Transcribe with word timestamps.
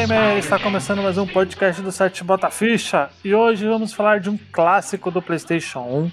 Gamer! 0.00 0.38
Está 0.38 0.58
começando 0.58 1.02
mais 1.02 1.18
um 1.18 1.26
podcast 1.26 1.82
do 1.82 1.92
site 1.92 2.24
Bota 2.24 2.48
Ficha 2.48 3.10
e 3.22 3.34
hoje 3.34 3.66
vamos 3.66 3.92
falar 3.92 4.18
de 4.18 4.30
um 4.30 4.38
clássico 4.50 5.10
do 5.10 5.20
PlayStation 5.20 5.80
1. 5.80 6.10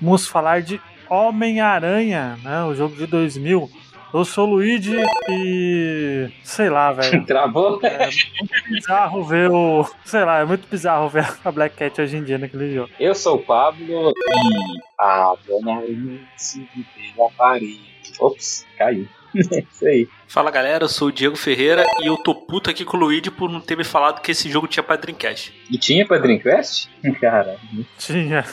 Vamos 0.00 0.26
falar 0.26 0.60
de 0.60 0.80
Homem-Aranha, 1.08 2.36
né? 2.42 2.64
O 2.64 2.74
jogo 2.74 2.96
de 2.96 3.06
2000. 3.06 3.70
Eu 4.12 4.24
sou 4.24 4.48
o 4.48 4.50
Luigi 4.54 4.96
e. 5.30 6.32
sei 6.42 6.68
lá, 6.68 6.92
velho. 6.92 7.22
Travou? 7.24 7.78
É 7.84 8.06
muito 8.06 8.68
bizarro 8.68 9.22
ver 9.22 9.52
o. 9.52 9.88
sei 10.04 10.24
lá, 10.24 10.40
é 10.40 10.44
muito 10.44 10.66
bizarro 10.68 11.08
ver 11.08 11.24
a 11.44 11.52
Black 11.52 11.76
Cat 11.76 12.00
hoje 12.00 12.16
em 12.16 12.24
dia 12.24 12.38
naquele 12.38 12.74
jogo. 12.74 12.90
Eu 12.98 13.14
sou 13.14 13.36
o 13.36 13.42
Pablo 13.44 14.10
e. 14.10 14.80
A 14.98 15.36
dona 15.46 15.76
Aranha 15.76 16.28
se 16.36 16.68
pela 17.14 17.30
parede. 17.30 17.92
Ops, 18.18 18.66
caiu. 18.76 19.06
Isso 19.70 19.86
aí. 19.86 20.08
Fala 20.28 20.50
galera, 20.50 20.84
eu 20.84 20.88
sou 20.88 21.08
o 21.08 21.12
Diego 21.12 21.36
Ferreira 21.36 21.84
e 22.00 22.06
eu 22.06 22.16
tô 22.16 22.34
puto 22.34 22.70
aqui 22.70 22.84
com 22.84 22.96
o 22.96 23.00
Luigi 23.00 23.30
por 23.30 23.50
não 23.50 23.60
ter 23.60 23.76
me 23.76 23.84
falado 23.84 24.20
que 24.20 24.30
esse 24.30 24.50
jogo 24.50 24.66
tinha 24.66 24.82
pra 24.82 24.96
Dreamcast. 24.96 25.52
E 25.70 25.78
tinha 25.78 26.06
pra 26.06 26.18
Dreamcast? 26.18 26.90
Cara. 27.20 27.56
Tinha. 27.98 28.44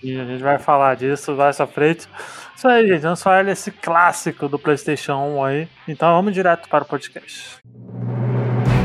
Tinha, 0.00 0.22
a 0.22 0.26
gente 0.26 0.42
vai 0.42 0.58
falar 0.58 0.96
disso 0.96 1.34
mais 1.34 1.56
pra 1.56 1.66
frente. 1.66 2.08
Isso 2.56 2.68
aí, 2.68 2.86
gente, 2.86 3.00
vamos 3.00 3.22
falar 3.22 3.44
desse 3.44 3.70
clássico 3.70 4.48
do 4.48 4.58
PlayStation 4.58 5.14
1 5.14 5.44
aí. 5.44 5.68
Então 5.88 6.14
vamos 6.14 6.34
direto 6.34 6.68
para 6.68 6.84
o 6.84 6.86
podcast. 6.86 7.58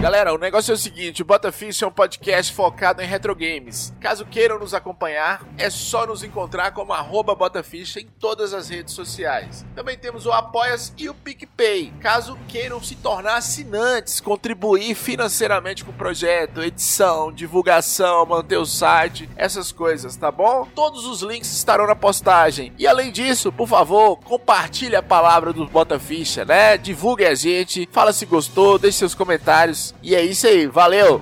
Galera, 0.05 0.35
o 0.35 0.37
negócio 0.37 0.71
é 0.71 0.75
o 0.75 0.77
seguinte, 0.77 1.23
o 1.23 1.25
Botafish 1.25 1.81
é 1.81 1.87
um 1.87 1.91
podcast 1.91 2.53
focado 2.53 3.01
em 3.01 3.07
retro 3.07 3.35
games. 3.35 3.91
Caso 3.99 4.23
queiram 4.23 4.59
nos 4.59 4.71
acompanhar, 4.71 5.43
é 5.57 5.67
só 5.67 6.05
nos 6.05 6.23
encontrar 6.23 6.73
como 6.73 6.93
Botafish 7.35 7.97
em 7.97 8.05
todas 8.19 8.53
as 8.53 8.69
redes 8.69 8.93
sociais. 8.93 9.65
Também 9.73 9.97
temos 9.97 10.27
o 10.27 10.31
Apoias 10.31 10.93
e 10.95 11.09
o 11.09 11.13
PicPay. 11.15 11.91
Caso 11.99 12.37
queiram 12.47 12.79
se 12.83 12.95
tornar 12.97 13.37
assinantes, 13.37 14.19
contribuir 14.19 14.93
financeiramente 14.93 15.83
com 15.83 15.89
o 15.89 15.95
projeto, 15.95 16.61
edição, 16.61 17.31
divulgação, 17.31 18.27
manter 18.27 18.57
o 18.57 18.65
site, 18.67 19.27
essas 19.35 19.71
coisas, 19.71 20.15
tá 20.15 20.29
bom? 20.29 20.67
Todos 20.75 21.07
os 21.07 21.23
links 21.23 21.51
estarão 21.51 21.87
na 21.87 21.95
postagem. 21.95 22.71
E 22.77 22.85
além 22.85 23.11
disso, 23.11 23.51
por 23.51 23.67
favor, 23.67 24.17
compartilhe 24.17 24.95
a 24.95 25.01
palavra 25.01 25.51
do 25.51 25.65
Botaficha, 25.65 26.45
né? 26.45 26.77
Divulgue 26.77 27.25
a 27.25 27.33
gente, 27.33 27.89
fala 27.91 28.13
se 28.13 28.27
gostou, 28.27 28.77
deixe 28.77 28.99
seus 28.99 29.15
comentários. 29.15 29.94
E 30.01 30.15
é 30.15 30.23
isso 30.23 30.47
aí, 30.47 30.67
valeu! 30.67 31.21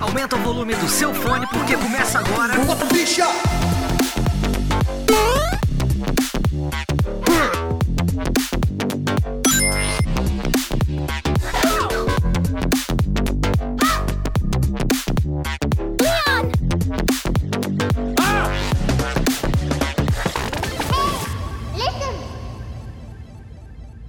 Aumenta 0.00 0.36
o 0.36 0.38
volume 0.40 0.74
do 0.74 0.88
seu 0.88 1.14
fone 1.14 1.46
porque 1.46 1.76
começa 1.76 2.18
agora. 2.18 2.54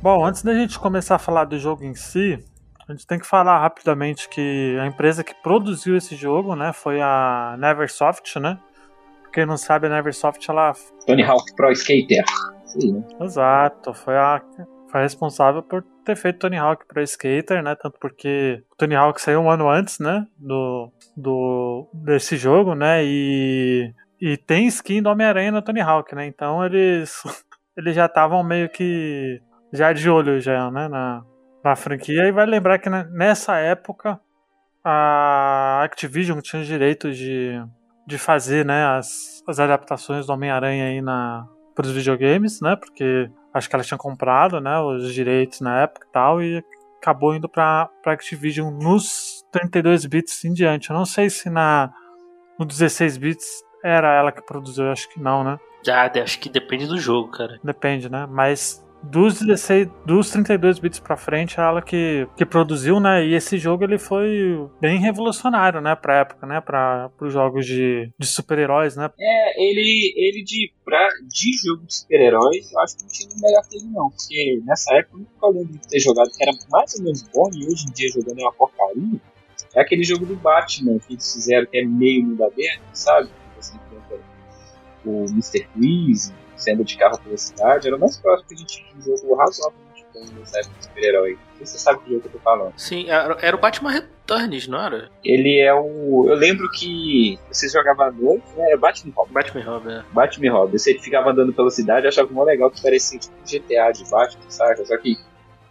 Bom, 0.03 0.25
antes 0.25 0.43
da 0.43 0.53
gente 0.53 0.77
começar 0.77 1.15
a 1.15 1.17
falar 1.17 1.45
do 1.45 1.57
jogo 1.57 1.85
em 1.85 1.95
si, 1.95 2.37
a 2.85 2.91
gente 2.91 3.07
tem 3.07 3.17
que 3.17 3.25
falar 3.25 3.61
rapidamente 3.61 4.27
que 4.27 4.77
a 4.81 4.85
empresa 4.85 5.23
que 5.23 5.33
produziu 5.33 5.95
esse 5.95 6.13
jogo, 6.13 6.57
né, 6.57 6.73
foi 6.73 6.99
a 6.99 7.55
Neversoft, 7.57 8.37
né? 8.37 8.59
Quem 9.31 9.45
não 9.45 9.55
sabe, 9.55 9.87
a 9.87 9.89
Neversoft, 9.89 10.45
ela... 10.49 10.73
Tony 11.07 11.23
Hawk 11.23 11.55
Pro 11.55 11.71
Skater. 11.71 12.21
Sim, 12.65 12.95
né? 12.95 13.03
Exato, 13.21 13.93
foi 13.93 14.17
a... 14.17 14.41
Foi 14.91 15.01
responsável 15.01 15.63
por 15.63 15.81
ter 16.03 16.17
feito 16.17 16.39
Tony 16.39 16.57
Hawk 16.57 16.85
Pro 16.85 17.01
Skater, 17.01 17.63
né? 17.63 17.73
Tanto 17.73 17.97
porque 17.97 18.61
o 18.73 18.75
Tony 18.75 18.95
Hawk 18.95 19.21
saiu 19.21 19.39
um 19.39 19.49
ano 19.49 19.69
antes, 19.69 19.99
né? 19.99 20.27
Do, 20.37 20.91
do, 21.15 21.87
desse 21.93 22.35
jogo, 22.35 22.75
né? 22.75 23.05
E, 23.05 23.93
e 24.19 24.35
tem 24.35 24.67
skin 24.67 25.01
do 25.01 25.09
Homem-Aranha 25.09 25.53
no 25.53 25.61
Tony 25.61 25.79
Hawk, 25.79 26.13
né? 26.13 26.27
Então 26.27 26.61
eles, 26.65 27.23
eles 27.77 27.95
já 27.95 28.07
estavam 28.07 28.43
meio 28.43 28.67
que 28.67 29.41
já 29.73 29.91
de 29.91 30.09
olho 30.09 30.39
já, 30.39 30.69
né, 30.69 30.87
na, 30.87 31.25
na 31.63 31.75
franquia. 31.75 32.27
E 32.27 32.31
vai 32.31 32.45
lembrar 32.45 32.77
que 32.77 32.89
né, 32.89 33.07
nessa 33.11 33.57
época 33.57 34.19
a 34.83 35.81
Activision 35.83 36.39
tinha 36.39 36.61
os 36.61 36.67
direitos 36.67 37.17
de, 37.17 37.59
de 38.05 38.17
fazer, 38.17 38.63
né, 38.63 38.85
as, 38.85 39.43
as 39.47 39.59
adaptações 39.59 40.27
do 40.27 40.33
Homem-Aranha 40.33 40.85
aí 40.85 41.01
na 41.01 41.47
para 41.75 41.87
os 41.87 41.91
videogames, 41.91 42.61
né, 42.61 42.75
porque 42.75 43.31
acho 43.51 43.67
que 43.67 43.75
ela 43.75 43.83
tinha 43.83 43.97
comprado, 43.97 44.61
né, 44.61 44.79
os 44.79 45.11
direitos 45.11 45.59
na 45.59 45.81
época 45.81 46.05
e 46.07 46.11
tal 46.11 46.39
e 46.39 46.63
acabou 47.01 47.35
indo 47.35 47.49
para 47.49 47.89
Activision 48.05 48.71
nos 48.71 49.43
32 49.51 50.05
bits 50.05 50.45
em 50.45 50.53
diante. 50.53 50.91
Eu 50.91 50.95
não 50.95 51.05
sei 51.05 51.31
se 51.31 51.49
na 51.49 51.91
no 52.59 52.65
16 52.65 53.17
bits 53.17 53.47
era 53.83 54.13
ela 54.13 54.31
que 54.31 54.41
produziu, 54.41 54.91
acho 54.91 55.09
que 55.09 55.19
não, 55.19 55.43
né? 55.43 55.57
Já, 55.83 56.09
acho 56.23 56.39
que 56.39 56.47
depende 56.47 56.85
do 56.85 56.97
jogo, 56.97 57.31
cara. 57.31 57.59
Depende, 57.63 58.09
né? 58.09 58.27
Mas 58.29 58.85
dos 59.03 59.39
16, 59.39 59.89
dos 60.05 60.29
32 60.31 60.79
bits 60.79 60.99
pra 60.99 61.17
frente, 61.17 61.59
é 61.59 61.63
ela 61.63 61.81
que, 61.81 62.27
que 62.37 62.45
produziu, 62.45 62.99
né? 62.99 63.25
E 63.25 63.33
esse 63.33 63.57
jogo 63.57 63.83
ele 63.83 63.97
foi 63.97 64.67
bem 64.79 64.99
revolucionário, 64.99 65.81
né, 65.81 65.95
pra 65.95 66.19
época, 66.19 66.47
né? 66.47 66.61
Pra, 66.61 67.09
pros 67.17 67.33
jogos 67.33 67.65
de, 67.65 68.09
de 68.17 68.27
super-heróis, 68.27 68.95
né? 68.95 69.09
É, 69.19 69.63
ele, 69.63 70.13
ele 70.15 70.43
de, 70.43 70.71
pra, 70.85 71.09
de 71.27 71.51
jogo 71.65 71.85
de 71.85 71.95
super-heróis, 71.95 72.71
eu 72.71 72.79
acho 72.79 72.97
que 72.97 73.03
não 73.03 73.09
tinha 73.09 73.29
o 73.29 73.41
melhor 73.41 73.61
que 73.69 73.77
ele 73.77 73.87
não. 73.87 74.09
Porque 74.09 74.61
nessa 74.65 74.95
época 74.95 75.23
eu 75.43 75.49
lembro 75.49 75.73
de 75.73 75.87
ter 75.87 75.99
jogado 75.99 76.31
que 76.31 76.43
era 76.43 76.51
mais 76.71 76.95
ou 76.95 77.03
menos 77.03 77.23
bom 77.23 77.49
e 77.53 77.65
hoje 77.65 77.85
em 77.87 77.91
dia 77.91 78.09
jogando 78.09 78.39
é 78.39 78.43
uma 78.43 78.53
porcaria. 78.53 79.19
É 79.75 79.81
aquele 79.81 80.03
jogo 80.03 80.25
do 80.25 80.35
Batman 80.35 80.99
que 80.99 81.13
eles 81.13 81.33
fizeram 81.33 81.65
que 81.65 81.77
é 81.77 81.85
meio 81.85 82.23
mundo 82.23 82.43
aberto, 82.43 82.81
sabe? 82.93 83.29
Você 83.57 83.75
enfrenta 83.75 84.23
o 85.05 85.25
Mr. 85.25 85.67
Freeze, 85.73 86.33
sendo 86.63 86.83
de 86.83 86.97
carro 86.97 87.19
pela 87.19 87.37
cidade, 87.37 87.87
era 87.87 87.95
o 87.95 87.99
mais 87.99 88.17
próximo 88.17 88.47
que 88.47 88.55
a 88.55 88.57
gente 88.57 88.83
tinha 88.83 89.01
de 89.01 89.11
um 89.11 89.17
jogo 89.17 89.35
razoavelmente 89.35 90.05
bom 90.13 90.25
nessa 90.39 90.59
época 90.59 90.75
de 90.79 90.85
super-herói. 90.85 91.37
Você 91.59 91.77
sabe 91.77 91.99
que 91.99 92.09
jogo 92.09 92.21
que 92.21 92.27
eu 92.27 92.31
tô 92.33 92.39
falando. 92.39 92.73
Sim, 92.77 93.09
era, 93.09 93.55
o 93.55 93.59
Batman 93.59 93.91
Returns, 93.91 94.67
não 94.67 94.81
era? 94.81 95.09
Ele 95.23 95.59
é 95.59 95.73
o. 95.73 96.25
Eu 96.27 96.35
lembro 96.35 96.69
que 96.71 97.39
vocês 97.51 97.71
jogavam 97.71 98.05
à 98.05 98.11
noite, 98.11 98.43
né? 98.57 98.71
É 98.71 98.77
Batman 98.77 99.13
Robin. 99.15 99.33
Batman 99.33 99.63
Robin, 99.63 99.91
é. 99.91 100.03
Batman 100.11 100.51
Robin. 100.51 100.77
Você 100.77 100.93
ficava 100.95 101.31
andando 101.31 101.53
pela 101.53 101.71
cidade, 101.71 102.05
eu 102.05 102.09
achava 102.09 102.31
mó 102.31 102.43
legal 102.43 102.69
que 102.69 102.81
parecia 102.81 103.19
tipo 103.19 103.33
GTA 103.43 103.91
de 103.91 104.09
Batman, 104.09 104.49
saca? 104.49 104.85
Só 104.85 104.97
que 104.97 105.17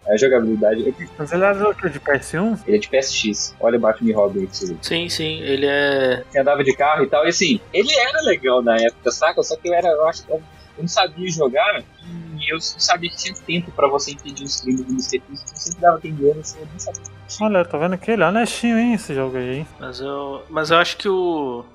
a 0.07 0.17
jogabilidade. 0.17 0.93
Mas 1.17 1.31
ele 1.31 1.43
era 1.43 1.69
o 1.69 1.75
que, 1.75 1.89
de 1.89 1.99
PS1? 1.99 2.59
Ele 2.67 2.77
é 2.77 2.79
de 2.79 2.89
PSX. 2.89 3.55
Olha 3.59 3.77
o 3.77 3.81
Batman 3.81 4.15
Robin 4.15 4.45
você 4.45 4.67
ver. 4.67 4.77
Sim, 4.81 5.09
sim, 5.09 5.39
ele 5.41 5.65
é. 5.65 6.23
Você 6.29 6.39
andava 6.39 6.63
de 6.63 6.75
carro 6.75 7.03
e 7.03 7.07
tal, 7.07 7.25
e 7.25 7.29
assim, 7.29 7.61
ele 7.71 7.93
era 7.93 8.21
legal 8.21 8.61
na 8.61 8.75
época, 8.77 9.11
saca? 9.11 9.41
Só 9.43 9.55
que 9.55 9.69
eu 9.69 9.73
era, 9.73 9.87
eu 9.87 10.07
acho 10.07 10.25
que 10.25 10.33
eu 10.77 10.83
não 10.83 10.87
sabia 10.87 11.29
jogar 11.29 11.83
e 12.37 12.51
eu 12.51 12.55
não 12.55 12.61
sabia 12.61 13.09
que 13.09 13.17
tinha 13.17 13.35
tempo 13.35 13.71
pra 13.71 13.87
você 13.87 14.11
impedir 14.11 14.43
os 14.43 14.61
crimes 14.61 14.85
do 14.85 14.91
Mr. 14.91 15.19
Freeze, 15.19 15.43
eu 15.51 15.57
sempre 15.57 15.81
dava 15.81 15.99
ganha, 16.03 16.39
assim, 16.39 16.59
eu 16.59 16.67
nem 16.67 16.79
sabia. 16.79 17.01
Olha, 17.41 17.65
tô 17.65 17.79
vendo 17.79 17.97
que 17.97 18.11
ele 18.11 18.23
é 18.23 18.27
honestinho, 18.27 18.77
hein, 18.77 18.93
esse 18.93 19.13
jogo 19.13 19.37
aí, 19.37 19.59
hein? 19.59 19.67
Mas 19.79 19.99
eu, 19.99 20.43
mas 20.49 20.71
eu 20.71 20.77
acho 20.77 20.97
que 20.97 21.07
o, 21.07 21.65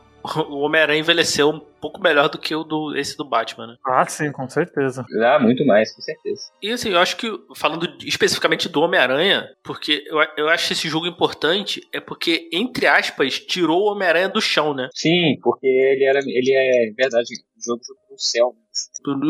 o 0.48 0.60
Homem-Aranha 0.60 1.00
envelheceu 1.00 1.50
um 1.50 1.60
pouco 1.60 2.00
melhor 2.00 2.28
do 2.28 2.38
que 2.38 2.54
o 2.54 2.64
do, 2.64 2.96
esse 2.96 3.16
do 3.16 3.24
Batman, 3.24 3.68
né? 3.68 3.76
Ah, 3.86 4.04
sim, 4.06 4.30
com 4.32 4.48
certeza. 4.48 5.04
Ah, 5.22 5.38
muito 5.38 5.64
mais, 5.64 5.94
com 5.94 6.02
certeza. 6.02 6.42
E 6.62 6.70
assim, 6.70 6.90
eu 6.90 6.98
acho 6.98 7.16
que, 7.16 7.30
falando 7.54 7.88
especificamente 8.04 8.68
do 8.68 8.80
Homem-Aranha, 8.80 9.48
porque 9.62 10.04
eu, 10.06 10.18
eu 10.36 10.48
acho 10.48 10.72
esse 10.72 10.88
jogo 10.88 11.06
importante, 11.06 11.80
é 11.92 12.00
porque, 12.00 12.48
entre 12.52 12.86
aspas, 12.86 13.38
tirou 13.38 13.82
o 13.82 13.92
Homem-Aranha 13.92 14.28
do 14.28 14.40
chão, 14.40 14.74
né? 14.74 14.88
Sim, 14.94 15.38
porque 15.42 15.66
ele 15.66 16.04
era. 16.04 16.18
Ele 16.18 16.52
é, 16.52 16.88
em 16.88 16.94
verdade, 16.94 17.26
o 17.56 17.64
jogo 17.64 17.82
foi 17.84 17.96
pro 18.08 18.18
céu. 18.18 18.54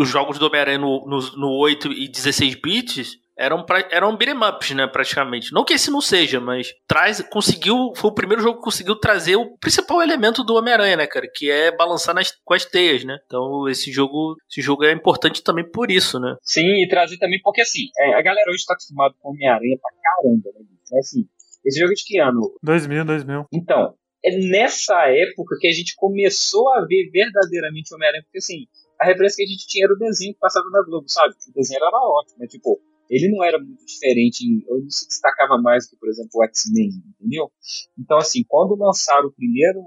Os 0.00 0.08
jogos 0.08 0.38
do 0.38 0.46
Homem-Aranha 0.46 0.78
no, 0.78 1.06
no, 1.06 1.20
no 1.36 1.50
8 1.58 1.92
e 1.92 2.08
16 2.08 2.54
bits 2.56 3.18
eram, 3.38 3.64
pra, 3.64 3.86
eram 3.90 4.16
beat'em 4.16 4.36
ups, 4.36 4.70
né, 4.72 4.86
praticamente. 4.86 5.52
Não 5.52 5.64
que 5.64 5.74
esse 5.74 5.90
não 5.90 6.00
seja, 6.00 6.40
mas 6.40 6.74
traz, 6.86 7.22
conseguiu, 7.22 7.92
foi 7.94 8.10
o 8.10 8.14
primeiro 8.14 8.42
jogo 8.42 8.58
que 8.58 8.64
conseguiu 8.64 8.96
trazer 8.96 9.36
o 9.36 9.56
principal 9.58 10.02
elemento 10.02 10.42
do 10.42 10.56
Homem-Aranha, 10.56 10.96
né, 10.96 11.06
cara, 11.06 11.26
que 11.32 11.48
é 11.50 11.74
balançar 11.74 12.14
nas, 12.14 12.32
com 12.44 12.54
as 12.54 12.64
teias, 12.64 13.04
né. 13.04 13.16
Então 13.24 13.68
esse 13.68 13.92
jogo, 13.92 14.36
esse 14.50 14.60
jogo 14.60 14.84
é 14.84 14.92
importante 14.92 15.42
também 15.42 15.68
por 15.70 15.90
isso, 15.90 16.18
né. 16.18 16.36
Sim, 16.42 16.82
e 16.82 16.88
trazer 16.88 17.16
também, 17.18 17.40
porque 17.42 17.60
assim, 17.60 17.88
é, 17.98 18.14
a 18.14 18.22
galera 18.22 18.50
hoje 18.50 18.66
tá 18.66 18.74
acostumada 18.74 19.14
com 19.20 19.30
Homem-Aranha 19.30 19.78
pra 19.80 19.90
caramba, 20.02 20.50
né? 20.58 20.66
Mas, 20.90 21.06
assim, 21.06 21.28
esse 21.64 21.78
jogo 21.78 21.92
é 21.92 21.94
de 21.94 22.04
que 22.04 22.18
ano? 22.18 22.40
2000, 22.62 23.04
2000. 23.04 23.46
Então, 23.52 23.94
é 24.24 24.36
nessa 24.36 25.08
época 25.08 25.56
que 25.60 25.68
a 25.68 25.72
gente 25.72 25.94
começou 25.96 26.68
a 26.72 26.84
ver 26.84 27.08
verdadeiramente 27.12 27.92
o 27.92 27.96
Homem-Aranha, 27.96 28.22
porque 28.24 28.38
assim, 28.38 28.66
a 29.00 29.06
referência 29.06 29.36
que 29.36 29.44
a 29.44 29.46
gente 29.46 29.66
tinha 29.68 29.84
era 29.84 29.94
o 29.94 29.98
desenho 29.98 30.34
que 30.34 30.40
passava 30.40 30.66
na 30.70 30.82
Globo, 30.82 31.08
sabe? 31.08 31.34
O 31.48 31.52
desenho 31.52 31.78
era 31.78 31.96
ótimo, 31.96 32.38
né? 32.40 32.46
Tipo, 32.48 32.80
ele 33.08 33.30
não 33.30 33.44
era 33.44 33.58
muito 33.58 33.84
diferente, 33.84 34.44
ou 34.68 34.80
não 34.80 34.90
se 34.90 35.06
destacava 35.06 35.60
mais 35.60 35.88
que, 35.88 35.96
por 35.96 36.08
exemplo, 36.08 36.30
o 36.34 36.44
X-Men, 36.44 36.90
entendeu? 37.18 37.50
Então, 37.98 38.18
assim, 38.18 38.44
quando 38.46 38.76
lançaram 38.76 39.28
o 39.28 39.32
primeiro 39.32 39.80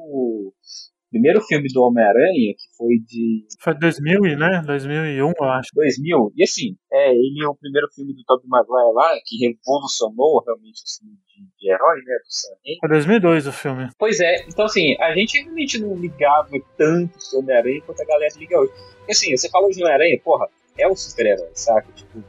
primeiro 1.12 1.42
filme 1.42 1.68
do 1.74 1.84
Homem-Aranha, 1.84 2.56
que 2.56 2.78
foi 2.78 2.96
de 3.06 3.46
Foi 3.60 3.78
2000, 3.78 4.26
e, 4.26 4.36
né? 4.38 4.64
2001, 4.66 5.34
eu 5.38 5.46
acho. 5.50 5.70
2000, 5.76 6.32
e 6.36 6.44
assim, 6.44 6.78
é, 6.92 7.12
ele 7.12 7.44
é 7.44 7.48
o 7.48 7.56
primeiro 7.56 7.88
filme 7.94 8.14
do 8.14 8.24
Tobey 8.24 8.48
Maguire 8.48 8.94
lá, 8.94 9.12
que 9.26 9.46
revolucionou 9.46 10.42
realmente 10.46 10.82
o 10.82 10.88
cinema 10.88 11.18
de, 11.28 11.44
de 11.60 11.70
herói, 11.70 11.98
né, 11.98 12.16
do 12.16 12.34
Sam. 12.34 12.56
Foi 12.80 12.90
2002 12.90 13.48
o 13.48 13.52
filme. 13.52 13.90
Pois 14.00 14.20
é, 14.22 14.46
então 14.48 14.66
assim, 14.66 14.96
a 15.02 15.14
gente 15.14 15.42
realmente 15.42 15.80
não 15.80 15.96
ligava 15.96 16.50
tanto 16.78 17.20
pro 17.30 17.40
Homem-Aranha 17.40 17.82
quanto 17.82 18.02
a 18.02 18.06
galera 18.06 18.34
liga 18.38 18.58
hoje. 18.58 18.72
Porque 18.98 19.12
assim, 19.12 19.36
você 19.36 19.50
falou 19.50 19.70
de 19.70 19.84
Homem-Aranha, 19.84 20.18
porra, 20.24 20.48
é 20.78 20.88
o 20.88 20.96
super-herói, 20.96 21.52
saca? 21.54 21.92
Tipo, 21.92 22.24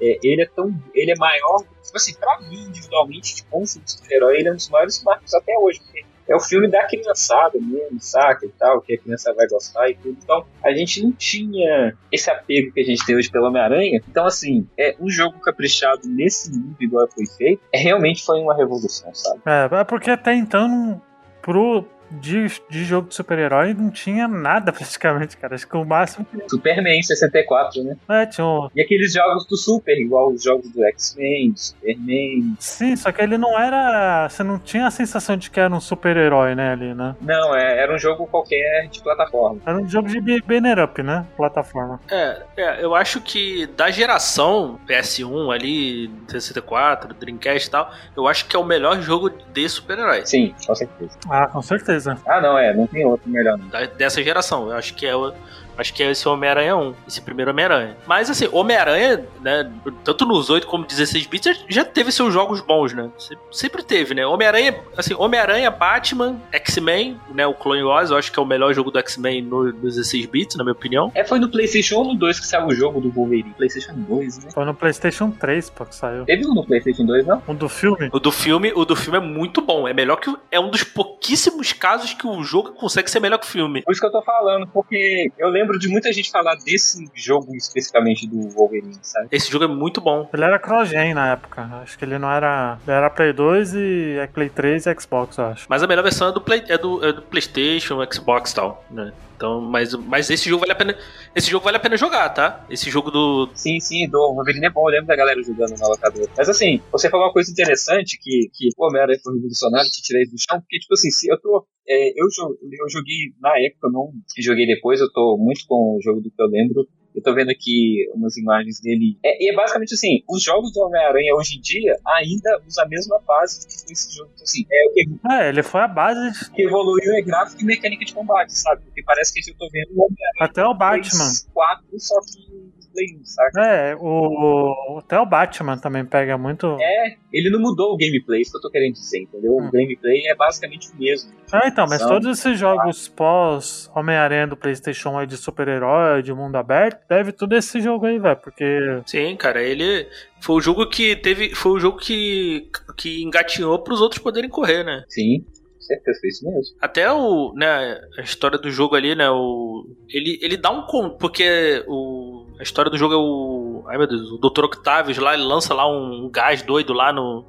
é, 0.00 0.18
ele 0.22 0.42
é 0.42 0.46
tão. 0.46 0.74
Ele 0.94 1.12
é 1.12 1.16
maior. 1.16 1.62
Tipo 1.82 1.96
assim, 1.96 2.14
pra 2.14 2.40
mim, 2.40 2.64
individualmente, 2.68 3.36
tipo, 3.36 3.62
um 3.62 3.66
filme 3.66 3.84
de 3.84 3.92
super-herói, 3.92 4.38
ele 4.38 4.48
é 4.48 4.52
um 4.52 4.56
dos 4.56 4.68
maiores 4.68 5.02
marcos 5.02 5.32
até 5.34 5.56
hoje. 5.58 5.80
É 6.28 6.34
o 6.34 6.40
filme 6.40 6.68
da 6.68 6.84
criançada 6.84 7.56
mesmo, 7.60 8.00
saca? 8.00 8.44
E 8.44 8.48
tal, 8.48 8.80
que 8.80 8.94
a 8.94 8.98
criança 8.98 9.32
vai 9.32 9.46
gostar 9.46 9.88
e 9.88 9.94
tudo. 9.94 10.18
Então, 10.20 10.44
a 10.62 10.72
gente 10.72 11.00
não 11.00 11.12
tinha 11.12 11.96
esse 12.10 12.28
apego 12.28 12.72
que 12.72 12.80
a 12.80 12.84
gente 12.84 13.06
tem 13.06 13.14
hoje 13.14 13.30
pelo 13.30 13.46
Homem-Aranha. 13.46 14.02
Então, 14.08 14.26
assim, 14.26 14.66
é 14.76 14.96
um 14.98 15.08
jogo 15.08 15.38
caprichado 15.38 16.02
nesse 16.04 16.50
nível, 16.50 16.76
igual 16.80 17.08
foi 17.08 17.26
feito, 17.26 17.62
é, 17.72 17.78
realmente 17.78 18.24
foi 18.24 18.40
uma 18.40 18.56
revolução, 18.56 19.14
sabe? 19.14 19.40
É, 19.46 19.68
é 19.72 19.84
porque 19.84 20.10
até 20.10 20.34
então, 20.34 21.00
pro, 21.40 21.84
de, 22.10 22.46
de 22.68 22.84
jogo 22.84 23.08
de 23.08 23.14
super-herói, 23.14 23.74
não 23.74 23.90
tinha 23.90 24.28
nada 24.28 24.72
praticamente, 24.72 25.36
cara. 25.36 25.54
Acho 25.54 25.66
que 25.66 25.76
o 25.76 25.84
máximo. 25.84 26.26
Superman 26.48 27.02
64, 27.02 27.82
né? 27.82 27.96
É, 28.08 28.26
tinha 28.26 28.46
um. 28.46 28.68
E 28.74 28.82
aqueles 28.82 29.12
jogos 29.12 29.46
do 29.46 29.56
Super, 29.56 29.98
igual 29.98 30.30
os 30.30 30.42
jogos 30.42 30.70
do 30.70 30.84
X-Men, 30.84 31.52
do 31.52 31.58
Superman. 31.58 32.56
Sim, 32.58 32.96
só 32.96 33.12
que 33.12 33.22
ele 33.22 33.38
não 33.38 33.58
era. 33.58 34.28
Você 34.28 34.42
não 34.42 34.58
tinha 34.58 34.86
a 34.86 34.90
sensação 34.90 35.36
de 35.36 35.50
que 35.50 35.60
era 35.60 35.72
um 35.74 35.80
super-herói, 35.80 36.54
né, 36.54 36.72
ali, 36.72 36.94
né? 36.94 37.14
Não, 37.20 37.54
é, 37.54 37.78
era 37.80 37.94
um 37.94 37.98
jogo 37.98 38.26
qualquer 38.26 38.88
de 38.88 39.02
plataforma. 39.02 39.60
Era 39.64 39.78
um 39.78 39.88
jogo 39.88 40.08
de 40.08 40.42
banner 40.42 40.82
up, 40.82 41.02
né? 41.02 41.26
Plataforma. 41.36 42.00
É, 42.10 42.42
é, 42.56 42.84
eu 42.84 42.94
acho 42.94 43.20
que 43.20 43.66
da 43.76 43.90
geração 43.90 44.78
PS1 44.88 45.52
ali, 45.52 46.10
64, 46.28 47.14
Dreamcast 47.14 47.68
e 47.68 47.70
tal, 47.70 47.90
eu 48.16 48.26
acho 48.26 48.46
que 48.46 48.56
é 48.56 48.58
o 48.58 48.64
melhor 48.64 49.00
jogo 49.00 49.30
de 49.30 49.68
super-heróis. 49.68 50.28
Sim, 50.28 50.54
com 50.66 50.74
certeza. 50.74 51.18
Ah, 51.28 51.46
com 51.46 51.62
certeza. 51.62 51.95
Ah, 52.26 52.40
não, 52.40 52.58
é, 52.58 52.74
não 52.74 52.86
tem 52.86 53.04
outro 53.04 53.28
melhor 53.28 53.58
não. 53.58 53.68
dessa 53.96 54.22
geração. 54.22 54.70
Eu 54.70 54.76
acho 54.76 54.94
que 54.94 55.06
é 55.06 55.14
o. 55.14 55.32
Acho 55.78 55.92
que 55.94 56.02
é 56.02 56.10
esse 56.10 56.28
Homem-Aranha 56.28 56.76
1, 56.76 56.94
esse 57.06 57.20
primeiro 57.20 57.50
Homem-Aranha. 57.50 57.96
Mas 58.06 58.30
assim, 58.30 58.48
Homem-Aranha, 58.52 59.24
né, 59.42 59.70
tanto 60.04 60.24
nos 60.26 60.48
8 60.50 60.66
como 60.66 60.84
16 60.86 61.26
bits, 61.26 61.64
já- 61.68 61.84
teve 61.84 62.10
seus 62.12 62.32
jogos 62.32 62.60
bons, 62.60 62.92
né? 62.92 63.10
Se- 63.18 63.36
Sempre 63.50 63.82
teve, 63.82 64.14
né? 64.14 64.26
Homem-Aranha, 64.26 64.74
assim, 64.96 65.14
Homem-Aranha, 65.14 65.70
Batman, 65.70 66.36
X-Men, 66.52 67.18
né, 67.34 67.46
o 67.46 67.54
Clone 67.54 67.82
Wars, 67.82 68.10
eu 68.10 68.16
acho 68.16 68.30
que 68.32 68.38
é 68.38 68.42
o 68.42 68.46
melhor 68.46 68.72
jogo 68.74 68.90
do 68.90 68.98
X-Men 68.98 69.42
no- 69.42 69.72
nos 69.72 69.94
16 69.96 70.26
bits, 70.26 70.56
na 70.56 70.64
minha 70.64 70.72
opinião. 70.72 71.10
É, 71.14 71.24
foi 71.24 71.38
no 71.38 71.48
PlayStation 71.50 71.96
1 71.96 71.98
ou 71.98 72.04
no 72.12 72.14
2 72.14 72.38
que 72.40 72.46
saiu 72.46 72.66
o 72.66 72.74
jogo 72.74 73.00
do 73.00 73.10
Wolverine? 73.10 73.52
PlayStation 73.56 73.94
2, 73.96 74.44
né? 74.44 74.50
Foi 74.52 74.64
no 74.64 74.74
PlayStation 74.74 75.30
3, 75.30 75.70
pô, 75.70 75.84
que 75.86 75.94
saiu. 75.94 76.24
Teve 76.24 76.46
um 76.46 76.54
no 76.54 76.64
PlayStation 76.64 77.04
2, 77.04 77.26
não? 77.26 77.42
Um 77.48 77.54
do 77.54 77.68
filme? 77.68 78.08
O 78.12 78.18
do 78.18 78.30
filme, 78.32 78.72
o 78.74 78.84
do 78.84 78.94
filme 78.96 79.18
é 79.18 79.20
muito 79.22 79.60
bom, 79.62 79.86
é 79.88 79.92
melhor 79.94 80.16
que 80.16 80.28
o- 80.30 80.38
é 80.50 80.58
um 80.60 80.70
dos 80.70 80.82
pouquíssimos 80.84 81.72
casos 81.72 82.12
que 82.12 82.26
o 82.26 82.42
jogo 82.42 82.72
consegue 82.72 83.10
ser 83.10 83.20
melhor 83.20 83.38
que 83.38 83.46
o 83.46 83.50
filme. 83.50 83.82
Por 83.82 83.92
isso 83.92 84.00
que 84.00 84.06
eu 84.06 84.12
tô 84.12 84.22
falando, 84.22 84.66
porque 84.68 85.30
eu 85.38 85.48
lembro 85.48 85.65
de 85.78 85.88
muita 85.88 86.12
gente 86.12 86.30
falar 86.30 86.56
desse 86.56 87.08
jogo 87.14 87.54
especificamente 87.54 88.26
do 88.26 88.48
Wolverine, 88.50 88.98
sabe? 89.02 89.28
Esse 89.30 89.50
jogo 89.50 89.64
é 89.64 89.68
muito 89.68 90.00
bom. 90.00 90.28
Ele 90.32 90.44
era 90.44 90.58
cross-gen 90.58 91.14
na 91.14 91.32
época. 91.32 91.62
Acho 91.82 91.98
que 91.98 92.04
ele 92.04 92.18
não 92.18 92.30
era. 92.30 92.78
Ele 92.86 92.96
era 92.96 93.10
Play 93.10 93.32
2 93.32 93.74
e 93.74 94.16
é 94.20 94.26
Play 94.26 94.48
3 94.48 94.86
e 94.86 95.00
Xbox, 95.00 95.36
eu 95.38 95.46
acho. 95.46 95.66
Mas 95.68 95.82
a 95.82 95.86
melhor 95.86 96.02
versão 96.02 96.28
é 96.28 96.32
do, 96.32 96.40
Play, 96.40 96.64
é 96.68 96.78
do, 96.78 97.04
é 97.04 97.12
do 97.12 97.22
PlayStation, 97.22 97.98
Xbox 98.12 98.52
e 98.52 98.54
tal, 98.54 98.84
né? 98.90 99.12
Então, 99.36 99.60
mas, 99.60 99.94
mas 99.94 100.30
esse 100.30 100.48
jogo 100.48 100.60
vale 100.60 100.72
a 100.72 100.74
pena. 100.74 100.96
Esse 101.34 101.50
jogo 101.50 101.64
vale 101.64 101.76
a 101.76 101.80
pena 101.80 101.96
jogar, 101.96 102.30
tá? 102.30 102.66
Esse 102.70 102.90
jogo 102.90 103.10
do. 103.10 103.50
Sim, 103.54 103.78
sim, 103.78 104.08
do 104.08 104.18
Wolverine 104.34 104.66
é 104.66 104.70
bom, 104.70 104.88
eu 104.88 104.92
lembro 104.92 105.06
da 105.06 105.14
galera 105.14 105.42
jogando 105.42 105.78
na 105.78 105.86
locadora. 105.86 106.30
Mas 106.36 106.48
assim, 106.48 106.80
você 106.90 107.10
falou 107.10 107.26
uma 107.26 107.32
coisa 107.32 107.50
interessante 107.50 108.18
que, 108.18 108.48
que 108.52 108.70
o 108.76 108.86
Homem-Aranha 108.86 109.20
foi 109.22 109.34
revolucionário, 109.34 109.90
te 109.90 110.02
tirei 110.02 110.24
do 110.24 110.36
chão, 110.38 110.58
porque, 110.58 110.78
tipo 110.78 110.94
assim, 110.94 111.10
se 111.10 111.30
eu 111.30 111.38
tô. 111.38 111.66
é, 111.86 112.10
eu, 112.10 112.26
eu 112.26 112.88
joguei 112.90 113.16
na 113.40 113.52
época, 113.60 113.90
não 113.92 114.10
joguei 114.38 114.66
depois, 114.66 115.00
eu 115.00 115.12
tô 115.12 115.36
muito 115.38 115.60
com 115.68 115.96
o 115.96 116.00
jogo 116.02 116.22
do 116.22 116.30
que 116.30 116.42
eu 116.42 116.46
lembro. 116.46 116.88
Eu 117.16 117.22
tô 117.22 117.34
vendo 117.34 117.50
aqui 117.50 118.06
umas 118.14 118.36
imagens 118.36 118.78
dele. 118.80 119.18
É, 119.24 119.42
e 119.42 119.50
é 119.50 119.54
basicamente 119.56 119.94
assim, 119.94 120.22
os 120.28 120.42
jogos 120.42 120.70
do 120.72 120.80
Homem-Aranha 120.82 121.34
hoje 121.34 121.56
em 121.56 121.60
dia 121.62 121.96
ainda 122.06 122.60
usam 122.66 122.84
a 122.84 122.88
mesma 122.88 123.18
base 123.26 123.66
que 123.66 123.72
foi 123.72 123.92
esse 123.92 124.14
jogo. 124.14 124.30
Então, 124.34 124.44
assim, 124.44 124.66
é 124.70 124.86
o 124.86 124.92
que 124.92 125.08
É, 125.32 125.48
ele 125.48 125.62
foi 125.62 125.80
a 125.80 125.88
base 125.88 126.50
que 126.52 126.62
evoluiu 126.62 127.14
é 127.14 127.22
gráfico 127.22 127.62
e 127.62 127.64
mecânica 127.64 128.04
de 128.04 128.12
combate, 128.12 128.52
sabe? 128.52 128.82
Porque 128.82 129.02
parece 129.02 129.32
que 129.32 129.50
eu 129.50 129.56
tô 129.56 129.66
vendo 129.70 129.96
o 129.96 130.04
Homem-Aranha 130.04 130.50
até 130.50 130.64
o 130.64 130.74
Batman. 130.74 131.30
4, 131.54 131.84
só 131.98 132.20
que 132.20 132.75
Play 132.96 133.18
1, 133.20 133.24
saca? 133.26 133.60
É, 133.62 133.96
o, 133.96 134.98
até 134.98 135.20
o 135.20 135.26
Batman 135.26 135.76
também 135.76 136.04
pega 136.04 136.38
muito. 136.38 136.66
É, 136.80 137.16
ele 137.30 137.50
não 137.50 137.60
mudou 137.60 137.92
o 137.92 137.96
gameplay, 137.96 138.40
isso 138.40 138.52
que 138.52 138.56
eu 138.56 138.62
tô 138.62 138.70
querendo 138.70 138.94
dizer, 138.94 139.20
entendeu? 139.20 139.52
Hum. 139.52 139.68
O 139.68 139.70
gameplay 139.70 140.26
é 140.26 140.34
basicamente 140.34 140.90
o 140.90 140.96
mesmo. 140.96 141.30
Ah, 141.52 141.68
então, 141.68 141.86
mas 141.86 142.00
todos 142.02 142.38
esses 142.38 142.58
jogos 142.58 143.08
pós 143.08 143.90
Homem-Aranha 143.94 144.46
do 144.46 144.56
PlayStation 144.56 145.18
aí 145.18 145.26
de 145.26 145.36
super-herói, 145.36 146.22
de 146.22 146.32
mundo 146.32 146.56
aberto, 146.56 147.06
deve 147.06 147.32
tudo 147.32 147.54
esse 147.54 147.80
jogo 147.80 148.06
aí, 148.06 148.18
velho, 148.18 148.36
porque 148.38 149.02
Sim, 149.04 149.36
cara, 149.36 149.62
ele. 149.62 150.08
Foi 150.40 150.56
o 150.56 150.60
jogo 150.60 150.88
que 150.88 151.14
teve. 151.16 151.54
Foi 151.54 151.72
o 151.72 151.78
jogo 151.78 151.98
que. 151.98 152.70
que 152.96 153.22
engatinhou 153.22 153.78
pros 153.82 154.00
outros 154.00 154.22
poderem 154.22 154.48
correr, 154.48 154.82
né? 154.82 155.04
Sim, 155.08 155.44
certeza, 155.86 156.18
foi 156.20 156.28
isso 156.28 156.44
mesmo. 156.44 156.76
Até 156.80 157.10
o, 157.10 157.52
né, 157.54 158.00
a 158.18 158.22
história 158.22 158.58
do 158.58 158.70
jogo 158.70 158.94
ali, 158.94 159.14
né, 159.14 159.30
o 159.30 159.86
ele, 160.08 160.38
ele 160.42 160.56
dá 160.56 160.70
um 160.70 160.86
porque 161.16 161.84
o 161.86 162.35
a 162.58 162.62
história 162.62 162.90
do 162.90 162.98
jogo 162.98 163.14
é 163.14 163.16
o, 163.16 163.84
ai 163.88 163.98
meu 163.98 164.06
Deus, 164.06 164.30
o 164.30 164.38
Dr. 164.38 164.64
Octavius 164.64 165.18
lá, 165.18 165.34
ele 165.34 165.44
lança 165.44 165.74
lá 165.74 165.86
um 165.88 166.28
gás 166.30 166.62
doido 166.62 166.92
lá 166.92 167.12
no 167.12 167.44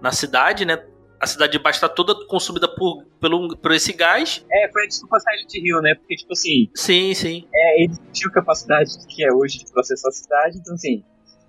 na 0.00 0.10
cidade, 0.12 0.64
né? 0.64 0.84
A 1.20 1.26
cidade 1.26 1.52
de 1.52 1.58
baixo 1.60 1.80
tá 1.80 1.88
toda 1.88 2.26
consumida 2.26 2.66
por 2.66 3.04
pelo 3.20 3.56
por 3.56 3.72
esse 3.72 3.92
gás. 3.92 4.44
É, 4.50 4.68
foi 4.72 4.84
a 4.84 4.86
desculpa 4.88 5.18
Silent 5.20 5.54
Hill, 5.54 5.80
né? 5.80 5.94
Porque, 5.94 6.16
tipo 6.16 6.32
assim, 6.32 6.68
Sim, 6.74 7.14
sim. 7.14 7.46
é, 7.54 7.84
eles 7.84 8.00
tinham 8.12 8.32
capacidade 8.32 8.90
que 9.08 9.24
é 9.24 9.32
hoje 9.32 9.58
de 9.58 9.70
processar 9.72 10.08
a 10.08 10.12
cidade, 10.12 10.58
então 10.58 10.74
assim, 10.74 11.04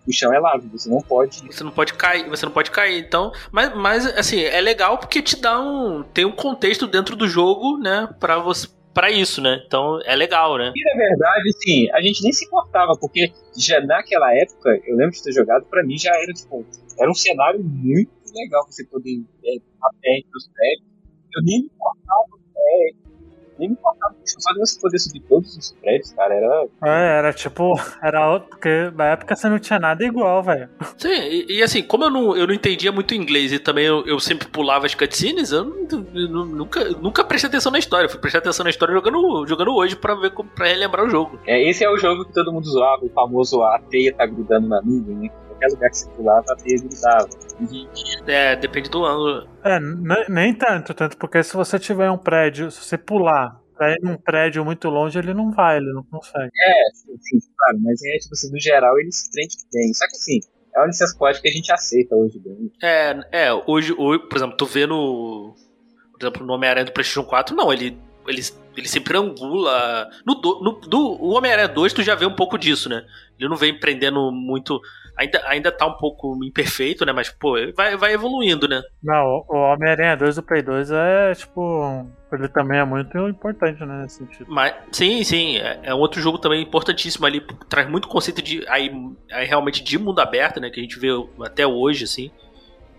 o 0.08 0.12
chão 0.12 0.34
é 0.34 0.40
lavo, 0.40 0.70
você 0.70 0.90
não 0.90 1.02
pode. 1.02 1.42
Você 1.48 1.64
não 1.64 1.72
pode 1.72 1.94
cair, 1.94 2.30
você 2.30 2.46
não 2.46 2.52
pode 2.52 2.70
cair. 2.70 3.00
Então, 3.00 3.32
mas, 3.52 3.76
mas 3.76 4.06
assim, 4.06 4.42
é 4.42 4.62
legal 4.62 4.98
porque 4.98 5.22
te 5.22 5.36
dá 5.40 5.60
um 5.60 6.04
tem 6.04 6.26
um 6.26 6.32
contexto 6.32 6.86
dentro 6.86 7.16
do 7.16 7.28
jogo, 7.28 7.78
né, 7.78 8.08
para 8.20 8.38
você 8.38 8.68
para 8.94 9.12
isso, 9.12 9.42
né? 9.42 9.64
Então, 9.66 10.00
é 10.06 10.16
legal, 10.16 10.58
né? 10.58 10.72
E 10.76 10.84
na 10.84 10.98
verdade, 10.98 11.50
assim, 11.50 11.92
a 11.92 12.02
gente 12.02 12.22
nem 12.22 12.32
se 12.32 12.46
importava, 12.46 12.94
porque 13.00 13.32
já 13.58 13.82
naquela 13.82 14.34
época, 14.36 14.80
eu 14.86 14.96
lembro 14.96 15.12
de 15.12 15.24
ter 15.24 15.32
jogado, 15.32 15.66
pra 15.66 15.84
mim 15.84 15.98
já 15.98 16.12
era, 16.12 16.34
tipo, 16.34 16.66
era 17.00 17.10
um 17.10 17.16
cenário 17.16 17.64
muito 17.64 18.12
legal 18.34 18.66
você 18.66 18.86
poder 18.86 19.22
é, 19.44 19.56
a 19.82 19.90
pé 20.02 20.18
entre 20.18 20.32
os. 20.36 20.50
Eu 21.36 21.44
nem 21.44 21.62
me 21.62 21.66
importava, 21.66 22.40
é, 22.56 23.03
nem 23.64 23.70
me 23.70 23.76
importava. 23.76 24.14
Só 24.26 24.52
de 24.54 24.60
você 24.60 24.80
poder 24.80 25.00
subir 25.00 25.22
todos 25.22 25.56
os 25.58 25.72
prédios, 25.74 26.12
cara, 26.14 26.34
era. 26.34 26.66
é, 26.86 27.18
era 27.20 27.34
tipo, 27.34 27.74
era 28.02 28.30
outro, 28.32 28.50
porque 28.50 28.92
na 28.96 29.06
época 29.06 29.36
você 29.36 29.48
não 29.50 29.60
tinha 29.60 29.80
nada 29.80 30.04
igual, 30.04 30.44
velho. 30.44 30.70
Sim, 30.98 31.10
e, 31.10 31.58
e 31.60 31.64
assim, 31.64 31.82
como 31.84 32.06
eu 32.06 32.10
não, 32.10 32.36
eu 32.36 32.48
não 32.48 32.54
entendia 32.54 32.92
muito 32.92 33.14
inglês 33.14 33.52
e 33.54 33.60
também 33.60 33.86
eu, 33.86 34.06
eu 34.06 34.20
sempre 34.20 34.48
pulava 34.48 34.86
as 34.86 34.96
cutscenes, 34.96 35.52
eu, 35.52 35.64
não- 35.66 36.06
eu 36.14 36.28
nunca, 36.30 36.84
nunca 36.92 37.24
prestei 37.24 37.48
atenção 37.50 37.72
na 37.72 37.80
história. 37.80 38.06
Eu 38.06 38.10
fui 38.10 38.20
prestar 38.20 38.40
atenção 38.40 38.64
na 38.64 38.70
história 38.70 38.94
jogando, 38.94 39.46
jogando 39.48 39.74
hoje 39.76 39.96
pra 39.96 40.16
ver 40.16 40.32
como, 40.32 40.50
pra 40.50 40.68
relembrar 40.68 41.06
o 41.06 41.10
jogo. 41.10 41.40
É, 41.46 41.62
esse 41.70 41.84
é 41.84 41.90
o 41.90 41.98
jogo 41.98 42.26
que 42.26 42.34
todo 42.34 42.52
mundo 42.52 42.66
zoava, 42.66 43.06
o 43.06 43.10
famoso 43.10 43.62
a 43.64 43.80
teia 43.90 44.14
tá 44.14 44.26
grudando 44.26 44.68
na 44.68 44.82
nuvem, 44.82 45.16
né? 45.16 45.30
Qualquer 45.54 45.68
lugar 45.76 45.90
que 45.90 45.98
você 45.98 46.10
pulava, 46.12 46.46
a 46.50 46.56
teia 46.56 46.78
grudava. 46.80 47.30
É, 48.28 48.56
depende 48.56 48.90
do 48.90 49.06
ângulo. 49.06 49.48
É, 49.64 49.80
ne- 49.80 50.26
nem 50.30 50.54
tanto, 50.54 50.94
tanto 50.94 51.18
porque 51.18 51.44
se 51.44 51.54
você 51.56 51.78
tiver 51.80 52.10
um 52.10 52.18
prédio, 52.18 52.70
se 52.72 52.84
você 52.84 52.98
pular 52.98 53.60
pra 53.76 53.92
ir 53.94 54.00
num 54.02 54.18
prédio 54.18 54.64
muito 54.64 54.90
longe, 54.90 55.18
ele 55.18 55.34
não 55.34 55.52
vai, 55.52 55.78
ele 55.78 55.92
não 55.94 56.04
consegue. 56.04 56.50
é, 56.56 56.72
assim, 57.16 57.40
claro, 57.58 57.80
mas 57.84 58.02
é, 58.04 58.18
tipo 58.20 58.34
assim, 58.34 58.52
no 58.52 58.60
geral 58.60 59.00
eles 59.00 59.30
prendem 59.32 59.58
bem. 59.74 59.94
Só 59.94 60.06
que 60.08 60.16
assim, 60.16 60.40
é 60.76 60.80
uma 60.80 60.88
licença 60.88 61.16
poética 61.18 61.44
que 61.44 61.50
a 61.50 61.54
gente 61.54 61.72
aceita 61.72 62.16
hoje 62.16 62.40
bem. 62.40 62.72
É, 62.82 63.46
é 63.46 63.54
hoje, 63.68 63.94
hoje, 63.98 64.20
por 64.28 64.38
exemplo, 64.38 64.58
tu 64.58 64.66
vê 64.66 64.86
no. 64.86 65.54
Por 66.12 66.22
exemplo, 66.22 66.46
no 66.46 66.54
Homem-Aranha 66.54 66.86
do 66.86 66.92
PlayStation 66.92 67.24
4, 67.28 67.56
não, 67.56 67.72
ele. 67.72 67.98
Ele, 68.26 68.42
ele 68.78 68.88
sempre 68.88 69.18
angula. 69.18 70.10
No, 70.26 70.36
do, 70.36 70.62
no 70.64 70.72
do, 70.80 70.98
o 71.22 71.32
Homem-Aranha 71.34 71.68
2, 71.68 71.92
tu 71.92 72.02
já 72.02 72.16
vê 72.16 72.26
um 72.26 72.34
pouco 72.36 72.58
disso, 72.58 72.88
né? 72.88 73.04
Ele 73.38 73.50
não 73.50 73.58
vem 73.58 73.78
prendendo 73.78 74.32
muito. 74.32 74.80
Ainda, 75.16 75.42
ainda 75.46 75.72
tá 75.72 75.86
um 75.86 75.94
pouco 75.94 76.44
imperfeito, 76.44 77.06
né? 77.06 77.14
Mas, 77.14 77.30
pô, 77.30 77.54
vai, 77.76 77.96
vai 77.96 78.14
evoluindo, 78.14 78.68
né? 78.68 78.82
Não, 79.04 79.46
o 79.48 79.56
Homem-Aranha 79.56 80.18
2 80.18 80.36
do 80.38 80.44
Play 80.44 80.64
2 80.64 80.90
é, 80.92 81.34
tipo, 81.36 82.06
ele 82.32 82.48
também 82.48 82.80
é 82.80 82.84
muito 82.84 83.16
importante, 83.28 83.80
né, 83.86 84.02
nesse 84.02 84.18
sentido. 84.18 84.46
Mas, 84.50 84.74
sim, 84.92 85.24
sim, 85.24 85.58
é, 85.58 85.80
é 85.84 85.94
um 85.94 86.00
outro 86.00 86.20
jogo 86.20 86.40
também 86.40 86.64
importantíssimo 86.64 87.28
ali, 87.28 87.42
traz 87.70 87.88
muito 87.88 88.08
conceito 88.08 88.42
de 88.42 88.66
aí, 88.68 88.92
aí 89.32 89.46
realmente 89.46 89.84
de 89.84 90.00
mundo 90.00 90.20
aberto, 90.20 90.60
né, 90.60 90.72
que 90.72 90.80
a 90.80 90.84
gente 90.84 90.98
vê 91.00 91.10
até 91.46 91.66
hoje, 91.68 92.06
assim. 92.06 92.32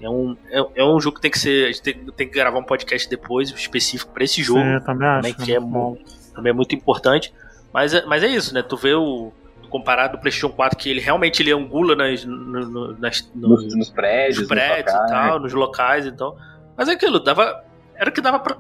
É 0.01 0.09
um, 0.09 0.37
é, 0.51 0.65
é 0.77 0.85
um 0.85 1.01
jogo 1.01 1.17
que 1.17 1.23
tem 1.23 1.31
que 1.31 1.39
ser. 1.39 1.65
A 1.65 1.73
gente 1.73 1.83
tem, 1.83 1.95
tem 1.95 2.29
que 2.29 2.35
gravar 2.35 2.59
um 2.59 2.65
podcast 2.65 3.09
depois 3.09 3.51
específico 3.51 4.13
pra 4.13 4.25
esse 4.25 4.43
jogo. 4.43 4.61
Sim, 4.61 4.75
eu 4.75 4.85
também 4.85 5.09
acho. 5.09 5.21
também, 5.23 5.35
que 5.47 5.55
é, 5.55 5.59
mu- 5.61 5.99
também 6.35 6.51
é 6.51 6.53
muito 6.53 6.75
importante. 6.75 7.33
Mas 7.73 7.95
é, 7.95 8.05
mas 8.05 8.23
é 8.23 8.27
isso, 8.27 8.53
né? 8.53 8.63
Tu 8.63 8.77
vê 8.77 8.93
o. 8.95 9.33
Comparado 9.79 10.13
do 10.17 10.21
PlayStation 10.21 10.51
4, 10.55 10.79
que 10.79 10.89
ele 10.89 11.01
realmente 11.01 11.43
ele 11.43 11.51
angula 11.51 11.97
nas, 11.97 12.25
no, 12.25 12.37
no- 12.37 12.97
nas, 12.99 13.29
no- 13.35 13.49
Nos, 13.49 13.75
nos 13.77 13.91
prédios, 13.91 14.39
nos 14.39 14.49
prédios 14.49 14.95
no 14.95 14.99
e 15.01 15.03
local, 15.03 15.07
tal, 15.09 15.41
nos 15.41 15.53
locais 15.53 16.07
então. 16.07 16.37
Mas 16.77 16.89
é 16.89 16.93
aquilo, 16.93 17.19
dava. 17.19 17.65
Era 17.97 18.09
o 18.09 18.13
que 18.13 18.21
dava 18.21 18.39
pra. 18.39 18.57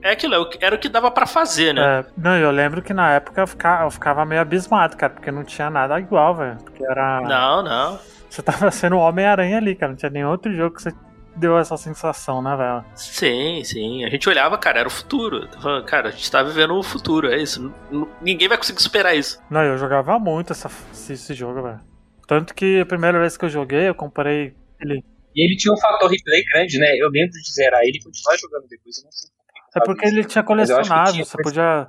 É 0.00 0.12
aquilo, 0.12 0.34
é 0.36 0.48
era 0.60 0.74
o 0.74 0.78
que 0.78 0.88
dava 0.88 1.10
pra 1.10 1.26
fazer, 1.26 1.74
né? 1.74 1.82
É, 2.00 2.04
não, 2.16 2.36
eu 2.38 2.50
lembro 2.50 2.80
que 2.80 2.94
na 2.94 3.10
época 3.12 3.40
eu 3.42 3.46
ficava, 3.46 3.84
eu 3.84 3.90
ficava 3.90 4.24
meio 4.24 4.40
abismado, 4.40 4.96
cara, 4.96 5.12
porque 5.12 5.30
não 5.30 5.44
tinha 5.44 5.68
nada 5.68 6.00
igual, 6.00 6.34
velho. 6.34 6.56
Porque 6.64 6.82
era. 6.82 7.20
Não, 7.20 7.62
não. 7.62 7.98
Você 8.30 8.40
tava 8.42 8.70
sendo 8.70 8.96
o 8.96 9.00
Homem-Aranha 9.00 9.58
ali, 9.58 9.74
cara. 9.74 9.90
Não 9.92 9.96
tinha 9.98 10.10
nenhum 10.10 10.30
outro 10.30 10.50
jogo 10.54 10.76
que 10.76 10.82
você 10.82 10.92
deu 11.38 11.56
essa 11.58 11.76
sensação, 11.76 12.42
né, 12.42 12.54
velho? 12.56 12.84
Sim, 12.94 13.62
sim. 13.64 14.04
A 14.04 14.10
gente 14.10 14.28
olhava, 14.28 14.58
cara, 14.58 14.80
era 14.80 14.88
o 14.88 14.90
futuro. 14.90 15.48
Cara, 15.86 16.08
a 16.08 16.10
gente 16.10 16.30
tá 16.30 16.42
vivendo 16.42 16.74
o 16.74 16.82
futuro, 16.82 17.30
é 17.32 17.40
isso. 17.40 17.72
Ninguém 18.20 18.48
vai 18.48 18.58
conseguir 18.58 18.82
superar 18.82 19.16
isso. 19.16 19.40
Não, 19.50 19.62
eu 19.62 19.78
jogava 19.78 20.18
muito 20.18 20.52
essa, 20.52 20.70
esse, 20.92 21.34
jogo, 21.34 21.62
velho. 21.62 21.80
Tanto 22.26 22.54
que 22.54 22.80
a 22.80 22.86
primeira 22.86 23.18
vez 23.18 23.36
que 23.36 23.44
eu 23.44 23.48
joguei, 23.48 23.88
eu 23.88 23.94
comprei 23.94 24.54
ele. 24.80 25.02
E 25.34 25.44
ele 25.46 25.56
tinha 25.56 25.72
um 25.72 25.76
fator 25.78 26.10
replay 26.10 26.42
grande, 26.52 26.78
né? 26.78 26.94
Eu 26.96 27.08
lembro 27.10 27.30
de 27.30 27.52
zerar 27.54 27.80
ele 27.82 27.98
e 27.98 28.02
continuar 28.02 28.36
jogando 28.36 28.66
depois. 28.68 28.98
Eu 28.98 29.04
não 29.04 29.12
sei 29.12 29.28
É 29.76 29.80
porque 29.84 30.06
ele 30.06 30.24
tinha 30.24 30.42
colecionável, 30.44 31.12
tinha 31.12 31.24
você 31.24 31.36
podia. 31.42 31.88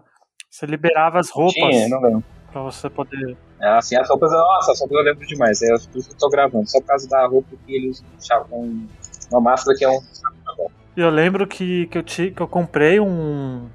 Você 0.49 0.65
liberava 0.65 1.19
as 1.19 1.29
roupas 1.29 1.53
Tinha, 1.53 1.87
não 1.89 2.01
lembro. 2.01 2.23
pra 2.51 2.61
você 2.63 2.89
poder. 2.89 3.37
Ah, 3.61 3.77
assim, 3.77 3.95
as 3.97 4.07
roupas, 4.09 4.31
nossa, 4.31 4.71
as 4.71 4.79
roupas 4.79 4.97
eu 4.97 5.03
lembro 5.03 5.27
demais. 5.27 5.61
É 5.61 5.67
por 5.67 5.99
isso 5.99 6.09
que 6.09 6.15
eu 6.15 6.19
tô 6.19 6.29
gravando. 6.29 6.67
Só 6.69 6.79
por 6.79 6.87
causa 6.87 7.07
da 7.09 7.27
roupa 7.27 7.49
que 7.65 7.75
ele 7.75 7.89
usa 7.89 8.03
chá- 8.21 8.45
um- 8.51 8.87
uma 9.31 9.41
máscara 9.41 9.77
que 9.77 9.83
é 9.85 9.89
um. 9.89 9.99
Eu 10.97 11.09
lembro 11.09 11.47
que, 11.47 11.85
que, 11.87 11.97
eu, 11.97 12.03
ti, 12.03 12.31
que 12.35 12.41
eu 12.41 12.47
comprei 12.47 12.99
um, 12.99 13.67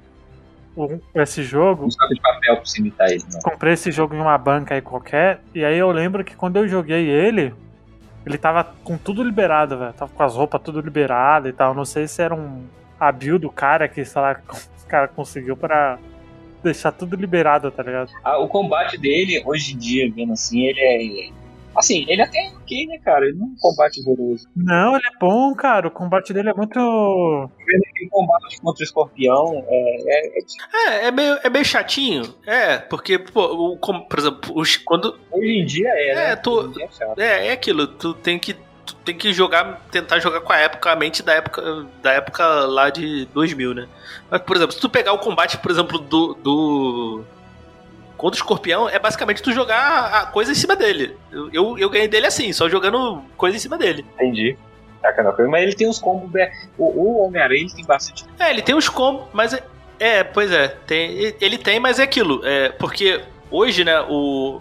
um- 0.77 0.99
Esse 1.15 1.43
jogo. 1.43 1.85
um 1.85 1.91
saco 1.91 2.13
de 2.13 2.21
papel 2.21 2.55
pra 2.57 2.65
você 2.65 2.79
imitar 2.79 3.09
ele. 3.09 3.23
Não. 3.33 3.39
comprei 3.39 3.73
esse 3.73 3.91
jogo 3.91 4.13
em 4.15 4.19
uma 4.19 4.37
banca 4.37 4.75
aí 4.75 4.81
qualquer, 4.81 5.39
e 5.53 5.63
aí 5.65 5.77
eu 5.77 5.89
lembro 5.91 6.23
que 6.23 6.35
quando 6.35 6.57
eu 6.57 6.67
joguei 6.67 7.09
ele, 7.09 7.53
ele 8.25 8.37
tava 8.37 8.63
com 8.83 8.97
tudo 8.97 9.23
liberado, 9.23 9.77
velho. 9.77 9.93
Tava 9.93 10.11
com 10.13 10.23
as 10.23 10.35
roupas 10.35 10.61
tudo 10.61 10.81
liberado 10.81 11.47
e 11.47 11.53
tal. 11.53 11.73
Não 11.73 11.85
sei 11.85 12.07
se 12.07 12.21
era 12.21 12.35
um 12.35 12.63
a 12.99 13.11
build 13.11 13.39
do 13.39 13.51
cara 13.51 13.87
que, 13.87 14.03
sei 14.05 14.21
lá, 14.21 14.39
o 14.49 14.87
cara 14.87 15.07
conseguiu 15.07 15.55
pra 15.57 15.97
deixar 16.63 16.91
tudo 16.91 17.15
liberado, 17.15 17.69
tá 17.71 17.83
ligado? 17.83 18.09
Ah, 18.23 18.37
o 18.39 18.47
combate 18.47 18.97
dele, 18.97 19.41
hoje 19.45 19.73
em 19.73 19.77
dia, 19.77 20.11
vendo 20.11 20.33
assim, 20.33 20.65
ele 20.65 20.79
é. 21.31 21.44
Assim, 21.75 22.05
ele 22.07 22.21
até 22.21 22.37
é 22.37 22.49
ok, 22.55 22.87
né, 22.87 22.97
cara? 23.03 23.25
Ele 23.25 23.37
não 23.37 23.47
é 23.47 23.49
um 23.49 23.55
combate 23.59 24.01
horroroso. 24.01 24.47
Não, 24.55 24.95
ele 24.95 25.05
é 25.05 25.17
bom, 25.19 25.53
cara. 25.55 25.87
O 25.87 25.91
combate 25.91 26.33
dele 26.33 26.49
é 26.49 26.53
muito. 26.53 26.79
Aquele 27.59 28.09
combate 28.09 28.61
contra 28.61 28.81
o 28.81 28.83
escorpião 28.83 29.63
é, 29.67 29.95
é- 30.07 30.39
é- 30.39 31.03
É, 31.03 31.07
é 31.07 31.11
meio, 31.11 31.37
é 31.43 31.49
meio 31.49 31.65
chatinho. 31.65 32.33
É, 32.45 32.77
porque, 32.77 33.19
pô, 33.19 33.43
o, 33.73 33.77
como, 33.77 34.07
por 34.07 34.19
exemplo, 34.19 34.51
os, 34.55 34.77
quando. 34.77 35.17
Hoje 35.31 35.47
em 35.61 35.65
dia 35.65 35.89
é, 35.89 36.09
É, 36.09 36.15
né? 36.15 36.41
Hoje 36.47 36.67
em 36.67 36.71
dia 36.71 36.85
é 36.85 36.91
chato. 36.91 37.19
É, 37.19 37.47
é 37.47 37.51
aquilo, 37.51 37.87
tu 37.87 38.13
tem 38.13 38.39
que. 38.39 38.55
Tu 38.85 38.93
tem 38.97 39.17
que 39.17 39.33
jogar, 39.33 39.81
tentar 39.91 40.19
jogar 40.19 40.41
com 40.41 40.53
a 40.53 40.57
época, 40.59 40.91
a 40.91 40.95
mente 40.95 41.23
da 41.23 41.33
época, 41.33 41.87
da 42.03 42.11
época 42.13 42.45
lá 42.67 42.91
de 42.91 43.25
2000, 43.33 43.73
né? 43.73 43.87
Mas, 44.29 44.41
por 44.43 44.55
exemplo, 44.55 44.73
se 44.73 44.79
tu 44.79 44.87
pegar 44.87 45.11
o 45.11 45.17
combate, 45.17 45.57
por 45.57 45.71
exemplo, 45.71 45.97
do, 45.97 46.35
do 46.35 47.23
contra 48.25 48.39
o 48.39 48.41
escorpião, 48.41 48.89
é 48.89 48.97
basicamente 48.97 49.43
tu 49.43 49.51
jogar 49.51 50.05
a 50.05 50.25
coisa 50.25 50.51
em 50.51 50.55
cima 50.55 50.75
dele. 50.75 51.15
Eu, 51.31 51.49
eu, 51.53 51.77
eu 51.77 51.89
ganhei 51.91 52.07
dele 52.07 52.25
assim, 52.25 52.51
só 52.51 52.67
jogando 52.67 53.21
coisa 53.37 53.55
em 53.55 53.59
cima 53.59 53.77
dele. 53.77 54.03
Entendi. 54.15 54.57
Mas 55.47 55.61
ele 55.61 55.75
tem 55.75 55.87
uns 55.87 55.99
combos. 55.99 56.31
O, 56.75 56.85
o 56.85 57.27
Homem-Aranha 57.27 57.67
tem 57.75 57.85
bastante. 57.85 58.25
É, 58.39 58.49
ele 58.49 58.63
tem 58.63 58.73
uns 58.73 58.89
combos, 58.89 59.27
mas 59.31 59.53
é, 59.53 59.63
é, 59.99 60.23
pois 60.23 60.51
é, 60.51 60.69
tem, 60.69 61.35
ele 61.39 61.59
tem, 61.59 61.79
mas 61.79 61.99
é 61.99 62.03
aquilo, 62.03 62.41
é, 62.43 62.69
porque 62.69 63.21
hoje, 63.51 63.83
né, 63.83 64.01
o 64.09 64.59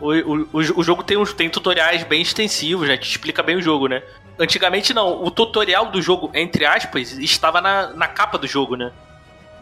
o, 0.00 0.10
o, 0.10 0.48
o, 0.52 0.82
jogo 0.82 1.04
tem, 1.04 1.16
uns, 1.18 1.34
tem 1.34 1.48
tutoriais 1.50 2.02
bem 2.04 2.22
extensivos, 2.22 2.88
né, 2.88 2.96
que 2.96 3.06
explica 3.06 3.42
bem 3.42 3.56
o 3.56 3.62
jogo, 3.62 3.86
né. 3.86 4.02
Antigamente 4.38 4.94
não, 4.94 5.22
o 5.22 5.30
tutorial 5.30 5.90
do 5.90 6.00
jogo, 6.00 6.30
entre 6.32 6.64
aspas, 6.64 7.12
estava 7.18 7.60
na, 7.60 7.88
na 7.88 8.08
capa 8.08 8.38
do 8.38 8.46
jogo, 8.46 8.76
né. 8.76 8.90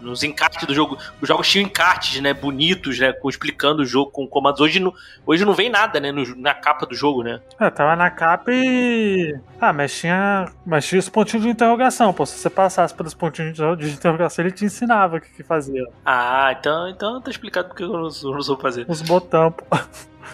Nos 0.03 0.23
encartes 0.23 0.67
do 0.67 0.75
jogo. 0.75 0.99
Os 1.21 1.29
jogos 1.29 1.49
tinham 1.49 1.67
encartes, 1.67 2.21
né? 2.21 2.35
Bonitos, 2.35 2.99
né? 2.99 3.15
Explicando 3.27 3.83
o 3.83 3.87
jogo 3.87 4.11
com 4.11 4.27
comandos. 4.27 4.61
Hoje 4.61 4.81
não, 4.81 4.93
hoje 5.25 5.45
não 5.45 5.55
vem 5.55 5.71
nada, 5.71 5.99
né? 6.01 6.11
no- 6.13 6.37
na 6.37 6.53
capa 6.55 6.85
do 6.85 6.95
jogo, 6.95 7.23
né? 7.23 7.41
É, 7.59 7.71
tava 7.71 7.97
na 7.97 8.11
capa 8.11 8.51
e. 8.53 9.35
Ah, 9.61 9.73
mas 9.73 9.99
tinha. 9.99 10.47
Mas 10.67 10.87
tinha 10.87 10.99
os 10.99 11.09
pontinhos 11.09 11.45
de 11.45 11.51
interrogação, 11.51 12.13
pô. 12.13 12.27
Se 12.27 12.39
você 12.39 12.51
passasse 12.51 12.95
pelos 12.95 13.15
pontinhos 13.15 13.55
de 13.57 13.63
de 13.77 13.91
interrogação, 13.91 14.45
ele 14.45 14.53
te 14.53 14.65
ensinava 14.65 15.17
o 15.17 15.21
que, 15.21 15.29
que 15.31 15.43
fazia. 15.43 15.85
Ah, 16.05 16.55
então, 16.59 16.89
então 16.89 17.21
tá 17.21 17.31
explicado 17.31 17.69
porque 17.69 17.83
eu 17.85 17.89
não, 17.89 18.09
eu 18.23 18.33
não 18.33 18.43
soube 18.43 18.61
fazer. 18.61 18.85
Os 18.89 19.01
botão, 19.03 19.53
pô. 19.53 19.65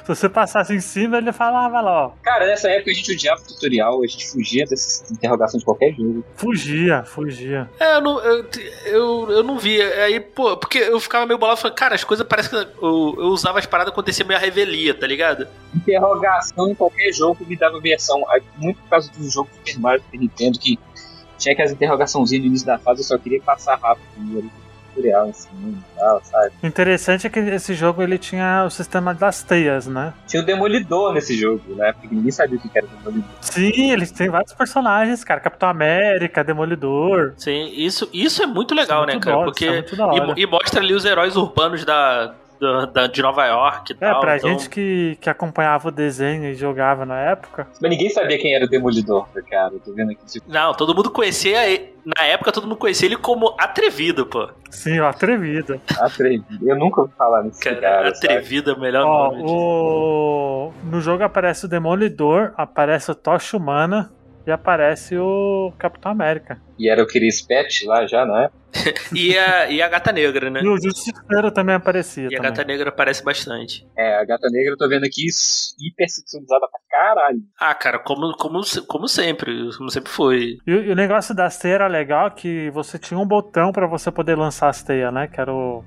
Se 0.02 0.08
você 0.08 0.28
passasse 0.28 0.74
em 0.74 0.80
cima, 0.80 1.18
ele 1.18 1.32
falava 1.32 1.80
lá, 1.80 2.06
ó. 2.06 2.10
Cara, 2.22 2.46
nessa 2.46 2.68
época 2.70 2.90
a 2.90 2.94
gente 2.94 3.12
odiava 3.12 3.40
o 3.40 3.46
tutorial, 3.46 4.02
a 4.02 4.06
gente 4.06 4.28
fugia 4.28 4.64
dessas 4.66 5.10
interrogações 5.10 5.60
de 5.60 5.64
qualquer 5.64 5.92
jogo. 5.94 6.24
Fugia, 6.36 7.04
fugia. 7.04 7.68
É, 7.78 7.96
eu 7.96 8.00
não, 8.00 8.20
eu, 8.20 8.46
eu, 8.86 9.30
eu 9.30 9.42
não 9.42 9.58
vi. 9.58 9.80
Aí, 9.80 10.20
pô, 10.20 10.56
porque 10.56 10.78
eu 10.78 11.00
ficava 11.00 11.26
meio 11.26 11.38
bolado 11.38 11.60
falando, 11.60 11.76
cara, 11.76 11.94
as 11.94 12.04
coisas 12.04 12.26
parecem 12.26 12.50
que 12.50 12.56
eu, 12.56 13.14
eu 13.18 13.26
usava 13.28 13.58
as 13.58 13.66
paradas 13.66 13.92
acontecia 13.92 14.24
meio 14.24 14.38
a 14.38 14.42
revelia, 14.42 14.94
tá 14.94 15.06
ligado? 15.06 15.46
Interrogação 15.74 16.70
em 16.70 16.74
qualquer 16.74 17.12
jogo 17.12 17.44
me 17.46 17.56
dava 17.56 17.80
versão. 17.80 18.24
Muito 18.56 18.80
por 18.82 18.88
causa 18.88 19.10
do 19.12 19.30
jogo 19.30 19.48
Super 19.52 19.78
Mario 19.78 20.02
Super 20.02 20.18
Nintendo, 20.18 20.58
que 20.58 20.78
tinha 21.38 21.52
aquelas 21.52 21.72
interrogaçõezinhas 21.72 22.42
no 22.42 22.48
início 22.48 22.66
da 22.66 22.78
fase, 22.78 23.00
eu 23.00 23.04
só 23.04 23.16
queria 23.16 23.40
passar 23.40 23.78
rápido. 23.78 24.50
Tutorial 24.98 25.28
assim, 25.28 25.48
e 25.94 25.98
tal, 25.98 26.20
sabe? 26.24 26.52
O 26.62 26.66
interessante 26.66 27.26
é 27.26 27.30
que 27.30 27.38
esse 27.38 27.74
jogo 27.74 28.02
ele 28.02 28.18
tinha 28.18 28.64
o 28.66 28.70
sistema 28.70 29.14
das 29.14 29.42
teias, 29.42 29.86
né? 29.86 30.12
Tinha 30.26 30.42
o 30.42 30.46
Demolidor 30.46 31.12
nesse 31.12 31.36
jogo, 31.36 31.62
né? 31.74 31.92
Porque 31.92 32.14
ninguém 32.14 32.30
sabia 32.32 32.58
o 32.58 32.60
que 32.60 32.70
era 32.76 32.86
o 32.86 32.90
Demolidor. 32.90 33.28
Sim, 33.40 33.90
eles 33.92 34.10
têm 34.10 34.28
vários 34.28 34.52
personagens, 34.52 35.22
cara. 35.24 35.40
Capitão 35.40 35.68
América, 35.68 36.42
Demolidor. 36.44 37.34
Sim, 37.36 37.70
isso, 37.74 38.08
isso 38.12 38.42
é 38.42 38.46
muito 38.46 38.74
legal, 38.74 39.02
Isso 39.02 39.04
é 39.04 39.06
né, 39.06 39.12
muito 39.14 39.24
cara? 39.24 39.36
da- 39.38 39.44
Porque. 39.44 39.64
é 39.66 39.72
muito 39.72 39.96
da 39.96 40.34
e, 40.36 40.42
e 40.42 40.46
mostra 40.46 40.80
ali 40.80 40.94
os 40.94 41.04
heróis 41.04 41.36
urbanos 41.36 41.84
da, 41.84 42.34
da, 42.60 42.84
da- 42.86 43.06
de 43.06 43.22
Nova 43.22 43.44
York 43.46 43.92
e 43.92 43.96
É, 43.96 43.98
tal. 44.10 44.20
pra 44.20 44.36
então- 44.36 44.50
gente 44.50 44.68
que, 44.70 45.16
que 45.20 45.30
acompanhava 45.30 45.88
o 45.88 45.90
desenho 45.90 46.44
e 46.46 46.54
jogava 46.54 47.04
na 47.06 47.18
época. 47.18 47.66
Mas 47.80 47.90
ninguém 47.90 48.08
sabia 48.10 48.38
quem 48.38 48.54
era 48.54 48.64
o 48.64 48.68
Demolidor, 48.68 49.26
cara. 49.48 49.74
Eu 49.74 49.80
tô 49.80 49.92
vendo 49.92 50.12
aqui. 50.12 50.24
Tipo, 50.26 50.50
Não, 50.50 50.72
todo 50.74 50.94
mundo 50.94 51.10
conhecia. 51.10 51.66
ele- 51.68 51.96
Na 52.16 52.24
época, 52.24 52.50
todo 52.52 52.64
mundo 52.66 52.76
conhecia 52.76 53.06
ele 53.06 53.16
como 53.16 53.54
atrevido, 53.58 54.24
pô. 54.24 54.48
Sim, 54.70 54.98
atrevido. 54.98 55.78
atrevido. 56.00 56.66
Eu 56.66 56.76
nunca 56.78 57.02
ouvi 57.02 57.12
falar 57.18 57.42
nesse 57.42 57.60
Cara, 57.62 57.80
cara. 57.80 58.14
sabe? 58.14 58.26
atrevido 58.26 58.70
é 58.70 58.74
o 58.74 58.80
melhor 58.80 59.04
Ó, 59.06 59.30
nome. 59.30 59.42
o... 59.46 60.72
No 60.84 61.00
jogo 61.02 61.22
aparece 61.22 61.66
o 61.66 61.68
Demolidor, 61.68 62.52
aparece 62.56 63.10
o 63.10 63.14
Tocha 63.14 63.56
Humana 63.56 64.10
e 64.48 64.52
aparece 64.52 65.16
o 65.16 65.72
Capitão 65.78 66.10
América. 66.12 66.60
E 66.78 66.88
era 66.88 67.02
o 67.02 67.06
Chris 67.06 67.42
Pet 67.42 67.84
lá 67.86 68.06
já, 68.06 68.24
não 68.26 68.36
é? 68.36 68.50
E 69.14 69.36
a, 69.36 69.70
e 69.70 69.80
a 69.82 69.88
Gata 69.88 70.12
Negra, 70.12 70.50
né? 70.50 70.60
E 70.62 70.68
o 70.68 70.76
Justiceiro 70.80 71.50
também 71.50 71.74
aparecia. 71.74 72.24
E 72.24 72.26
a 72.26 72.28
também. 72.36 72.42
Gata 72.50 72.64
Negra 72.64 72.88
aparece 72.90 73.24
bastante. 73.24 73.86
É, 73.96 74.16
a 74.16 74.24
Gata 74.24 74.48
Negra 74.50 74.72
eu 74.72 74.76
tô 74.76 74.88
vendo 74.88 75.04
aqui 75.04 75.24
hiper 75.80 76.08
sexualizada 76.08 76.66
pra 76.70 76.80
caralho. 76.90 77.38
Ah, 77.58 77.74
cara, 77.74 77.98
como, 77.98 78.32
como, 78.36 78.62
se- 78.62 78.82
como 78.86 79.08
sempre. 79.08 79.70
Como 79.76 79.90
sempre 79.90 80.10
foi. 80.10 80.58
E, 80.66 80.72
o- 80.74 80.84
e 80.84 80.92
o 80.92 80.94
negócio 80.96 81.34
das 81.34 81.58
teias 81.58 81.76
era 81.76 81.86
legal 81.86 82.30
que 82.30 82.70
você 82.70 82.98
tinha 82.98 83.18
um 83.18 83.26
botão 83.26 83.72
pra 83.72 83.86
você 83.86 84.10
poder 84.10 84.36
lançar 84.36 84.68
as 84.68 84.82
teias, 84.82 85.12
né? 85.12 85.26
Que 85.26 85.40
era 85.40 85.52
o, 85.52 85.82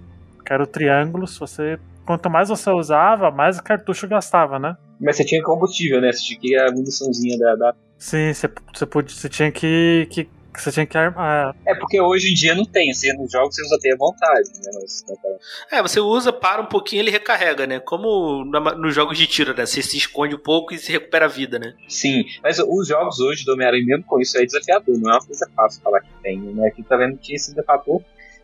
que 0.45 0.51
era 0.51 0.63
o 0.63 0.67
triângulo. 0.67 1.27
Se 1.27 1.39
você, 1.39 1.79
quanto 2.05 2.29
mais 2.29 2.49
você 2.49 2.69
usava, 2.71 3.29
mais 3.31 3.61
cartucho 3.61 4.07
gastava, 4.07 4.57
né? 4.59 4.75
Mas 4.99 5.17
você 5.17 5.23
tinha 5.25 5.41
combustível, 5.43 6.01
né? 6.01 6.11
Você 6.11 6.35
tinha 6.35 6.65
a 6.67 6.71
muniçãozinha 6.71 7.37
da, 7.37 7.55
da- 7.55 7.75
Sim, 8.01 8.33
você, 8.33 8.49
você, 8.73 8.85
podia, 8.87 9.15
você 9.15 9.29
tinha 9.29 9.51
que, 9.51 10.07
que 10.09 10.27
você 10.59 10.71
tinha 10.71 10.87
que 10.87 10.97
armar. 10.97 11.55
É 11.67 11.75
porque 11.75 12.01
hoje 12.01 12.31
em 12.31 12.33
dia 12.33 12.55
não 12.55 12.65
tem. 12.65 12.91
Você, 12.91 13.13
nos 13.13 13.31
jogos 13.31 13.55
você 13.55 13.61
usa 13.61 13.75
até 13.75 13.93
à 13.93 13.95
vontade, 13.95 14.49
né? 14.55 14.71
Mas, 14.73 15.05
naquela- 15.07 15.37
É, 15.71 15.81
você 15.83 15.99
usa, 15.99 16.33
para 16.33 16.63
um 16.63 16.65
pouquinho 16.65 17.03
ele 17.03 17.11
recarrega, 17.11 17.67
né? 17.67 17.79
Como 17.79 18.43
nos 18.43 18.95
jogos 18.95 19.19
de 19.19 19.27
tiro, 19.27 19.55
né? 19.55 19.67
Você 19.67 19.83
se 19.83 19.97
esconde 19.97 20.33
um 20.33 20.39
pouco 20.39 20.73
e 20.73 20.79
se 20.79 20.91
recupera 20.91 21.25
a 21.25 21.27
vida, 21.29 21.59
né? 21.59 21.75
Sim, 21.87 22.25
mas 22.43 22.57
os 22.57 22.87
jogos 22.87 23.19
hoje 23.19 23.45
do 23.45 23.53
Homem-Aranha, 23.53 23.85
mesmo 23.85 24.03
com 24.05 24.19
isso, 24.19 24.35
é 24.39 24.43
desafiador. 24.43 24.97
Não 24.97 25.11
é 25.11 25.13
uma 25.13 25.23
coisa 25.25 25.47
fácil 25.55 25.81
falar 25.83 26.01
que 26.01 26.09
tem, 26.23 26.39
né? 26.39 26.67
Aqui 26.69 26.81
tá 26.81 26.97
vendo 26.97 27.17
que 27.17 27.23
tinha 27.25 27.35
esse 27.35 27.53
fator 27.63 28.01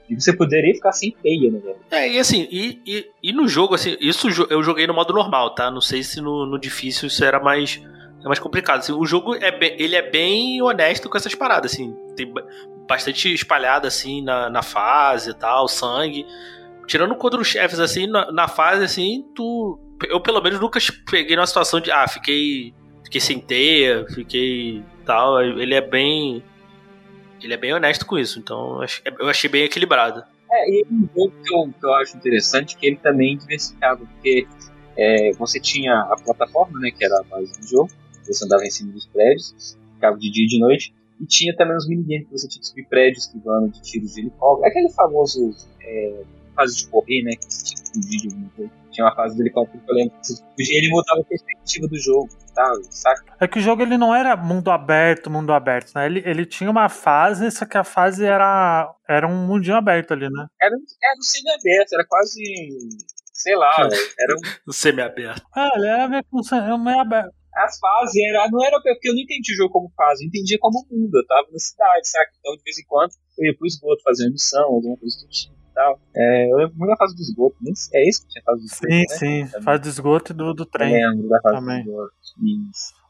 e 0.07 0.13
você 0.13 0.31
poderia 0.31 0.73
ficar 0.75 0.91
sem 0.91 1.11
teia, 1.11 1.51
né? 1.51 1.59
velho? 1.59 1.77
É, 1.89 2.07
e 2.07 2.19
assim, 2.19 2.47
e, 2.51 2.79
e, 2.85 3.05
e 3.23 3.33
no 3.33 3.47
jogo, 3.47 3.73
assim, 3.73 3.97
isso 3.99 4.27
eu 4.51 4.61
joguei 4.61 4.85
no 4.85 4.93
modo 4.93 5.13
normal, 5.13 5.55
tá? 5.55 5.71
Não 5.71 5.81
sei 5.81 6.03
se 6.03 6.21
no, 6.21 6.45
no 6.45 6.59
difícil 6.59 7.07
isso 7.07 7.25
era 7.25 7.39
mais, 7.39 7.81
é 8.27 8.29
mais 8.29 8.39
complicado. 8.39 8.79
Assim, 8.79 8.93
o 8.93 9.05
jogo 9.05 9.35
é 9.35 9.51
bem, 9.51 9.75
ele 9.79 9.95
é 9.95 10.01
bem 10.01 10.61
honesto 10.61 11.09
com 11.09 11.17
essas 11.17 11.33
paradas, 11.33 11.73
assim. 11.73 11.95
Tem 12.15 12.31
ba- 12.31 12.45
bastante 12.87 13.33
espalhado, 13.33 13.87
assim, 13.87 14.21
na, 14.21 14.49
na 14.49 14.61
fase 14.61 15.31
e 15.31 15.33
tal, 15.33 15.67
sangue. 15.67 16.25
Tirando 16.85 17.15
contra 17.15 17.39
os 17.39 17.47
chefes, 17.47 17.79
assim, 17.79 18.07
na, 18.07 18.31
na 18.31 18.47
fase, 18.47 18.83
assim, 18.83 19.25
tu... 19.35 19.79
Eu, 20.07 20.21
pelo 20.21 20.41
menos, 20.41 20.59
nunca 20.59 20.79
peguei 21.09 21.35
numa 21.35 21.47
situação 21.47 21.79
de, 21.79 21.91
ah, 21.91 22.07
fiquei... 22.07 22.73
Fiquei 23.03 23.21
sem 23.21 23.39
teia, 23.39 24.05
fiquei 24.13 24.83
tal. 25.05 25.41
Ele 25.41 25.73
é 25.73 25.79
bem. 25.79 26.43
Ele 27.41 27.53
é 27.53 27.57
bem 27.57 27.73
honesto 27.73 28.05
com 28.05 28.19
isso, 28.19 28.37
então 28.37 28.81
eu 29.19 29.29
achei 29.29 29.49
bem 29.49 29.63
equilibrado. 29.63 30.21
É, 30.51 30.69
e 30.69 30.85
um 30.91 31.07
jogo 31.15 31.33
que 31.41 31.53
eu, 31.53 31.73
que 31.79 31.85
eu 31.85 31.93
acho 31.93 32.17
interessante 32.17 32.75
que 32.75 32.85
ele 32.85 32.97
também 32.97 33.37
diversificava, 33.37 33.97
porque 33.97 34.45
é, 34.97 35.31
você 35.39 35.57
tinha 35.57 36.01
a 36.01 36.17
plataforma, 36.17 36.77
né, 36.81 36.91
que 36.91 37.05
era 37.05 37.17
a 37.17 37.23
base 37.23 37.57
do 37.61 37.65
jogo, 37.65 37.89
você 38.33 38.45
andava 38.45 38.63
em 38.63 38.71
cima 38.71 38.91
dos 38.91 39.07
prédios, 39.07 39.77
ficava 39.93 40.17
de 40.17 40.29
dia 40.31 40.45
e 40.45 40.47
de 40.47 40.59
noite, 40.59 40.93
e 41.19 41.25
tinha 41.25 41.55
também 41.55 41.75
os 41.75 41.87
minigames 41.87 42.27
que 42.27 42.31
você 42.31 42.47
tinha 42.47 42.61
que 42.61 42.67
subir 42.67 42.87
prédios, 42.87 43.25
esquivando 43.25 43.69
de 43.69 43.81
tiros 43.81 44.13
de 44.13 44.21
helicóptero. 44.21 44.67
Aquele 44.67 44.89
famoso 44.91 45.55
é, 45.81 46.23
fase 46.55 46.77
de 46.77 46.87
correr, 46.87 47.23
né, 47.23 47.31
que 47.35 47.45
você 47.45 47.65
tinha 47.65 47.83
que 47.83 47.89
fugir 47.93 48.21
de 48.21 48.27
alguma 48.27 48.49
coisa. 48.49 48.71
Tinha 48.91 49.05
uma 49.05 49.15
fase 49.15 49.35
do 49.35 49.43
helicóptero 49.43 49.83
que 49.83 49.91
eu 49.91 49.95
lembro 49.95 50.13
que 50.57 50.75
ele 50.75 50.89
mudava 50.89 51.21
a 51.21 51.23
perspectiva 51.23 51.87
do 51.87 51.97
jogo, 51.97 52.29
tá, 52.53 52.71
saca? 52.89 53.35
É 53.39 53.47
que 53.47 53.59
o 53.59 53.61
jogo 53.61 53.83
ele 53.83 53.97
não 53.97 54.13
era 54.13 54.35
mundo 54.35 54.71
aberto, 54.71 55.29
mundo 55.29 55.53
aberto, 55.53 55.93
né? 55.95 56.07
Ele, 56.07 56.23
ele 56.25 56.45
tinha 56.45 56.69
uma 56.69 56.89
fase, 56.89 57.51
só 57.51 57.65
que 57.65 57.77
a 57.77 57.83
fase 57.83 58.25
era, 58.25 58.91
era 59.07 59.27
um 59.27 59.45
mundinho 59.45 59.75
aberto 59.75 60.13
ali, 60.13 60.27
né? 60.29 60.47
Era, 60.59 60.75
era 60.75 61.17
um 61.17 61.21
semi-aberto, 61.21 61.93
era 61.93 62.05
quase 62.07 62.41
sei 63.37 63.55
lá, 63.55 63.75
era 64.19 64.35
um. 64.67 64.71
semi-aberto. 64.71 65.43
É, 65.55 65.77
ele 65.77 65.87
era 65.87 66.07
meio, 66.07 66.23
meio 66.79 66.99
aberto. 66.99 67.33
As 67.57 67.79
fases 67.79 68.15
era, 68.29 68.49
não 68.51 68.63
era 68.63 68.79
porque 68.81 69.09
eu 69.09 69.13
não 69.13 69.21
entendi 69.21 69.53
o 69.53 69.55
jogo 69.57 69.71
como 69.71 69.91
fase, 69.95 70.23
eu 70.23 70.27
entendia 70.27 70.57
como 70.59 70.85
mundo. 70.91 71.15
Eu 71.15 71.25
tava 71.25 71.47
na 71.51 71.59
cidade, 71.59 72.07
saca? 72.07 72.31
Então 72.39 72.55
de 72.55 72.63
vez 72.63 72.77
em 72.77 72.85
quando 72.85 73.11
eu 73.37 73.45
ia 73.45 73.57
pro 73.57 73.67
esgoto 73.67 74.03
fazer 74.03 74.25
uma 74.25 74.31
missão, 74.31 74.63
alguma 74.63 74.97
coisa 74.97 75.17
do 75.19 75.27
tipo 75.27 75.53
e 75.53 75.73
tal. 75.73 75.99
É, 76.15 76.51
eu 76.51 76.57
lembro 76.57 76.75
muito 76.77 76.89
da 76.89 76.97
fase 76.97 77.15
do 77.15 77.21
esgoto, 77.21 77.57
nem 77.61 77.73
é 77.93 78.09
isso 78.09 78.21
que 78.21 78.29
tinha 78.29 78.43
fase 78.43 78.61
do 78.61 78.65
esgoto. 78.65 78.87
Sim, 78.87 78.99
né? 78.99 79.05
sim, 79.17 79.51
Também. 79.51 79.63
fase 79.63 79.81
do 79.81 79.89
esgoto 79.89 80.31
e 80.31 80.35
do, 80.35 80.53
do 80.53 80.65
trem. 80.65 81.01
Eu 81.01 81.09
lembro 81.11 81.29
da 81.29 81.41
fase 81.41 81.55
Também. 81.55 81.83
do 81.83 81.89
esgoto. 81.89 82.13
Isso. 82.71 83.06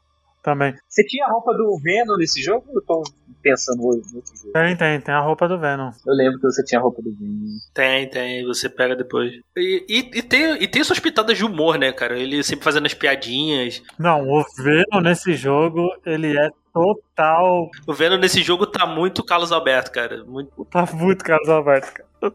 Também. 0.48 0.74
Você 0.88 1.04
tinha 1.04 1.26
a 1.26 1.30
roupa 1.30 1.52
do 1.52 1.78
Venom 1.78 2.16
nesse 2.16 2.42
jogo? 2.42 2.64
Eu 2.74 2.80
tô 2.80 3.02
pensando 3.42 3.86
hoje 3.86 4.10
no 4.10 4.16
outro 4.16 4.34
jogo. 4.34 4.52
Tem, 4.54 4.74
tem, 4.74 4.98
tem 4.98 5.14
a 5.14 5.20
roupa 5.20 5.46
do 5.46 5.58
Venom. 5.58 5.90
Eu 6.06 6.14
lembro 6.14 6.40
que 6.40 6.46
você 6.46 6.64
tinha 6.64 6.80
a 6.80 6.82
roupa 6.82 7.02
do 7.02 7.14
Venom. 7.14 7.58
Tem, 7.74 8.08
tem, 8.08 8.46
você 8.46 8.66
pega 8.66 8.96
depois. 8.96 9.30
E, 9.54 9.84
e, 9.86 10.18
e 10.18 10.22
tem, 10.22 10.62
e 10.62 10.66
tem 10.66 10.82
suas 10.82 10.98
pitadas 10.98 11.36
de 11.36 11.44
humor, 11.44 11.78
né, 11.78 11.92
cara? 11.92 12.18
Ele 12.18 12.42
sempre 12.42 12.64
fazendo 12.64 12.86
as 12.86 12.94
piadinhas. 12.94 13.82
Não, 13.98 14.26
o 14.26 14.42
Venom 14.56 15.02
nesse 15.02 15.34
jogo, 15.34 15.86
ele 16.06 16.34
é 16.34 16.48
total. 16.72 17.68
O 17.86 17.92
Venom 17.92 18.16
nesse 18.16 18.42
jogo 18.42 18.66
tá 18.66 18.86
muito 18.86 19.22
Carlos 19.22 19.52
Alberto, 19.52 19.92
cara. 19.92 20.24
Muito... 20.24 20.64
Tá 20.64 20.88
muito 20.94 21.22
Carlos 21.22 21.48
Alberto, 21.50 21.92
cara. 21.92 22.32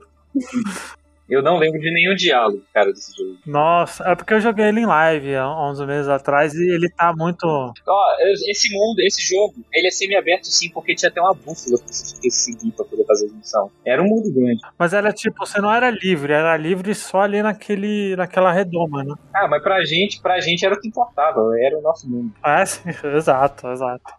Eu 1.34 1.42
não 1.42 1.58
lembro 1.58 1.80
de 1.80 1.92
nenhum 1.92 2.13
diálogo, 2.13 2.62
cara, 2.72 2.92
desse 2.94 3.16
jogo. 3.18 3.38
Nossa, 3.44 4.04
é 4.04 4.16
porque 4.16 4.36
eu 4.36 4.40
joguei 4.40 4.66
ele 4.68 4.82
em 4.82 4.86
live 4.86 5.36
há 5.36 5.68
uns 5.68 5.80
meses 5.82 6.08
atrás 6.08 6.54
e 6.54 6.70
ele 6.70 6.88
tá 6.90 7.12
muito. 7.18 7.44
Ó, 7.48 8.06
esse 8.48 8.72
mundo, 8.72 9.00
esse 9.00 9.20
jogo, 9.22 9.56
ele 9.74 9.88
é 9.88 9.92
semi-aberto 9.92 10.46
sim, 10.46 10.70
porque 10.70 10.94
tinha 10.94 11.10
até 11.10 11.20
uma 11.20 11.34
bússola 11.34 11.80
que 11.80 11.92
você 11.92 12.12
tinha 12.12 12.22
que 12.22 12.30
seguir 12.30 12.72
pra 12.74 12.86
poder 12.86 13.04
fazer 13.06 13.25
a 13.28 13.34
missão. 13.34 13.72
Era 13.84 14.04
um 14.04 14.06
mundo 14.06 14.32
grande. 14.32 14.62
Mas 14.78 14.94
era 14.94 15.12
tipo, 15.12 15.44
você 15.44 15.60
não 15.60 15.74
era 15.74 15.90
livre, 15.90 16.34
era 16.34 16.56
livre 16.56 16.94
só 16.94 17.22
ali 17.22 17.42
naquele, 17.42 18.16
naquela 18.16 18.52
redoma, 18.52 19.04
né? 19.04 19.16
Ah, 19.34 19.48
mas 19.48 19.63
pra 19.63 19.84
gente, 19.84 20.22
pra 20.22 20.40
gente 20.40 20.63
era 20.63 20.75
o 20.75 20.80
que 20.80 20.88
importava, 20.88 21.42
era 21.60 21.80
o 21.80 21.82
nosso 21.82 22.08
mundo. 22.08 22.32
É, 22.46 22.63
sim, 22.63 22.90
exato, 23.16 23.68
exato. 23.70 24.13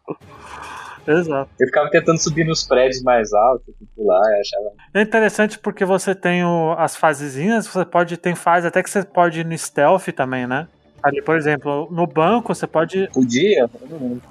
Exato. 1.06 1.50
Eu 1.60 1.66
ficava 1.66 1.90
tentando 1.90 2.18
subir 2.18 2.44
nos 2.44 2.62
prédios 2.64 3.02
mais 3.02 3.32
altos, 3.32 3.74
pular, 3.94 4.18
eu 4.18 4.40
achava. 4.40 4.70
É 4.94 5.02
interessante 5.02 5.58
porque 5.58 5.84
você 5.84 6.14
tem 6.14 6.44
o- 6.44 6.74
as 6.78 6.96
fasezinhas, 6.96 7.66
você 7.66 7.84
pode, 7.84 8.16
tem 8.16 8.34
fase 8.34 8.66
até 8.66 8.82
que 8.82 8.90
você 8.90 9.02
pode 9.02 9.40
ir 9.40 9.44
no 9.44 9.56
stealth 9.56 10.08
também, 10.14 10.46
né? 10.46 10.66
Ali, 11.02 11.20
por 11.20 11.36
exemplo, 11.36 11.86
no 11.90 12.06
banco 12.06 12.54
você 12.54 12.66
pode. 12.66 13.08
Podia? 13.12 13.68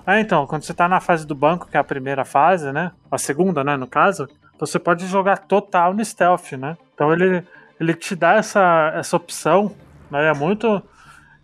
Ah, 0.07 0.19
então, 0.19 0.47
quando 0.47 0.63
você 0.63 0.73
tá 0.73 0.89
na 0.89 0.99
fase 0.99 1.25
do 1.27 1.35
banco, 1.35 1.67
que 1.69 1.77
é 1.77 1.79
a 1.79 1.83
primeira 1.83 2.25
fase, 2.25 2.71
né? 2.71 2.91
A 3.11 3.17
segunda, 3.19 3.63
né, 3.63 3.77
no 3.77 3.85
caso, 3.85 4.27
você 4.59 4.79
pode 4.79 5.05
jogar 5.05 5.37
total 5.37 5.93
no 5.93 6.03
stealth, 6.03 6.53
né? 6.53 6.75
Então 6.95 7.13
ele, 7.13 7.43
ele 7.79 7.93
te 7.93 8.15
dá 8.15 8.33
essa, 8.37 8.91
essa 8.95 9.15
opção, 9.15 9.71
né? 10.09 10.29
É 10.29 10.33
muito. 10.33 10.81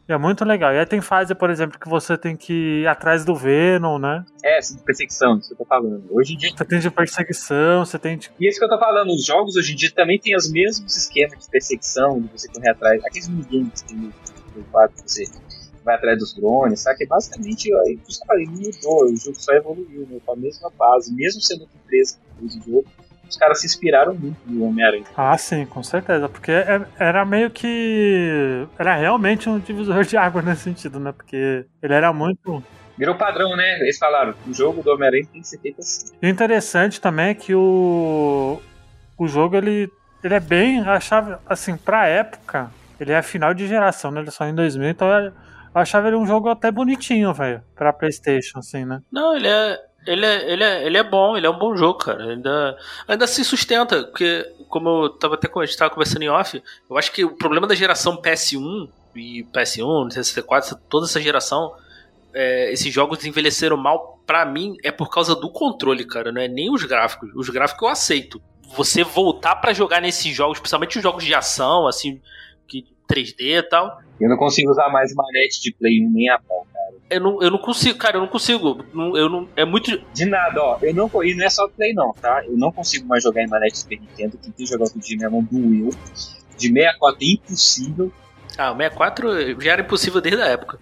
É 0.10 0.18
muito 0.18 0.44
legal. 0.44 0.74
E 0.74 0.80
aí 0.80 0.86
tem 0.86 1.02
fase, 1.02 1.36
por 1.36 1.50
exemplo, 1.50 1.80
que 1.80 1.88
você 1.88 2.18
tem 2.18 2.36
que 2.36 2.82
ir 2.82 2.88
atrás 2.88 3.24
do 3.24 3.36
Venom, 3.36 4.00
né? 4.00 4.26
É, 4.44 4.60
de 4.60 4.84
perseguição, 4.84 5.38
isso 5.38 5.50
que 5.50 5.54
eu 5.54 5.58
tô 5.58 5.66
falando. 5.66 6.04
Hoje 6.10 6.34
em 6.34 6.38
dia. 6.38 6.50
Você 6.50 6.66
tem 6.66 6.80
de 6.80 6.90
perseguição, 6.90 7.86
você 7.86 8.00
tem 8.00 8.18
de. 8.18 8.32
E 8.40 8.48
isso 8.48 8.58
que 8.58 8.66
eu 8.66 8.70
tô 8.70 8.80
falando, 8.80 9.10
os 9.10 9.24
jogos 9.24 9.56
hoje 9.56 9.74
em 9.74 9.76
dia 9.76 9.92
também 9.94 10.20
tem 10.20 10.36
os 10.36 10.52
mesmos 10.52 10.98
esquemas 10.98 11.40
de 11.40 11.50
perseguição, 11.50 12.20
de 12.20 12.28
você 12.30 12.48
correr 12.48 12.72
atrás. 12.72 13.06
Aqueles 13.06 13.28
minigames 13.28 13.84
que 13.84 13.90
tem 13.90 13.98
no 13.98 14.14
no 14.56 14.64
4, 14.66 15.04
que 15.04 15.12
você 15.12 15.26
vai 15.84 15.96
atrás 15.96 16.20
dos 16.20 16.34
drones, 16.34 16.82
sabe? 16.82 16.98
Que 16.98 17.06
basicamente, 17.06 17.74
aí, 17.74 17.98
por 17.98 18.10
isso 18.10 18.20
que 18.20 18.24
eu 18.24 18.28
falei, 18.28 18.46
não 18.46 18.54
mudou, 18.54 19.06
o 19.06 19.16
jogo 19.16 19.40
só 19.40 19.54
evoluiu, 19.54 20.08
né? 20.10 20.20
Com 20.26 20.34
a 20.34 20.36
mesma 20.36 20.70
base, 20.72 21.14
mesmo 21.14 21.42
sendo 21.42 21.64
empresa 21.64 22.18
que 22.18 22.40
fez 22.40 22.56
o 22.56 22.66
jogo, 22.66 22.86
os 23.30 23.38
caras 23.38 23.60
se 23.62 23.68
inspiraram 23.68 24.14
muito 24.14 24.38
no 24.46 24.66
Homem-Aranha. 24.66 25.04
Ah, 25.16 25.38
sim, 25.38 25.66
com 25.66 25.82
certeza. 25.84 26.28
Porque 26.28 26.52
é- 26.52 26.82
era 26.98 27.24
meio 27.26 27.50
que. 27.50 28.66
Era 28.78 28.96
realmente 28.96 29.48
um 29.50 29.60
divisor 29.60 30.04
de 30.04 30.18
água 30.18 30.42
nesse 30.44 30.64
sentido, 30.64 31.00
né? 31.00 31.12
Porque 31.12 31.66
ele 31.82 31.94
era 31.94 32.12
muito. 32.12 32.64
Virou 32.98 33.16
padrão, 33.16 33.56
né? 33.56 33.80
Eles 33.80 33.98
falaram, 33.98 34.34
o 34.48 34.54
jogo 34.54 34.84
do 34.84 34.92
Homem-Aranha 34.92 35.26
tem 35.32 35.42
que 35.42 35.48
ser 35.48 35.60
feito 35.60 35.80
assim. 35.80 36.12
E 36.22 36.26
o 36.28 36.30
interessante 36.30 37.00
também 37.00 37.28
é 37.30 37.34
que 37.34 37.54
o. 37.56 38.60
O 39.18 39.28
jogo 39.28 39.56
ele, 39.56 39.90
ele 40.24 40.34
é 40.34 40.40
bem. 40.40 40.82
Achava, 40.82 41.42
assim, 41.48 41.76
pra 41.78 42.08
época, 42.08 42.70
ele 43.00 43.12
é 43.12 43.22
final 43.22 43.54
de 43.54 43.68
geração, 43.68 44.12
né? 44.12 44.22
Ele 44.22 44.32
só 44.32 44.46
em 44.46 44.56
2000, 44.56 44.90
então 44.90 45.08
eu 45.10 45.32
achava 45.74 46.08
ele 46.08 46.18
um 46.18 46.26
jogo 46.26 46.50
até 46.50 46.72
bonitinho, 46.72 47.34
velho. 47.34 47.62
Pra 47.76 47.94
PlayStation, 47.94 48.60
assim, 48.60 48.84
né? 48.86 49.02
Não, 49.12 49.36
ele 49.36 49.48
é. 49.48 49.78
Ele 50.08 50.26
é, 50.26 50.52
ele, 50.52 50.64
é, 50.64 50.86
ele 50.86 50.98
é 50.98 51.04
bom, 51.04 51.36
ele 51.38 51.46
é 51.46 51.50
um 51.50 51.58
bom 51.58 51.76
jogo, 51.76 52.00
cara. 52.00 52.32
Ainda, 52.32 52.78
ainda 53.08 53.28
se 53.28 53.44
sustenta, 53.44 54.04
porque, 54.06 54.44
como 54.70 55.04
eu 55.06 55.10
tava 55.10 55.36
até 55.36 55.48
a 55.54 55.66
gente 55.66 55.78
tava 55.78 55.92
conversando 55.92 56.24
em 56.24 56.30
off, 56.30 56.62
eu 56.90 56.98
acho 56.98 57.12
que 57.12 57.24
o 57.26 57.36
problema 57.36 57.68
da 57.68 57.76
geração 57.76 58.16
PS1 58.18 58.90
e 59.16 59.44
PS1, 59.54 60.04
Nintendo 60.06 60.24
64, 60.24 60.68
essa- 60.70 60.82
toda 60.90 61.06
essa 61.06 61.22
geração, 61.22 61.74
é, 62.34 62.72
esses 62.72 62.92
jogos 62.94 63.24
envelheceram 63.26 63.76
mal, 63.78 64.20
pra 64.26 64.46
mim, 64.46 64.76
é 64.84 64.92
por 64.92 65.10
causa 65.10 65.36
do 65.36 65.50
controle, 65.52 66.06
cara. 66.06 66.32
Não 66.32 66.42
é 66.42 66.48
nem 66.48 66.72
os 66.74 66.84
gráficos. 66.84 67.30
Os 67.36 67.50
gráficos 67.50 67.82
eu 67.84 67.90
aceito. 67.90 68.42
Você 68.76 69.04
voltar 69.04 69.56
pra 69.58 69.74
jogar 69.74 70.00
nesses 70.02 70.34
jogos, 70.36 70.60
principalmente 70.60 70.98
os 70.98 71.04
jogos 71.04 71.24
de 71.26 71.34
ação, 71.34 71.88
assim, 71.88 72.22
que 72.68 72.86
3D 73.08 73.58
e 73.58 73.64
tal, 73.64 74.00
Eu 74.22 74.30
não 74.30 74.38
consigo 74.38 74.70
usar 74.70 74.90
mais 74.90 75.14
manete 75.16 75.62
de 75.62 75.74
Play 75.74 76.06
1 76.06 76.12
nem 76.12 76.30
a 76.30 76.38
pau, 76.38 76.68
cara. 76.72 76.79
Eu 77.10 77.20
não, 77.22 77.42
eu 77.44 77.52
não 77.52 77.58
consigo, 77.58 77.98
cara, 77.98 78.18
eu 78.18 78.22
não 78.22 78.28
consigo. 78.28 78.84
Não- 78.94 79.16
Eu 79.18 79.30
não, 79.30 79.48
é 79.56 79.66
muito. 79.66 80.00
De 80.14 80.26
nada, 80.26 80.62
ó. 80.62 80.78
Eu 80.82 80.94
não, 80.94 81.10
e 81.24 81.34
não 81.36 81.46
é 81.46 81.50
só 81.50 81.68
Play, 81.68 81.94
não, 81.94 82.14
tá? 82.14 82.44
Eu 82.46 82.58
não 82.58 82.72
consigo 82.72 83.08
mais 83.08 83.24
jogar 83.24 83.44
em 83.44 83.48
manete 83.48 83.78
Super 83.80 84.00
Nintendo. 84.00 84.38
Tentei 84.38 84.66
jogar 84.66 84.84
outro 84.86 85.00
dia, 85.00 85.18
minha 85.18 85.30
mão 85.30 85.44
doeu. 85.50 85.90
De 86.58 86.68
64 86.68 87.18
é 87.22 87.26
impossível. 87.34 88.12
Ah, 88.58 88.72
o 88.72 88.76
64 88.76 89.62
já 89.62 89.72
era 89.72 89.82
impossível 89.82 90.20
desde 90.20 90.42
a 90.42 90.48
época. 90.48 90.78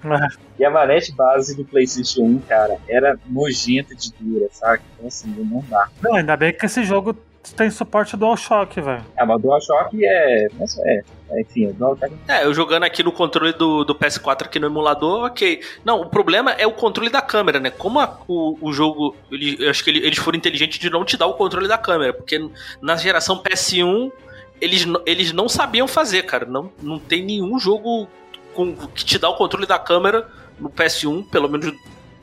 E 0.58 0.66
a 0.66 0.70
manete 0.72 1.12
base 1.14 1.56
do 1.56 1.64
PlayStation 1.64 2.24
1, 2.24 2.40
cara, 2.40 2.78
era 2.90 3.20
nojenta 3.28 3.94
de 3.94 4.12
dura, 4.20 4.48
saca? 4.52 4.82
Então, 4.96 5.08
assim, 5.08 5.28
não 5.38 5.64
dá. 5.70 5.88
Não, 6.02 6.16
ainda 6.16 6.36
bem 6.36 6.52
que 6.54 6.66
esse 6.66 6.84
jogo 6.84 7.16
tem 7.56 7.70
suporte 7.70 8.16
DualShock, 8.18 8.80
velho. 8.82 9.04
Ah, 9.18 9.26
mas 9.26 9.36
o 9.38 9.40
DualShock 9.40 10.06
é. 10.06 10.48
Mas 10.60 10.78
é. 10.80 11.02
é, 11.32 11.42
Enfim, 11.42 11.68
o 11.68 11.74
DualShock. 11.74 12.14
É, 12.28 12.46
eu 12.46 12.54
jogando 12.54 12.84
aqui 12.84 13.04
no 13.04 13.12
controle 13.12 13.54
do, 13.54 13.84
do 13.84 13.94
PS4 13.96 14.44
aqui 14.46 14.60
no 14.60 14.68
emulador, 14.68 15.26
ok. 15.26 15.62
Não, 15.86 16.02
o 16.02 16.10
problema 16.10 16.52
é 16.54 16.66
o 16.68 16.72
controle 16.72 17.10
da 17.10 17.22
câmera, 17.22 17.60
né? 17.60 17.70
Como 17.70 18.00
a- 18.00 18.20
o, 18.28 18.58
o 18.62 18.72
jogo, 18.74 19.16
ele, 19.32 19.58
eu 19.64 19.70
acho 19.70 19.84
que 19.84 19.90
ele- 19.90 20.06
eles 20.06 20.18
foram 20.18 20.38
inteligentes 20.38 20.80
de 20.80 20.90
não 20.90 21.04
te 21.06 21.16
dar 21.18 21.28
o 21.28 21.34
controle 21.34 21.68
da 21.68 21.78
câmera, 21.78 22.14
porque 22.14 22.40
na 22.82 22.96
geração 22.96 23.38
PS1 23.42 24.12
eles, 24.60 24.86
eles 25.06 25.32
não 25.32 25.48
sabiam 25.48 25.88
fazer, 25.88 26.24
cara. 26.24 26.46
Não, 26.46 26.72
não 26.82 26.98
tem 27.00 27.24
nenhum 27.24 27.60
jogo 27.60 28.08
com, 28.54 28.76
que 28.76 29.06
te 29.06 29.18
dá 29.20 29.30
o 29.30 29.36
controle 29.36 29.68
da 29.68 29.78
câmera 29.78 30.28
no 30.60 30.70
PS1, 30.70 31.24
pelo 31.30 31.48
menos 31.48 31.72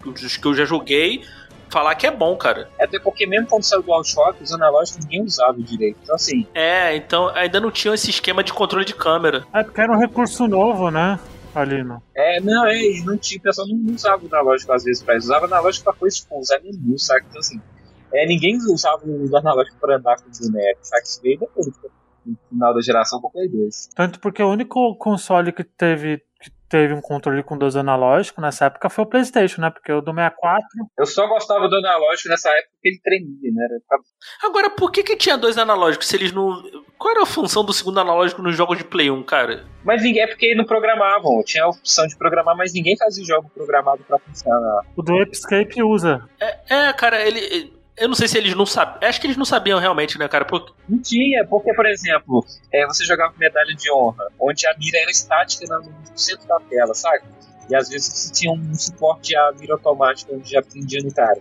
os 0.04 0.36
que 0.36 0.46
eu 0.46 0.52
já 0.54 0.64
joguei, 0.64 1.22
falar 1.74 1.94
que 1.96 2.06
é 2.06 2.10
bom, 2.10 2.36
cara. 2.36 2.68
Até 2.80 3.00
porque, 3.00 3.26
mesmo 3.26 3.48
quando 3.48 3.64
saiu 3.64 3.80
o 3.80 3.82
DualShock, 3.82 4.40
os 4.40 4.52
analógicos 4.52 5.04
ninguém 5.04 5.24
usava 5.24 5.60
direito. 5.60 5.98
Então, 6.04 6.14
assim, 6.14 6.46
É, 6.54 6.94
então 6.94 7.28
ainda 7.34 7.58
não 7.60 7.70
tinha 7.72 7.92
esse 7.94 8.10
esquema 8.10 8.44
de 8.44 8.52
controle 8.52 8.84
de 8.84 8.94
câmera. 8.94 9.44
É 9.52 9.64
porque 9.64 9.80
era 9.80 9.92
um 9.92 9.98
recurso 9.98 10.46
novo, 10.46 10.90
né? 10.90 11.18
Ali, 11.54 11.82
no. 11.84 12.02
é, 12.16 12.40
não, 12.40 12.66
é, 12.66 12.76
e 12.76 13.02
não 13.04 13.16
tinha, 13.16 13.38
o 13.38 13.42
pessoal 13.42 13.66
não, 13.68 13.76
não 13.76 13.94
usava 13.94 14.22
o 14.22 14.26
analógico 14.26 14.72
às 14.72 14.84
vezes 14.84 15.02
pra 15.02 15.16
isso. 15.16 15.26
Usava 15.26 15.42
o 15.42 15.48
analógico 15.48 15.84
pra 15.84 15.92
coisa, 15.94 16.16
tipo, 16.16 16.38
usar 16.38 16.60
menu, 16.60 16.98
saca? 16.98 17.24
Então, 17.28 17.40
assim, 17.40 17.60
é, 18.12 18.26
ninguém 18.26 18.56
usava 18.56 19.02
o 19.04 19.36
analógico 19.36 19.76
pra 19.80 19.96
andar 19.96 20.16
com 20.16 20.28
o 20.28 20.50
boneco, 20.50 20.78
saca? 20.82 21.02
Isso 21.02 21.20
veio 21.22 21.38
depois, 21.40 21.66
no 22.26 22.36
final 22.48 22.74
da 22.74 22.80
geração, 22.80 23.20
com 23.20 23.28
o 23.28 23.30
Play 23.30 23.48
2. 23.48 23.88
Tanto 23.94 24.18
porque 24.20 24.42
o 24.42 24.50
único 24.50 24.96
console 24.96 25.52
que 25.52 25.62
teve, 25.62 26.22
teve 26.74 26.92
um 26.92 27.00
controle 27.00 27.40
com 27.44 27.56
dois 27.56 27.76
analógicos 27.76 28.42
nessa 28.42 28.64
época 28.64 28.90
foi 28.90 29.04
o 29.04 29.06
PlayStation, 29.06 29.60
né? 29.60 29.70
Porque 29.70 29.92
o 29.92 30.00
do 30.00 30.12
64. 30.12 30.66
Eu 30.98 31.06
só 31.06 31.28
gostava 31.28 31.68
do 31.68 31.76
analógico 31.76 32.28
nessa 32.28 32.50
época 32.50 32.70
porque 32.72 32.88
ele 32.88 33.00
tremia, 33.00 33.52
né? 33.52 33.78
Agora, 34.42 34.68
por 34.70 34.90
que 34.90 35.04
que 35.04 35.14
tinha 35.14 35.38
dois 35.38 35.56
analógicos 35.56 36.08
se 36.08 36.16
eles 36.16 36.32
não... 36.32 36.64
qual 36.98 37.14
era 37.14 37.22
a 37.22 37.26
função 37.26 37.64
do 37.64 37.72
segundo 37.72 38.00
analógico 38.00 38.42
nos 38.42 38.56
jogos 38.56 38.76
de 38.76 38.82
Play 38.82 39.08
1, 39.08 39.22
cara? 39.22 39.64
Mas 39.84 40.02
ninguém 40.02 40.22
é 40.22 40.26
porque 40.26 40.52
não 40.56 40.64
programavam. 40.64 41.44
Tinha 41.44 41.62
a 41.62 41.68
opção 41.68 42.08
de 42.08 42.16
programar, 42.16 42.56
mas 42.56 42.74
ninguém 42.74 42.96
fazia 42.96 43.24
jogo 43.24 43.48
programado 43.54 44.02
pra 44.02 44.18
funcionar. 44.18 44.82
O 44.96 45.02
do 45.02 45.22
Escape 45.30 45.80
usa. 45.80 46.28
É, 46.40 46.88
é, 46.88 46.92
cara, 46.92 47.24
ele. 47.24 47.72
Eu 47.96 48.08
não 48.08 48.14
sei 48.14 48.26
se 48.26 48.36
eles 48.36 48.54
não 48.54 48.66
sabiam. 48.66 49.08
Acho 49.08 49.20
que 49.20 49.26
eles 49.26 49.36
não 49.36 49.44
sabiam 49.44 49.78
realmente, 49.78 50.18
né, 50.18 50.26
cara? 50.26 50.44
Porque... 50.44 50.72
Não 50.88 51.00
tinha, 51.00 51.46
porque, 51.46 51.72
por 51.74 51.86
exemplo, 51.86 52.44
é, 52.72 52.86
você 52.86 53.04
jogava 53.04 53.32
medalha 53.38 53.74
de 53.74 53.90
honra, 53.92 54.26
onde 54.38 54.66
a 54.66 54.74
mira 54.76 54.98
era 54.98 55.10
estática 55.10 55.64
no 55.78 56.18
centro 56.18 56.46
da 56.48 56.58
tela, 56.60 56.92
sabe? 56.94 57.22
E 57.70 57.74
às 57.74 57.88
vezes 57.88 58.12
você 58.12 58.32
tinha 58.32 58.52
um 58.52 58.74
suporte 58.74 59.36
à 59.36 59.52
mira 59.52 59.74
automática, 59.74 60.34
onde 60.34 60.50
já 60.50 60.60
prendia 60.60 61.00
no 61.02 61.12
cara. 61.12 61.40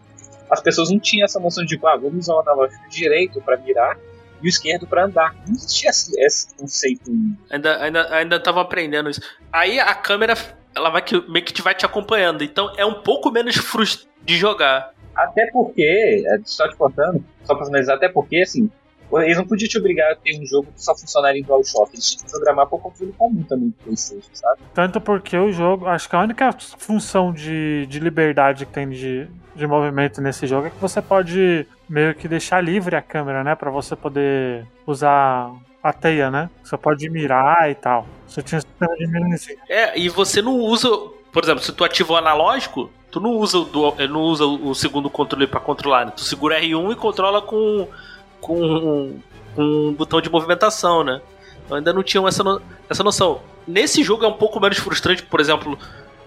As 0.49 0.61
pessoas 0.61 0.91
não 0.91 0.99
tinham 0.99 1.25
essa 1.25 1.39
noção 1.39 1.65
de, 1.65 1.75
ah, 1.83 1.97
vamos 1.97 2.25
usar 2.25 2.35
o 2.35 2.39
analógico 2.41 2.87
direito 2.89 3.41
para 3.41 3.57
mirar 3.57 3.97
e 4.41 4.45
o 4.45 4.47
esquerdo 4.47 4.85
para 4.85 5.05
andar. 5.05 5.33
Não 5.47 5.55
existia 5.55 5.89
esse, 5.89 6.55
conceito. 6.55 7.11
Ainda, 7.49 7.81
ainda, 7.81 8.15
ainda 8.15 8.39
tava 8.39 8.61
aprendendo 8.61 9.09
isso. 9.09 9.21
Aí 9.51 9.79
a 9.79 9.95
câmera, 9.95 10.35
ela 10.75 10.89
vai 10.89 11.01
que, 11.01 11.19
meio 11.29 11.43
que 11.43 11.61
vai 11.61 11.73
te 11.73 11.85
acompanhando. 11.85 12.43
Então 12.43 12.71
é 12.77 12.85
um 12.85 13.01
pouco 13.01 13.31
menos 13.31 13.55
frustrante 13.57 14.13
de 14.23 14.37
jogar. 14.37 14.92
Até 15.15 15.49
porque, 15.51 16.23
é, 16.25 16.37
só 16.43 16.67
te 16.67 16.75
contando, 16.75 17.23
só 17.43 17.55
pra 17.55 17.65
finalizar, 17.65 17.95
até 17.95 18.09
porque, 18.09 18.37
assim, 18.37 18.69
eles 19.21 19.37
não 19.37 19.45
podiam 19.45 19.67
te 19.67 19.77
obrigar 19.77 20.11
a 20.11 20.15
ter 20.15 20.39
um 20.39 20.45
jogo 20.45 20.71
que 20.73 20.83
só 20.83 20.95
funcionaria 20.95 21.39
em 21.39 21.43
DualShock. 21.43 21.93
Eles 21.93 22.09
tinham 22.09 22.25
que 22.25 22.31
programar 22.31 22.67
por 22.67 22.81
controle 22.81 23.13
comum 23.13 23.43
também 23.43 23.69
do 23.69 23.75
PlayStation, 23.83 24.29
sabe? 24.33 24.61
Tanto 24.73 24.99
porque 24.99 25.37
o 25.37 25.51
jogo, 25.51 25.87
acho 25.87 26.09
que 26.09 26.15
a 26.15 26.21
única 26.21 26.51
função 26.77 27.31
de, 27.31 27.85
de 27.87 27.99
liberdade 27.99 28.65
que 28.65 28.71
tem 28.71 28.89
de, 28.89 29.27
de 29.55 29.67
movimento 29.67 30.21
nesse 30.21 30.47
jogo 30.47 30.67
é 30.67 30.69
que 30.69 30.79
você 30.79 31.01
pode 31.01 31.67
meio 31.87 32.15
que 32.15 32.27
deixar 32.27 32.61
livre 32.61 32.95
a 32.95 33.01
câmera, 33.01 33.43
né? 33.43 33.55
Pra 33.55 33.69
você 33.69 33.95
poder 33.95 34.65
usar 34.87 35.53
a 35.83 35.93
teia, 35.93 36.31
né? 36.31 36.49
Você 36.63 36.77
pode 36.77 37.09
mirar 37.09 37.69
e 37.69 37.75
tal. 37.75 38.07
Você 38.27 38.41
tinha 38.41 38.61
sistema 38.61 38.95
de 38.95 39.07
mira 39.07 39.27
nesse. 39.27 39.59
É, 39.69 39.97
e 39.99 40.09
você 40.09 40.41
não 40.41 40.57
usa. 40.57 40.89
Por 41.31 41.43
exemplo, 41.43 41.63
se 41.63 41.71
tu 41.71 41.83
ativa 41.83 42.13
o 42.13 42.15
analógico, 42.17 42.89
tu 43.13 43.19
não 43.19 43.29
usa 43.29 43.59
o, 43.59 43.95
não 44.09 44.21
usa 44.21 44.43
o 44.43 44.73
segundo 44.73 45.07
controle 45.07 45.45
para 45.45 45.59
controlar, 45.59 46.05
né? 46.07 46.13
Tu 46.15 46.23
segura 46.23 46.59
R1 46.59 46.93
e 46.93 46.95
controla 46.95 47.43
com, 47.43 47.87
com, 48.41 49.19
com 49.55 49.61
um 49.61 49.93
botão 49.93 50.19
de 50.19 50.31
movimentação, 50.31 51.03
né? 51.03 51.21
Eu 51.69 51.75
ainda 51.75 51.93
não 51.93 52.01
tinham 52.01 52.27
essa, 52.27 52.43
no, 52.43 52.59
essa 52.89 53.03
noção. 53.03 53.41
Nesse 53.67 54.03
jogo 54.03 54.25
é 54.25 54.27
um 54.27 54.33
pouco 54.33 54.59
menos 54.59 54.79
frustrante, 54.79 55.21
por 55.21 55.39
exemplo, 55.39 55.77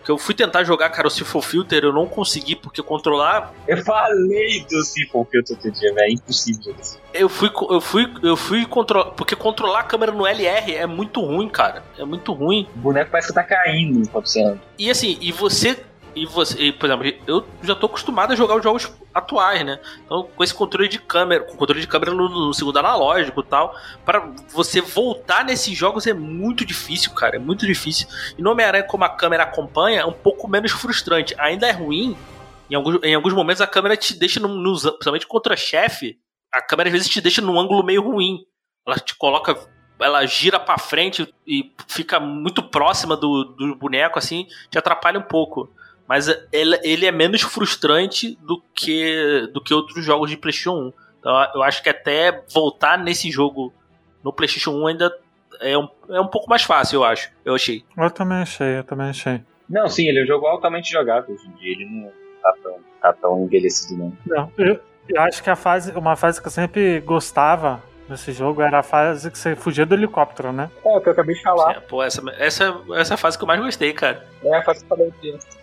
que 0.05 0.12
eu 0.12 0.16
fui 0.16 0.33
tentar 0.33 0.62
jogar, 0.62 0.88
cara, 0.90 1.09
o 1.09 1.11
Siphon 1.11 1.42
Filter, 1.42 1.83
eu 1.83 1.92
não 1.92 2.07
consegui, 2.07 2.55
porque 2.55 2.81
controlar. 2.81 3.53
Eu 3.66 3.83
falei 3.85 4.64
do 4.70 4.81
Siphon 4.85 5.25
Filter 5.25 5.57
outro 5.57 5.72
dia, 5.72 5.92
velho. 5.92 6.09
É 6.09 6.12
impossível 6.12 6.72
isso. 6.81 7.01
Eu 7.12 7.29
fui, 7.29 7.51
eu 7.68 7.81
fui, 7.81 8.14
eu 8.22 8.37
fui 8.37 8.64
controlar. 8.64 9.11
Porque 9.11 9.35
controlar 9.35 9.81
a 9.81 9.83
câmera 9.83 10.12
no 10.12 10.25
LR 10.25 10.72
é 10.72 10.87
muito 10.87 11.20
ruim, 11.20 11.49
cara. 11.49 11.83
É 11.99 12.05
muito 12.05 12.33
ruim. 12.33 12.68
O 12.77 12.79
boneco 12.79 13.11
parece 13.11 13.27
que 13.27 13.35
tá 13.35 13.42
caindo 13.42 14.09
anda. 14.38 14.61
E 14.79 14.88
assim, 14.88 15.18
e 15.20 15.33
você 15.33 15.85
e 16.16 16.24
você, 16.24 16.59
e, 16.59 16.72
por 16.72 16.87
exemplo, 16.87 17.07
eu 17.26 17.46
já 17.62 17.74
tô 17.74 17.85
acostumado 17.85 18.33
a 18.33 18.37
jogar 18.37 18.57
os 18.57 18.62
jogos 18.62 18.90
atuais, 19.12 19.62
né? 19.66 19.79
Então, 20.02 20.26
com 20.35 20.42
esse 20.42 20.55
controle 20.55 20.88
de 20.88 20.98
câmera, 20.98 21.44
com 21.44 21.55
controle 21.57 21.83
de 21.83 21.87
câmera 21.87 22.14
no, 22.14 22.26
no 22.26 22.55
segundo 22.55 22.79
analógico 22.79 23.42
e 23.42 23.44
tal, 23.44 23.79
para 24.02 24.33
você 24.48 24.81
voltar 24.81 25.44
nesses 25.44 25.76
jogos 25.76 26.07
é 26.07 26.14
muito 26.14 26.64
difícil, 26.64 27.12
cara, 27.12 27.37
é 27.37 27.38
muito 27.38 27.66
difícil. 27.66 28.09
E 28.38 28.40
no 28.40 28.50
Homem-Aranha, 28.50 28.85
como 28.85 29.05
a 29.05 29.11
câmera 29.11 29.42
acompanha, 29.42 30.00
é 30.00 30.07
um 30.07 30.12
pouco 30.12 30.48
menos 30.48 30.72
frustrante. 30.72 31.35
Ainda 31.38 31.66
é 31.68 31.72
ruim, 31.72 32.16
em 32.70 32.74
alguns, 32.74 32.98
em 33.05 33.14
alguns 33.14 33.35
momentos 33.35 33.61
a 33.61 33.66
câmera 33.66 33.94
te 33.94 34.18
deixa, 34.18 34.40
no, 34.40 34.48
no, 34.48 34.72
principalmente 34.72 35.26
contra 35.26 35.55
chefe, 35.55 36.18
a 36.50 36.62
câmera 36.62 36.88
às 36.88 36.94
vezes 36.94 37.11
te 37.11 37.20
deixa 37.20 37.42
num 37.42 37.61
ângulo 37.61 37.85
meio 37.85 38.00
ruim. 38.00 38.38
Ela 38.87 38.98
te 38.98 39.14
coloca 39.14 39.55
ela 39.98 40.24
gira 40.26 40.61
para 40.61 40.79
frente 40.79 41.33
e 41.46 41.72
fica 41.88 42.20
muito 42.20 42.62
próxima 42.62 43.16
do, 43.16 43.44
do 43.44 43.74
boneco, 43.74 44.18
assim, 44.18 44.46
te 44.70 44.79
atrapalha 44.79 45.18
um 45.18 45.22
pouco. 45.22 45.70
Mas 46.09 46.29
ele, 46.53 46.79
ele 46.83 47.07
é 47.07 47.12
menos 47.12 47.42
frustrante 47.42 48.38
do 48.42 48.62
que, 48.75 49.49
do 49.53 49.61
que 49.61 49.75
outros 49.75 50.05
jogos 50.05 50.31
de 50.31 50.37
PlayStation 50.37 50.75
1. 50.75 50.92
Então 51.19 51.49
eu 51.55 51.62
acho 51.62 51.83
que 51.83 51.88
até 51.88 52.45
voltar 52.53 52.97
nesse 52.99 53.31
jogo 53.31 53.73
no 54.23 54.33
PlayStation 54.33 54.73
1 54.73 54.87
ainda 54.87 55.19
é 55.61 55.77
um, 55.77 55.88
é 56.11 56.21
um 56.21 56.27
pouco 56.27 56.49
mais 56.49 56.62
fácil, 56.62 56.97
eu 56.97 57.05
acho. 57.05 57.31
Eu 57.45 57.55
achei. 57.55 57.85
Eu 57.97 58.11
também 58.11 58.38
achei, 58.38 58.79
eu 58.79 58.85
também 58.85 59.09
achei. 59.09 59.42
Não, 59.69 59.88
sim, 59.88 60.07
ele 60.09 60.21
é 60.21 60.23
um 60.23 60.27
jogo 60.27 60.47
altamente 60.47 60.90
jogável 60.90 61.35
hoje 61.35 61.47
em 61.49 61.53
dia. 61.53 61.73
Ele 61.73 61.87
não 61.87 62.12
tá 62.42 62.55
tão, 62.62 62.79
tá 63.01 63.12
tão 63.12 63.45
envelhecido, 63.45 63.99
não. 63.99 64.12
Não, 64.27 64.53
eu, 64.59 64.81
eu 65.09 65.23
acho 65.23 65.42
que 65.42 65.51
a 65.51 65.57
fase, 65.57 65.92
uma 65.92 66.14
fase 66.14 66.40
que 66.40 66.47
eu 66.47 66.53
sempre 66.53 67.01
gostava 67.01 67.83
nesse 68.09 68.33
jogo 68.33 68.62
era 68.62 68.79
a 68.79 68.83
fase 68.83 69.31
que 69.31 69.38
você 69.38 69.57
fugia 69.57 69.85
do 69.85 69.95
helicóptero, 69.95 70.53
né? 70.53 70.71
É, 70.85 70.97
o 70.97 71.01
que 71.01 71.09
eu 71.09 71.12
acabei 71.12 71.35
de 71.35 71.42
falar. 71.42 71.73
É, 71.73 71.81
pô, 71.81 72.03
essa, 72.03 72.23
essa, 72.38 72.81
essa 72.95 73.14
é 73.14 73.16
a 73.16 73.19
fase 73.19 73.37
que 73.37 73.45
eu 73.45 73.49
mais 73.49 73.61
gostei, 73.61 73.92
cara. 73.92 74.27
É 74.45 74.57
a 74.57 74.62
fase 74.62 74.85
que 74.85 74.92
eu 74.92 74.97
falei. 74.97 75.12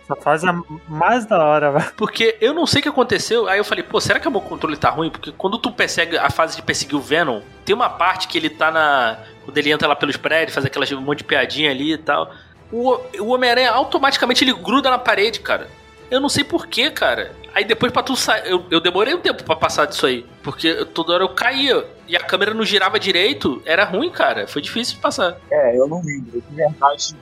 Essa 0.02 0.16
fase 0.16 0.48
é 0.48 0.52
mais 0.88 1.24
da 1.26 1.42
hora, 1.42 1.72
velho. 1.72 1.92
Porque 1.96 2.36
eu 2.40 2.52
não 2.52 2.66
sei 2.66 2.80
o 2.80 2.82
que 2.82 2.88
aconteceu, 2.88 3.48
aí 3.48 3.58
eu 3.58 3.64
falei, 3.64 3.82
pô, 3.82 4.00
será 4.00 4.20
que 4.20 4.28
o 4.28 4.30
meu 4.30 4.40
controle 4.40 4.76
tá 4.76 4.90
ruim? 4.90 5.10
Porque 5.10 5.32
quando 5.32 5.58
tu 5.58 5.70
persegue 5.70 6.18
a 6.18 6.30
fase 6.30 6.56
de 6.56 6.62
perseguir 6.62 6.96
o 6.96 7.00
Venom, 7.00 7.40
tem 7.64 7.74
uma 7.74 7.88
parte 7.88 8.28
que 8.28 8.38
ele 8.38 8.50
tá 8.50 8.70
na. 8.70 9.18
Quando 9.44 9.58
ele 9.58 9.70
entra 9.70 9.88
lá 9.88 9.96
pelos 9.96 10.16
prédios, 10.16 10.54
faz 10.54 10.66
aquelas 10.66 10.90
um 10.92 11.00
monte 11.00 11.18
de 11.18 11.24
piadinha 11.24 11.70
ali 11.70 11.92
e 11.92 11.98
tal. 11.98 12.30
O, 12.72 12.98
o 13.20 13.28
Homem-Aranha 13.28 13.70
automaticamente 13.70 14.44
ele 14.44 14.52
gruda 14.52 14.90
na 14.90 14.98
parede, 14.98 15.40
cara. 15.40 15.68
Eu 16.10 16.20
não 16.20 16.28
sei 16.28 16.44
porquê, 16.44 16.90
cara. 16.90 17.32
Aí 17.54 17.64
depois 17.64 17.92
pra 17.92 18.02
tu 18.02 18.16
sair. 18.16 18.50
Eu, 18.50 18.64
eu 18.70 18.80
demorei 18.80 19.14
um 19.14 19.20
tempo 19.20 19.44
para 19.44 19.54
passar 19.54 19.86
disso 19.86 20.06
aí. 20.06 20.26
Porque 20.42 20.84
toda 20.86 21.12
hora 21.12 21.24
eu 21.24 21.28
caía. 21.28 21.86
E 22.08 22.16
a 22.16 22.20
câmera 22.20 22.52
não 22.52 22.64
girava 22.64 22.98
direito. 22.98 23.62
Era 23.64 23.84
ruim, 23.84 24.10
cara. 24.10 24.46
Foi 24.48 24.60
difícil 24.60 24.96
de 24.96 25.00
passar. 25.00 25.38
É, 25.50 25.78
eu 25.78 25.86
não 25.86 26.02
lembro. 26.04 26.40
De 26.40 26.56
verdade. 26.56 27.16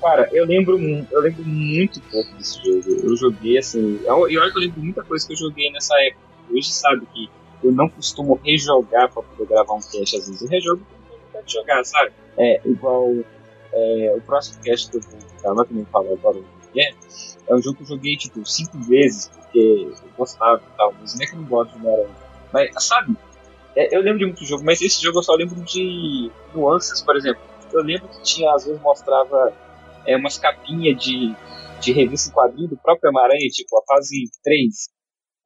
Cara, 0.00 0.28
eu 0.30 0.44
lembro, 0.44 0.78
eu 1.10 1.20
lembro 1.20 1.44
muito 1.44 2.00
pouco 2.02 2.30
desse 2.36 2.62
jogo. 2.62 3.00
Eu 3.02 3.16
joguei 3.16 3.58
assim. 3.58 3.98
Eu, 4.04 4.28
eu 4.28 4.42
acho 4.42 4.52
que 4.52 4.58
eu 4.58 4.62
lembro 4.62 4.80
muita 4.80 5.02
coisa 5.02 5.26
que 5.26 5.32
eu 5.32 5.38
joguei 5.38 5.72
nessa 5.72 5.94
época. 6.02 6.22
Hoje 6.50 6.70
sabe 6.70 7.06
que 7.12 7.30
eu 7.64 7.72
não 7.72 7.88
costumo 7.88 8.38
rejogar 8.44 9.10
pra 9.10 9.22
poder 9.22 9.46
gravar 9.46 9.74
um 9.74 9.80
cast. 9.80 10.16
Às 10.16 10.28
vezes 10.28 10.42
eu 10.42 10.48
rejogo 10.48 10.82
pra 11.32 11.40
jogar, 11.46 11.82
sabe? 11.84 12.12
É, 12.36 12.60
igual 12.64 13.12
é, 13.72 14.14
o 14.16 14.20
próximo 14.20 14.62
cast 14.62 14.90
que 14.90 14.98
eu 14.98 15.00
vou 15.00 15.18
gravar, 15.42 15.64
que 15.64 15.74
nem 15.74 15.84
falou 15.86 16.12
agora, 16.12 16.38
é, 16.76 16.90
é 17.48 17.54
um 17.54 17.62
jogo 17.62 17.76
que 17.78 17.82
eu 17.84 17.88
joguei 17.88 18.16
tipo 18.16 18.44
cinco 18.44 18.78
vezes, 18.82 19.28
porque 19.28 19.58
eu 19.58 20.10
gostava 20.16 20.62
e 20.62 20.76
tal. 20.76 20.94
Mas 21.00 21.14
não 21.14 21.22
é 21.22 21.26
que 21.26 21.34
eu 21.34 21.38
não 21.38 21.48
gosto 21.48 21.72
de 21.72 21.78
Homem-Aranha. 21.78 22.16
Mas, 22.52 22.84
sabe? 22.84 23.16
É, 23.76 23.96
eu 23.96 24.00
lembro 24.00 24.18
de 24.18 24.26
muito 24.26 24.44
jogo, 24.44 24.64
mas 24.64 24.80
esse 24.80 25.02
jogo 25.02 25.18
eu 25.18 25.22
só 25.22 25.34
lembro 25.34 25.62
de 25.62 26.30
nuances, 26.54 27.02
por 27.02 27.16
exemplo. 27.16 27.40
Eu 27.72 27.82
lembro 27.82 28.08
que 28.08 28.22
tinha, 28.22 28.52
às 28.52 28.64
vezes, 28.64 28.80
mostrava 28.80 29.52
é, 30.06 30.16
umas 30.16 30.38
capinhas 30.38 31.02
de, 31.02 31.34
de 31.80 31.92
revista 31.92 32.30
em 32.30 32.32
quadrinho 32.32 32.68
do 32.68 32.76
próprio 32.78 33.10
Homem-Aranha, 33.10 33.48
tipo, 33.50 33.78
a 33.78 33.82
fase 33.86 34.30
3. 34.42 34.88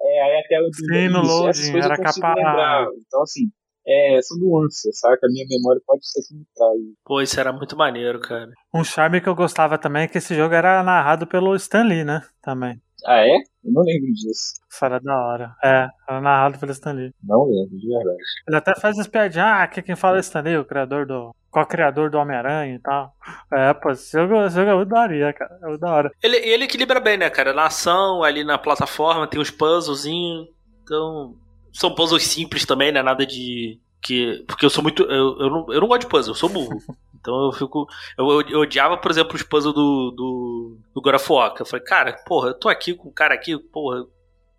É, 0.00 0.22
aí 0.22 0.40
até 0.44 0.58
eu 0.58 0.72
Sim, 0.72 1.08
no 1.08 1.22
loading, 1.22 1.76
era 1.76 1.96
capa... 1.96 2.34
lembrar. 2.34 2.86
Então, 3.06 3.22
assim, 3.22 3.50
é, 3.86 4.20
são 4.22 4.38
nuances, 4.38 4.98
sabe? 4.98 5.18
A 5.24 5.28
minha 5.28 5.46
memória 5.48 5.80
pode 5.86 6.06
ser 6.06 6.22
que 6.22 6.34
me 6.34 6.46
trai. 6.54 6.76
Pô, 7.04 7.20
isso 7.20 7.38
era 7.38 7.52
muito 7.52 7.76
maneiro, 7.76 8.20
cara. 8.20 8.50
Um 8.72 8.84
charme 8.84 9.20
que 9.20 9.28
eu 9.28 9.34
gostava 9.34 9.78
também 9.78 10.04
é 10.04 10.08
que 10.08 10.18
esse 10.18 10.34
jogo 10.34 10.54
era 10.54 10.82
narrado 10.82 11.26
pelo 11.26 11.54
Stan 11.56 11.82
Lee, 11.82 12.04
né? 12.04 12.22
Também. 12.42 12.80
Ah, 13.04 13.26
é? 13.26 13.34
Eu 13.64 13.72
não 13.72 13.82
lembro 13.82 14.12
disso. 14.12 14.54
Isso 14.70 14.84
era 14.84 15.00
da 15.00 15.14
hora. 15.14 15.54
É, 15.62 15.88
era 16.08 16.20
narrado 16.20 16.58
pelo 16.58 16.72
Stan 16.72 16.92
Lee. 16.92 17.12
Não 17.22 17.44
lembro, 17.44 17.76
de 17.76 17.88
verdade. 17.88 18.22
Ele 18.46 18.56
até 18.56 18.74
faz 18.76 18.98
as 18.98 19.08
piadinhas, 19.08 19.46
ah, 19.46 19.62
aqui 19.64 19.82
quem 19.82 19.96
fala 19.96 20.18
é 20.18 20.20
Stan 20.20 20.40
Lee, 20.40 20.56
o 20.56 20.64
criador 20.64 21.06
do. 21.06 21.34
Co-criador 21.50 22.08
do 22.08 22.16
Homem-Aranha 22.16 22.76
e 22.76 22.78
tal. 22.78 23.12
É, 23.52 23.74
pô, 23.74 23.90
esse 23.90 24.10
jogo, 24.10 24.42
esse 24.46 24.56
jogo 24.56 24.70
é 24.70 24.74
muito 24.74 24.88
da 24.88 25.00
hora, 25.00 25.32
cara. 25.34 25.58
É 25.62 25.66
muito 25.66 25.80
da 25.80 25.92
hora. 25.92 26.10
Ele, 26.22 26.36
ele 26.38 26.64
equilibra 26.64 26.98
bem, 26.98 27.18
né, 27.18 27.28
cara? 27.28 27.52
Na 27.52 27.66
ação, 27.66 28.22
ali 28.22 28.42
na 28.42 28.56
plataforma, 28.56 29.26
tem 29.26 29.38
uns 29.40 29.50
puzzlezinhos. 29.50 30.48
Então. 30.82 31.34
São 31.72 31.94
puzzles 31.94 32.24
simples 32.24 32.64
também, 32.64 32.92
né? 32.92 33.02
Nada 33.02 33.24
de 33.24 33.80
que 34.00 34.44
porque 34.48 34.66
eu 34.66 34.70
sou 34.70 34.82
muito 34.82 35.04
eu, 35.04 35.38
eu, 35.38 35.50
não, 35.50 35.66
eu 35.72 35.80
não 35.80 35.88
gosto 35.88 36.02
de 36.02 36.08
puzzle, 36.08 36.32
eu 36.32 36.38
sou 36.38 36.48
burro. 36.48 36.78
Então 37.22 37.44
eu 37.44 37.52
fico 37.52 37.86
eu, 38.18 38.28
eu, 38.28 38.40
eu 38.48 38.60
odiava, 38.62 38.96
por 38.96 39.08
exemplo, 39.08 39.36
os 39.36 39.44
puzzles 39.44 39.72
do 39.72 40.10
do, 40.10 40.78
do 40.92 41.00
God 41.00 41.14
of 41.14 41.32
War. 41.32 41.54
Eu 41.56 41.64
falei, 41.64 41.84
cara, 41.84 42.12
porra, 42.26 42.48
eu 42.48 42.58
tô 42.58 42.68
aqui 42.68 42.94
com 42.94 43.10
o 43.10 43.12
cara 43.12 43.32
aqui, 43.32 43.56
porra, 43.56 44.04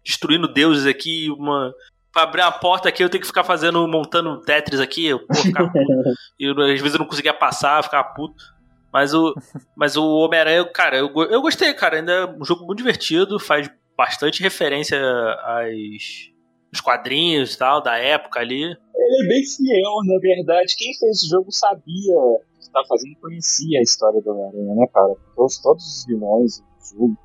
destruindo 0.02 0.48
deuses 0.48 0.86
aqui, 0.86 1.30
uma 1.32 1.74
Pra 2.14 2.24
abrir 2.24 2.42
uma 2.42 2.52
porta 2.52 2.88
aqui, 2.88 3.04
eu 3.04 3.10
tenho 3.10 3.22
que 3.22 3.28
ficar 3.28 3.44
fazendo, 3.44 3.88
montando 3.88 4.40
Tetris 4.42 4.80
aqui, 4.80 5.08
eu, 5.08 5.20
porra, 5.26 5.42
ficar 5.42 5.68
puto. 5.68 6.14
e 6.40 6.48
às 6.48 6.80
vezes 6.80 6.94
eu 6.94 7.00
não 7.00 7.08
conseguia 7.08 7.34
passar, 7.34 7.84
ficava 7.84 8.08
puto. 8.14 8.42
Mas 8.94 9.16
o, 9.16 9.34
mas 9.76 9.98
o 9.98 10.20
Homem-Aranha, 10.20 10.64
cara, 10.66 10.96
eu, 10.96 11.12
eu 11.24 11.42
gostei, 11.42 11.74
cara. 11.74 11.98
Ainda 11.98 12.12
é 12.12 12.26
um 12.28 12.46
jogo 12.46 12.68
muito 12.68 12.78
divertido, 12.78 13.40
faz 13.40 13.68
bastante 13.98 14.44
referência 14.44 15.02
às, 15.42 16.30
aos 16.74 16.82
quadrinhos 16.82 17.54
e 17.54 17.58
tal, 17.58 17.82
da 17.82 17.98
época 17.98 18.40
ali 18.40 18.76
ele 19.14 19.26
é 19.26 19.28
bem 19.28 19.44
fiel, 19.46 19.92
na 20.06 20.20
verdade. 20.20 20.76
Quem 20.76 20.94
fez 20.98 21.24
o 21.24 21.30
jogo 21.30 21.52
sabia 21.52 22.16
o 22.18 22.42
que 22.58 22.64
estava 22.64 22.86
fazendo 22.88 23.16
conhecia 23.20 23.80
a 23.80 23.84
história 23.84 24.22
do 24.22 24.32
Homem-Aranha, 24.32 24.76
né, 24.76 24.88
cara? 24.94 25.14
Todos, 25.36 25.62
todos 25.62 25.84
os 25.84 26.06
vilões 26.06 26.60
do 26.60 26.98
jogo. 26.98 27.18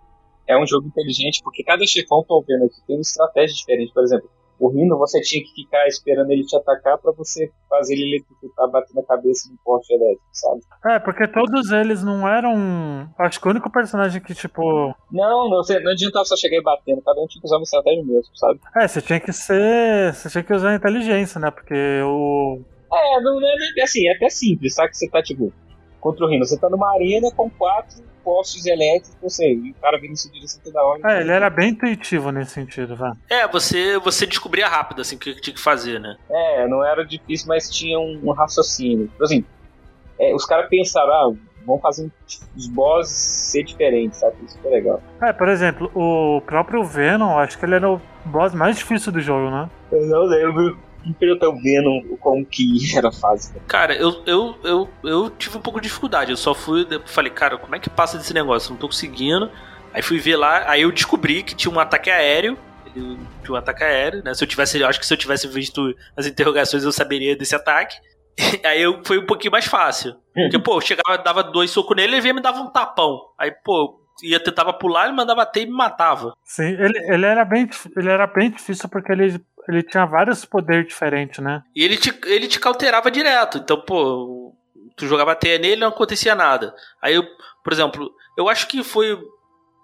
É 0.46 0.58
um 0.58 0.66
jogo 0.66 0.88
inteligente, 0.88 1.42
porque 1.42 1.62
cada 1.62 1.86
chefão, 1.86 2.24
tô 2.26 2.42
vendo 2.46 2.64
aqui, 2.64 2.76
tem 2.86 2.96
uma 2.96 3.02
estratégia 3.02 3.54
diferente. 3.54 3.92
Por 3.92 4.02
exemplo, 4.02 4.30
O 4.60 4.70
você 4.98 5.20
tinha 5.20 5.42
que 5.42 5.52
ficar 5.54 5.86
esperando 5.86 6.30
ele 6.30 6.44
te 6.44 6.56
atacar 6.56 6.98
pra 6.98 7.12
você 7.12 7.50
fazer 7.68 7.94
ele 7.94 8.16
eletrocutar, 8.16 8.68
bater 8.70 8.94
na 8.94 9.02
cabeça 9.04 9.48
no 9.50 9.58
poste 9.64 9.92
elétrico, 9.94 10.22
sabe? 10.32 10.60
É, 10.86 10.98
porque 10.98 11.28
todos 11.28 11.70
eles 11.70 12.02
não 12.02 12.28
eram. 12.28 13.08
Acho 13.18 13.40
que 13.40 13.46
o 13.46 13.50
único 13.50 13.70
personagem 13.70 14.20
que, 14.20 14.34
tipo. 14.34 14.94
Não, 15.12 15.48
não, 15.48 15.58
você, 15.58 15.78
não 15.80 15.92
adiantava 15.92 16.24
só 16.24 16.36
chegar 16.36 16.56
e 16.56 16.62
batendo, 16.62 17.02
cada 17.02 17.20
um 17.20 17.26
tinha 17.26 17.40
que 17.40 17.46
usar 17.46 17.56
uma 17.56 17.62
estratégia 17.62 18.04
mesmo, 18.04 18.36
sabe? 18.36 18.60
É, 18.76 18.88
você 18.88 19.00
tinha 19.00 19.20
que 19.20 19.32
ser. 19.32 20.14
Você 20.14 20.28
tinha 20.28 20.42
que 20.44 20.52
usar 20.52 20.70
a 20.70 20.76
inteligência, 20.76 21.40
né? 21.40 21.50
Porque 21.50 21.74
o. 22.02 22.60
É, 22.92 23.20
não, 23.20 23.38
não 23.40 23.48
é 23.48 23.54
nem- 23.56 23.82
assim, 23.84 24.08
é 24.08 24.16
até 24.16 24.28
simples, 24.28 24.74
sabe? 24.74 24.90
Que 24.90 24.96
você 24.96 25.08
tá, 25.08 25.22
tipo, 25.22 25.52
contra 26.00 26.24
o 26.24 26.28
Rino. 26.28 26.46
Você 26.46 26.58
tá 26.58 26.68
numa 26.68 26.92
arena 26.92 27.30
com 27.30 27.50
quatro 27.50 28.02
postes 28.24 28.66
elétricos, 28.66 29.16
você, 29.22 29.54
e 29.54 29.70
o 29.70 29.74
cara 29.80 29.98
vindo 29.98 30.12
em 30.12 30.16
sua 30.16 30.30
direção 30.30 30.60
toda 30.62 30.82
hora. 30.82 31.00
É, 31.04 31.20
ele 31.22 31.32
era 31.32 31.48
bem 31.48 31.70
intuitivo 31.70 32.30
nesse 32.30 32.50
sentido, 32.50 32.94
velho. 32.94 33.16
É, 33.28 33.48
você, 33.48 33.98
você 33.98 34.26
descobria 34.26 34.68
rápido, 34.68 35.00
assim, 35.00 35.16
o 35.16 35.18
que 35.18 35.40
tinha 35.40 35.54
que 35.54 35.60
fazer, 35.60 35.98
né? 35.98 36.16
É, 36.28 36.68
não 36.68 36.84
era 36.84 37.06
difícil, 37.06 37.48
mas 37.48 37.70
tinha 37.70 37.98
um, 37.98 38.20
um 38.22 38.32
raciocínio. 38.32 39.10
Por 39.16 39.24
exemplo, 39.24 39.48
é, 40.20 40.34
os 40.34 40.44
caras 40.44 40.68
pensaram, 40.68 41.10
ah, 41.10 41.34
vamos 41.64 41.80
fazer 41.80 42.10
os 42.54 42.66
bosses 42.68 43.16
ser 43.16 43.62
diferentes, 43.62 44.18
sabe? 44.18 44.36
Isso 44.44 44.58
foi 44.60 44.72
legal. 44.72 45.02
É, 45.22 45.32
por 45.32 45.48
exemplo, 45.48 45.90
o 45.94 46.42
próprio 46.42 46.84
Venom, 46.84 47.38
acho 47.38 47.58
que 47.58 47.64
ele 47.64 47.76
era 47.76 47.90
o 47.90 48.00
boss 48.26 48.52
mais 48.54 48.76
difícil 48.76 49.10
do 49.10 49.20
jogo, 49.20 49.50
né? 49.50 49.70
Eu 49.90 50.06
não 50.06 50.24
lembro 50.24 50.78
eu 51.20 51.38
tô 51.38 51.52
vendo 51.54 52.16
como 52.20 52.44
que 52.44 52.96
era 52.96 53.08
a 53.08 53.12
fase. 53.12 53.52
Cara, 53.66 53.94
eu, 53.94 54.22
eu, 54.26 54.58
eu, 54.64 54.88
eu 55.04 55.30
tive 55.30 55.58
um 55.58 55.60
pouco 55.60 55.80
de 55.80 55.88
dificuldade. 55.88 56.30
Eu 56.30 56.36
só 56.36 56.54
fui. 56.54 56.86
Falei, 57.06 57.30
cara, 57.30 57.58
como 57.58 57.74
é 57.74 57.78
que 57.78 57.90
passa 57.90 58.18
desse 58.18 58.34
negócio? 58.34 58.70
Não 58.70 58.78
tô 58.78 58.86
conseguindo. 58.88 59.50
Aí 59.92 60.02
fui 60.02 60.18
ver 60.18 60.36
lá, 60.36 60.70
aí 60.70 60.82
eu 60.82 60.92
descobri 60.92 61.42
que 61.42 61.54
tinha 61.54 61.72
um 61.72 61.80
ataque 61.80 62.10
aéreo. 62.10 62.58
Ele 62.94 63.18
tinha 63.42 63.54
um 63.54 63.56
ataque 63.56 63.84
aéreo, 63.84 64.22
né? 64.24 64.34
Se 64.34 64.42
eu 64.42 64.48
tivesse. 64.48 64.78
Eu 64.78 64.88
acho 64.88 64.98
que 65.00 65.06
se 65.06 65.12
eu 65.12 65.18
tivesse 65.18 65.46
visto 65.48 65.94
as 66.16 66.26
interrogações, 66.26 66.84
eu 66.84 66.92
saberia 66.92 67.36
desse 67.36 67.54
ataque. 67.54 67.96
Aí 68.64 68.82
eu, 68.82 69.02
foi 69.04 69.18
um 69.18 69.26
pouquinho 69.26 69.52
mais 69.52 69.66
fácil. 69.66 70.14
Porque, 70.34 70.58
pô, 70.58 70.76
eu 70.76 70.80
chegava, 70.80 71.18
dava 71.18 71.42
dois 71.42 71.70
socos 71.70 71.96
nele, 71.96 72.14
ele 72.14 72.20
vinha 72.20 72.32
e 72.32 72.36
me 72.36 72.40
dava 72.40 72.60
um 72.60 72.70
tapão. 72.70 73.18
Aí, 73.38 73.50
pô, 73.64 74.00
ia 74.22 74.40
tentava 74.40 74.72
pular, 74.72 75.06
ele 75.06 75.16
mandava 75.16 75.44
ter 75.46 75.62
e 75.62 75.66
me 75.66 75.72
matava. 75.72 76.32
Sim, 76.44 76.76
ele, 76.78 76.98
ele, 77.12 77.26
era 77.26 77.44
bem, 77.44 77.68
ele 77.96 78.08
era 78.08 78.26
bem 78.26 78.50
difícil 78.50 78.88
porque 78.88 79.12
ele, 79.12 79.40
ele 79.68 79.82
tinha 79.82 80.06
vários 80.06 80.44
poderes 80.44 80.88
diferentes, 80.88 81.38
né? 81.40 81.62
E 81.74 81.84
ele 81.84 81.96
te, 81.96 82.12
ele 82.24 82.48
te 82.48 82.58
cauterava 82.58 83.10
direto. 83.10 83.58
Então, 83.58 83.80
pô, 83.80 84.54
tu 84.96 85.06
jogava 85.06 85.36
teia 85.36 85.58
nele 85.58 85.80
não 85.80 85.88
acontecia 85.88 86.34
nada. 86.34 86.74
Aí, 87.00 87.14
eu, 87.14 87.24
por 87.62 87.72
exemplo, 87.72 88.10
eu 88.36 88.48
acho 88.48 88.66
que 88.66 88.82
foi 88.82 89.18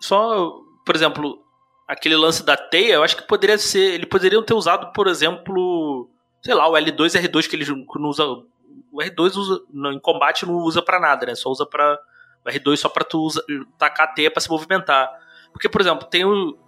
só, 0.01 0.53
por 0.85 0.95
exemplo, 0.95 1.43
aquele 1.87 2.17
lance 2.17 2.45
da 2.45 2.57
teia, 2.57 2.95
eu 2.95 3.03
acho 3.03 3.17
que 3.17 3.27
poderia 3.27 3.59
ser. 3.59 3.95
Eles 3.95 4.09
poderiam 4.09 4.43
ter 4.43 4.55
usado, 4.55 4.93
por 4.93 5.07
exemplo, 5.07 6.09
sei 6.43 6.55
lá, 6.55 6.69
o 6.69 6.73
L2 6.73 7.15
e 7.15 7.29
R2 7.29 7.49
que 7.49 7.57
eles 7.57 7.69
não 7.69 8.09
usam. 8.09 8.47
O 8.93 8.99
R2 8.99 9.37
usa, 9.37 9.63
em 9.93 9.99
combate 9.99 10.47
não 10.47 10.55
usa 10.55 10.83
pra 10.83 11.01
nada, 11.01 11.27
né? 11.27 11.35
Só 11.35 11.51
usa 11.51 11.67
pra. 11.67 11.99
O 12.45 12.49
R2 12.49 12.77
só 12.77 12.89
pra 12.89 13.05
tu 13.05 13.21
usa, 13.21 13.43
tacar 13.79 14.09
a 14.09 14.13
teia 14.13 14.31
pra 14.31 14.41
se 14.41 14.51
movimentar. 14.51 15.11
Porque, 15.53 15.69
por 15.69 15.81
exemplo, 15.81 16.07
tem 16.07 16.25
o. 16.25 16.59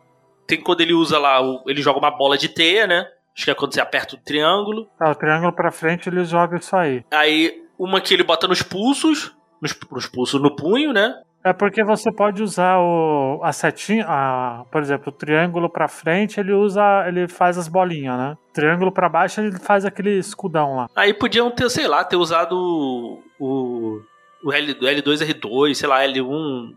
Tem 0.46 0.60
quando 0.60 0.80
ele 0.80 0.92
usa 0.94 1.18
lá, 1.18 1.40
o- 1.42 1.62
ele 1.66 1.82
joga 1.82 1.98
uma 1.98 2.10
bola 2.10 2.36
de 2.38 2.48
teia, 2.48 2.86
né? 2.86 3.06
Acho 3.36 3.44
que 3.44 3.50
é 3.50 3.54
quando 3.54 3.74
você 3.74 3.80
aperta 3.80 4.14
o 4.14 4.18
triângulo. 4.18 4.88
Ah, 5.00 5.10
o 5.10 5.14
triângulo 5.14 5.52
pra 5.52 5.70
frente 5.70 6.08
ele 6.08 6.24
joga 6.24 6.56
isso 6.56 6.74
aí. 6.74 7.04
Aí, 7.10 7.62
uma 7.78 8.00
que 8.00 8.14
ele 8.14 8.22
bota 8.24 8.48
nos 8.48 8.62
pulsos, 8.62 9.34
nos, 9.60 9.76
nos 9.90 10.06
pulsos 10.06 10.40
no 10.40 10.54
punho, 10.56 10.92
né? 10.92 11.14
É 11.44 11.52
porque 11.52 11.84
você 11.84 12.10
pode 12.10 12.42
usar 12.42 12.78
o, 12.80 13.38
a 13.42 13.52
setinha, 13.52 14.04
a, 14.08 14.64
por 14.72 14.80
exemplo, 14.82 15.10
o 15.10 15.16
triângulo 15.16 15.70
pra 15.70 15.86
frente 15.86 16.40
ele 16.40 16.52
usa, 16.52 16.82
ele 17.06 17.28
faz 17.28 17.56
as 17.56 17.68
bolinhas, 17.68 18.16
né? 18.18 18.36
Triângulo 18.52 18.90
pra 18.90 19.08
baixo 19.08 19.40
ele 19.40 19.56
faz 19.60 19.84
aquele 19.84 20.18
escudão 20.18 20.74
lá. 20.74 20.88
Aí 20.96 21.14
podiam 21.14 21.48
ter, 21.50 21.70
sei 21.70 21.86
lá, 21.86 22.02
ter 22.02 22.16
usado 22.16 22.56
o, 22.58 23.22
o, 23.38 24.00
o 24.44 24.52
L, 24.52 24.74
L2, 24.74 25.20
R2, 25.24 25.74
sei 25.74 25.88
lá, 25.88 26.00
L1, 26.00 26.70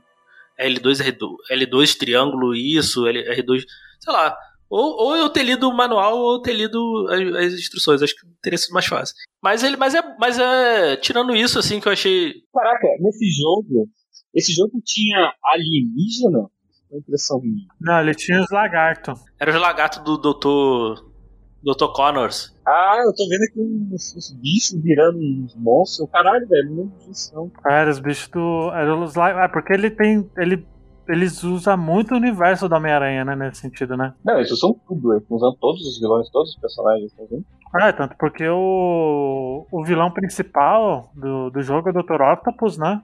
L2, 0.59 1.01
R2, 1.01 1.35
L2 1.51 1.97
triângulo, 1.97 2.55
isso, 2.55 3.07
L, 3.07 3.23
R2, 3.35 3.63
sei 3.99 4.13
lá. 4.13 4.35
Ou, 4.69 5.03
ou 5.03 5.15
eu 5.15 5.29
ter 5.29 5.43
lido 5.43 5.67
o 5.67 5.75
manual 5.75 6.17
ou 6.19 6.41
ter 6.41 6.53
lido 6.53 7.07
as, 7.09 7.45
as 7.45 7.53
instruções, 7.53 8.03
acho 8.03 8.15
que 8.15 8.27
teria 8.41 8.57
sido 8.57 8.73
mais 8.73 8.85
fácil. 8.85 9.15
Mas 9.41 9.63
ele, 9.63 9.77
mas 9.77 9.95
é, 9.95 10.01
mas 10.19 10.37
é, 10.37 10.95
tirando 10.97 11.35
isso, 11.35 11.57
assim, 11.57 11.79
que 11.79 11.87
eu 11.87 11.91
achei. 11.91 12.33
Caraca, 12.53 12.87
nesse 12.99 13.25
jogo, 13.31 13.89
esse 14.33 14.53
jogo 14.53 14.79
tinha 14.85 15.33
alienígena? 15.43 16.49
Foi 16.87 16.99
impressão 16.99 17.39
minha. 17.41 17.67
Não, 17.79 17.99
ele 17.99 18.13
tinha 18.13 18.41
os 18.41 18.49
lagartos. 18.51 19.19
Era 19.39 19.51
os 19.51 19.61
lagartos 19.61 20.03
do 20.03 20.17
Dr. 20.17 21.08
Dr. 21.63 21.91
Connors. 21.93 22.55
Ah, 22.65 23.01
eu 23.05 23.13
tô 23.13 23.27
vendo 23.27 23.43
aqui 23.43 23.59
uns, 23.93 24.15
uns 24.15 24.31
bichos 24.41 24.81
virando 24.81 25.17
uns 25.19 25.55
monstros. 25.55 26.09
Caralho, 26.11 26.47
velho, 26.47 26.69
não 26.75 26.87
disso 27.07 27.33
não. 27.35 27.51
Era 27.69 27.89
os 27.89 27.99
bichos 27.99 28.27
do. 28.29 28.71
Era 28.73 28.95
os 28.95 29.15
la- 29.15 29.45
Ah, 29.45 29.49
porque 29.49 29.73
ele 29.73 29.89
tem. 29.91 30.29
Ele, 30.37 30.65
eles 31.07 31.43
usam 31.43 31.75
muito 31.77 32.13
o 32.13 32.17
universo 32.17 32.69
do 32.69 32.75
Homem-Aranha, 32.75 33.25
né? 33.25 33.35
Nesse 33.35 33.61
sentido, 33.61 33.97
né? 33.97 34.13
Não, 34.23 34.35
eles 34.37 34.51
usam 34.51 34.75
tudo, 34.87 35.13
eles 35.13 35.25
usam 35.29 35.55
todos 35.59 35.81
os 35.85 35.99
vilões, 35.99 36.29
todos 36.29 36.51
os 36.51 36.55
personagens, 36.61 37.11
tá 37.13 37.23
vendo? 37.29 37.43
É, 37.81 37.91
tanto 37.91 38.15
porque 38.17 38.47
o, 38.47 39.65
o 39.71 39.83
vilão 39.83 40.09
principal 40.11 41.11
do, 41.15 41.49
do 41.49 41.61
jogo 41.61 41.89
é 41.89 41.91
o 41.91 42.03
Dr. 42.03 42.21
Octopus, 42.21 42.77
né? 42.77 43.01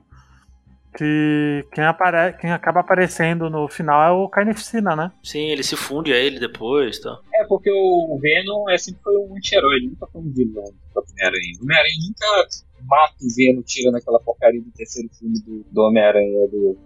Que 0.98 1.66
quem, 1.74 1.84
apare, 1.84 2.38
quem 2.38 2.52
acaba 2.52 2.80
aparecendo 2.80 3.50
no 3.50 3.68
final 3.68 4.02
é 4.02 4.12
o 4.12 4.30
Carnificina, 4.30 4.96
né? 4.96 5.12
Sim, 5.22 5.50
ele 5.52 5.64
se 5.64 5.76
funde 5.76 6.14
a 6.14 6.18
ele 6.18 6.40
depois, 6.40 7.00
tá? 7.00 7.20
É, 7.34 7.44
porque 7.46 7.70
o 7.70 8.18
Venom 8.22 8.70
é, 8.70 8.78
sempre 8.78 9.02
foi 9.04 9.18
um 9.18 9.36
anti-herói, 9.36 9.76
ele 9.76 9.88
nunca 9.88 10.08
foi 10.08 10.22
um 10.22 10.32
vilão 10.32 10.64
do 10.64 11.02
Homem-Aranha. 11.02 11.58
O 11.60 11.64
Homem-Aranha 11.64 11.96
nunca 12.08 12.48
mata 12.88 13.16
o 13.22 13.36
Venom 13.36 13.62
tirando 13.64 13.96
aquela 13.96 14.20
porcaria 14.20 14.62
do 14.62 14.72
terceiro 14.72 15.10
filme 15.20 15.40
do, 15.42 15.66
do 15.70 15.82
Homem-Aranha, 15.82 16.48
do, 16.48 16.78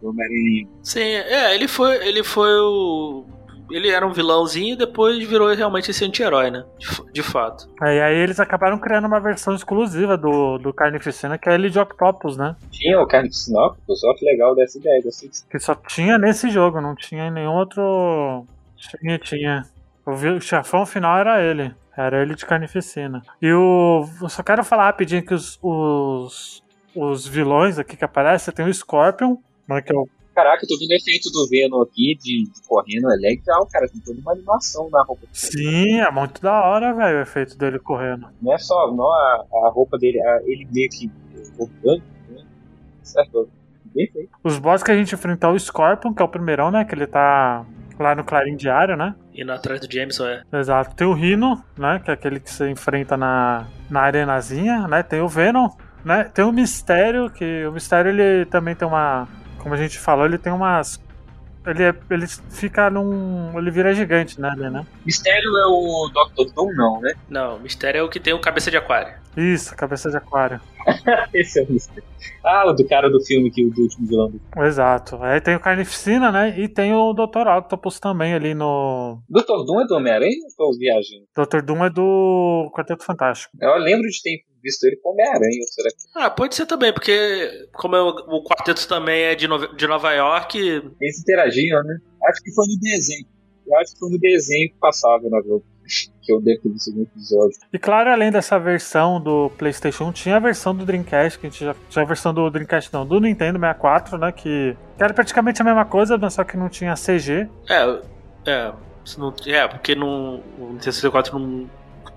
do 0.00 0.08
Homem-Aranha. 0.08 0.68
Sim, 0.82 1.00
é, 1.00 1.54
ele 1.54 1.66
foi, 1.66 2.06
ele 2.06 2.22
foi 2.22 2.50
o 2.50 3.24
ele 3.70 3.90
era 3.90 4.06
um 4.06 4.12
vilãozinho 4.12 4.74
e 4.74 4.76
depois 4.76 5.18
virou 5.26 5.52
realmente 5.54 5.90
esse 5.90 6.04
anti-herói, 6.04 6.50
né? 6.50 6.64
De, 6.78 7.12
de 7.12 7.22
fato. 7.22 7.68
É, 7.82 7.96
E 7.96 8.00
aí 8.00 8.16
eles 8.16 8.38
acabaram 8.40 8.78
criando 8.78 9.06
uma 9.06 9.20
versão 9.20 9.54
exclusiva 9.54 10.16
do, 10.16 10.58
do 10.58 10.72
Carnificina, 10.72 11.38
que 11.38 11.48
é 11.48 11.54
ele 11.54 11.70
de 11.70 11.78
Octopus, 11.78 12.36
né? 12.36 12.56
Tinha 12.70 13.00
o 13.00 13.06
Carnificina 13.06 13.60
Octopus, 13.66 14.04
ó 14.04 14.14
que 14.14 14.24
legal 14.24 14.54
dessa 14.54 14.78
ideia, 14.78 15.02
gostei. 15.02 15.30
Que 15.50 15.58
só 15.58 15.74
tinha 15.74 16.18
nesse 16.18 16.50
jogo, 16.50 16.80
não 16.80 16.94
tinha 16.94 17.26
em 17.26 17.30
nenhum 17.30 17.52
outro. 17.52 18.46
Tinha, 18.76 19.18
tinha. 19.18 19.66
O 20.06 20.40
chefão 20.40 20.84
final 20.84 21.18
era 21.18 21.42
ele. 21.42 21.74
Era 21.96 22.20
ele 22.20 22.34
de 22.34 22.44
Carnificina. 22.44 23.22
E 23.40 23.52
o. 23.52 24.06
Eu 24.20 24.28
só 24.28 24.42
quero 24.42 24.64
falar 24.64 24.86
rapidinho 24.86 25.24
que 25.24 25.32
os, 25.32 25.58
os, 25.62 26.62
os 26.94 27.26
vilões 27.26 27.78
aqui 27.78 27.96
que 27.96 28.04
aparecem, 28.04 28.52
tem 28.52 28.66
o 28.66 28.74
Scorpion, 28.74 29.36
né, 29.68 29.80
que 29.80 29.92
é 29.92 29.96
o 29.96 30.08
Caraca, 30.34 30.64
eu 30.64 30.68
tô 30.68 30.76
vendo 30.78 30.90
o 30.90 30.94
efeito 30.94 31.30
do 31.30 31.46
Venom 31.48 31.82
aqui, 31.82 32.16
de, 32.20 32.44
de 32.50 32.62
correndo, 32.66 33.10
é 33.12 33.16
legal, 33.16 33.66
cara, 33.70 33.86
tem 33.88 34.00
toda 34.00 34.18
uma 34.20 34.32
animação 34.32 34.88
na 34.90 35.02
roupa. 35.04 35.22
Sim, 35.32 36.00
é 36.00 36.10
muito 36.10 36.42
da 36.42 36.64
hora, 36.64 36.92
velho, 36.92 37.18
o 37.18 37.22
efeito 37.22 37.56
dele 37.56 37.78
correndo. 37.78 38.26
Não 38.42 38.52
é 38.52 38.58
só 38.58 38.92
não 38.92 39.06
a, 39.06 39.44
a 39.66 39.70
roupa 39.70 39.96
dele, 39.96 40.20
a- 40.20 40.42
ele 40.44 40.66
meio 40.72 40.88
que 40.90 41.10
orgânico, 41.58 42.06
né? 42.30 42.42
Certo? 43.02 43.48
Bem 43.94 44.08
feito. 44.10 44.28
Os 44.42 44.58
boss 44.58 44.82
que 44.82 44.90
a 44.90 44.96
gente 44.96 45.14
enfrentou 45.14 45.52
o 45.52 45.58
Scorpion, 45.60 46.12
que 46.12 46.20
é 46.20 46.24
o 46.24 46.28
primeirão, 46.28 46.70
né? 46.70 46.84
Que 46.84 46.94
ele 46.96 47.06
tá 47.06 47.64
lá 47.98 48.14
no 48.16 48.24
Clarim 48.24 48.56
Diário, 48.56 48.96
né? 48.96 49.14
Indo 49.34 49.52
atrás 49.52 49.80
do 49.80 49.92
Jameson, 49.92 50.26
é. 50.26 50.42
Exato. 50.52 50.96
Tem 50.96 51.06
o 51.06 51.12
Rhino, 51.12 51.62
né? 51.78 52.00
Que 52.04 52.10
é 52.10 52.14
aquele 52.14 52.40
que 52.40 52.50
você 52.50 52.68
enfrenta 52.68 53.16
na, 53.16 53.68
na 53.88 54.00
arenazinha, 54.00 54.88
né? 54.88 55.02
Tem 55.04 55.20
o 55.20 55.28
Venom, 55.28 55.68
né? 56.04 56.24
Tem 56.24 56.44
o 56.44 56.50
Mistério, 56.50 57.30
que 57.30 57.64
o 57.66 57.72
Mistério 57.72 58.10
ele 58.10 58.46
também 58.46 58.74
tem 58.74 58.88
uma. 58.88 59.28
Como 59.64 59.74
a 59.74 59.78
gente 59.78 59.98
falou, 59.98 60.26
ele 60.26 60.36
tem 60.36 60.52
umas. 60.52 61.00
Ele, 61.66 61.82
é- 61.84 61.94
ele 62.10 62.26
fica 62.50 62.90
num. 62.90 63.58
Ele 63.58 63.70
vira 63.70 63.94
gigante, 63.94 64.38
né? 64.38 64.50
Ali, 64.50 64.68
né? 64.68 64.86
Mistério 65.06 65.56
é 65.56 65.64
o 65.66 66.10
Dr. 66.12 66.52
Doom, 66.54 66.74
não, 66.74 67.00
né? 67.00 67.14
Não, 67.30 67.56
o 67.56 67.60
mistério 67.60 68.00
é 68.00 68.02
o 68.02 68.08
que 68.10 68.20
tem 68.20 68.34
o 68.34 68.38
cabeça 68.38 68.70
de 68.70 68.76
aquário. 68.76 69.14
Isso, 69.34 69.74
cabeça 69.74 70.10
de 70.10 70.18
aquário. 70.18 70.60
Esse 71.32 71.60
é 71.60 71.62
o 71.64 71.72
Mistério. 71.72 72.04
Ah, 72.44 72.68
o 72.68 72.74
do 72.74 72.86
cara 72.86 73.08
do 73.08 73.18
filme 73.24 73.50
que 73.50 73.64
o 73.64 73.70
do 73.70 73.80
último 73.80 74.06
vilão 74.06 74.32
Exato. 74.58 75.16
Aí 75.22 75.40
tem 75.40 75.56
o 75.56 75.60
Carnificina, 75.60 76.30
né? 76.30 76.54
E 76.60 76.68
tem 76.68 76.92
o 76.92 77.14
Dr. 77.14 77.48
Octopus 77.48 77.98
também 77.98 78.34
ali 78.34 78.52
no. 78.54 79.18
Dr. 79.30 79.64
Doom 79.64 79.80
é 79.80 79.86
do 79.86 79.94
Homem-Aranha 79.96 80.36
ou 80.58 80.72
tô 80.72 80.78
viajando? 80.78 81.24
Dr. 81.34 81.62
Doom 81.64 81.84
é 81.86 81.88
do 81.90 82.70
Quarteto 82.76 83.02
Fantástico. 83.02 83.56
Eu 83.58 83.78
lembro 83.78 84.06
de 84.08 84.22
ter 84.22 84.44
visto 84.64 84.82
ele 84.84 84.96
como 84.96 85.14
Homem-Aranha, 85.14 85.60
ou 85.60 85.68
será 85.68 85.88
que 85.90 85.96
Ah, 86.16 86.30
pode 86.30 86.54
ser 86.56 86.66
também, 86.66 86.92
porque 86.92 87.68
como 87.74 87.94
é 87.94 88.02
o, 88.02 88.08
o 88.08 88.42
quarteto 88.42 88.88
também 88.88 89.22
é 89.24 89.34
de, 89.36 89.46
Nova- 89.46 89.68
de 89.68 89.86
Nova 89.86 90.12
York, 90.12 90.58
eles 91.00 91.20
interagiam, 91.20 91.82
né? 91.84 91.98
Acho 92.28 92.42
que 92.42 92.52
foi 92.52 92.66
no 92.66 92.80
desenho. 92.80 93.26
Eu 93.66 93.78
acho 93.78 93.92
que 93.92 93.98
foi 93.98 94.10
no 94.10 94.18
desenho 94.18 94.68
que 94.70 94.76
passava 94.80 95.22
na 95.28 95.40
Globo. 95.42 95.64
Que 96.24 96.32
eu 96.32 96.40
devo 96.40 96.62
ter 96.62 96.70
visto 96.70 96.90
no 96.96 97.02
episódio. 97.02 97.54
E 97.70 97.78
claro, 97.78 98.08
além 98.10 98.30
dessa 98.32 98.58
versão 98.58 99.20
do 99.20 99.50
PlayStation 99.58 100.04
1, 100.04 100.12
tinha 100.12 100.36
a 100.36 100.38
versão 100.38 100.74
do 100.74 100.82
Dreamcast, 100.82 101.38
que 101.38 101.46
a 101.46 101.50
gente 101.50 101.62
já 101.62 101.76
tinha 101.90 102.02
a 102.02 102.06
versão 102.08 102.32
do 102.32 102.48
Dreamcast 102.50 102.90
não, 102.90 103.06
do 103.06 103.20
Nintendo 103.20 103.58
64, 103.58 104.16
né, 104.16 104.32
que, 104.32 104.74
que 104.96 105.04
era 105.04 105.12
praticamente 105.12 105.60
a 105.60 105.64
mesma 105.66 105.84
coisa, 105.84 106.16
mas 106.16 106.32
só 106.32 106.42
que 106.42 106.56
não 106.56 106.70
tinha 106.70 106.94
CG. 106.94 107.46
é, 107.68 108.00
é, 108.50 108.72
não- 109.18 109.34
é, 109.46 109.68
porque 109.68 109.94
no, 109.94 110.36
o 110.58 110.68
Nintendo 110.72 110.92
64 110.94 111.38
não, 111.38 111.68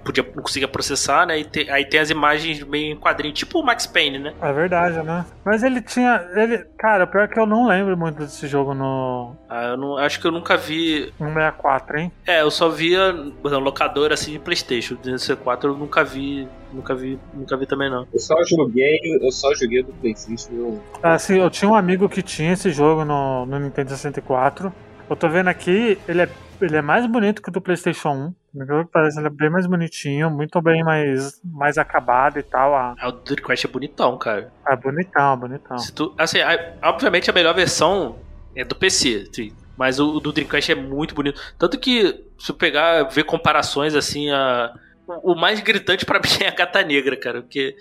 podia, 0.07 0.23
não 0.35 0.41
conseguia 0.43 0.67
processar, 0.67 1.25
né? 1.27 1.39
E 1.39 1.43
te- 1.43 1.69
aí 1.69 1.85
tem 1.85 1.99
as 1.99 2.09
imagens 2.09 2.63
meio 2.63 2.93
em 2.93 2.97
quadrinho, 2.97 3.33
tipo 3.33 3.59
o 3.59 3.63
Max 3.65 3.85
Payne, 3.85 4.17
né? 4.19 4.33
É 4.41 4.53
verdade, 4.53 5.01
né? 5.03 5.25
Mas 5.45 5.61
ele 5.63 5.81
tinha. 5.81 6.25
Ele, 6.35 6.59
cara, 6.77 7.05
pior 7.05 7.23
é 7.23 7.27
que 7.27 7.39
eu 7.39 7.45
não 7.45 7.67
lembro 7.67 7.95
muito 7.97 8.17
desse 8.19 8.47
jogo 8.47 8.73
no, 8.73 9.35
Ah, 9.49 9.65
eu 9.65 9.77
não, 9.77 9.97
acho 9.97 10.19
que 10.19 10.25
eu 10.27 10.31
nunca 10.31 10.55
vi. 10.57 11.13
no 11.19 11.27
64, 11.27 11.99
hein? 11.99 12.11
É, 12.25 12.41
eu 12.41 12.49
só 12.51 12.69
via 12.69 13.11
no 13.13 13.59
locador 13.59 14.11
assim 14.11 14.31
de 14.31 14.39
Playstation. 14.39 14.93
O 14.95 14.97
Nintendo 14.97 15.19
64 15.19 15.69
eu 15.71 15.77
nunca 15.77 16.03
vi. 16.03 16.47
Nunca 16.73 16.93
vi, 16.93 17.17
nunca 17.33 17.55
vi 17.55 17.65
também 17.65 17.89
não. 17.89 18.05
Eu 18.13 18.19
só 18.19 18.35
joguei, 18.43 18.99
eu 19.21 19.31
só 19.31 19.53
joguei 19.55 19.81
do 19.83 19.93
Playstation. 19.93 20.49
eu- 20.53 20.83
Assim, 21.01 21.39
eu 21.39 21.49
tinha 21.49 21.69
um 21.69 21.75
amigo 21.75 22.09
que 22.09 22.21
tinha 22.21 22.51
esse 22.53 22.71
jogo 22.71 23.05
no, 23.05 23.45
no 23.45 23.57
Nintendo 23.59 23.89
64. 23.91 24.71
Eu 25.09 25.15
tô 25.15 25.29
vendo 25.29 25.47
aqui, 25.47 25.97
ele 26.07 26.23
é, 26.23 26.29
ele 26.61 26.75
é 26.75 26.81
mais 26.81 27.05
bonito 27.05 27.41
que 27.41 27.47
o 27.47 27.51
do 27.51 27.61
PlayStation 27.61 28.09
1. 28.09 28.33
O 28.59 28.65
jogo 28.65 28.89
parece 28.91 29.19
ele 29.19 29.27
é 29.27 29.29
bem 29.29 29.49
mais 29.49 29.67
bonitinho, 29.67 30.29
muito 30.31 30.59
bem 30.61 30.83
mais, 30.83 31.39
mais 31.43 31.77
acabado 31.77 32.39
e 32.39 32.43
tal. 32.43 32.73
Ah, 32.73 32.95
Ah, 32.99 33.09
o 33.09 33.11
Dreamcast 33.11 33.67
é 33.67 33.69
bonitão, 33.69 34.17
cara. 34.17 34.51
é 34.67 34.75
bonitão, 34.75 35.37
bonitão. 35.37 35.77
Se 35.77 35.91
tu, 35.93 36.13
assim, 36.17 36.39
a- 36.39 36.73
obviamente 36.83 37.29
a 37.29 37.33
melhor 37.33 37.53
versão 37.53 38.17
é 38.55 38.63
do 38.63 38.75
PC. 38.75 39.29
Mas 39.77 39.99
o, 39.99 40.19
do 40.19 40.31
Dreamcast 40.31 40.71
é 40.71 40.75
muito 40.75 41.13
bonito. 41.13 41.39
Tanto 41.59 41.77
que, 41.79 42.25
se 42.39 42.51
eu 42.51 42.55
pegar, 42.55 43.03
ver 43.03 43.23
comparações 43.25 43.93
assim, 43.93 44.31
a, 44.31 44.73
o, 45.21 45.35
mais 45.35 45.59
gritante 45.59 46.03
pra 46.05 46.17
mim 46.19 46.43
é 46.43 46.47
a 46.47 46.51
gata 46.55 46.81
negra, 46.81 47.15
cara. 47.15 47.41
Porque 47.43 47.75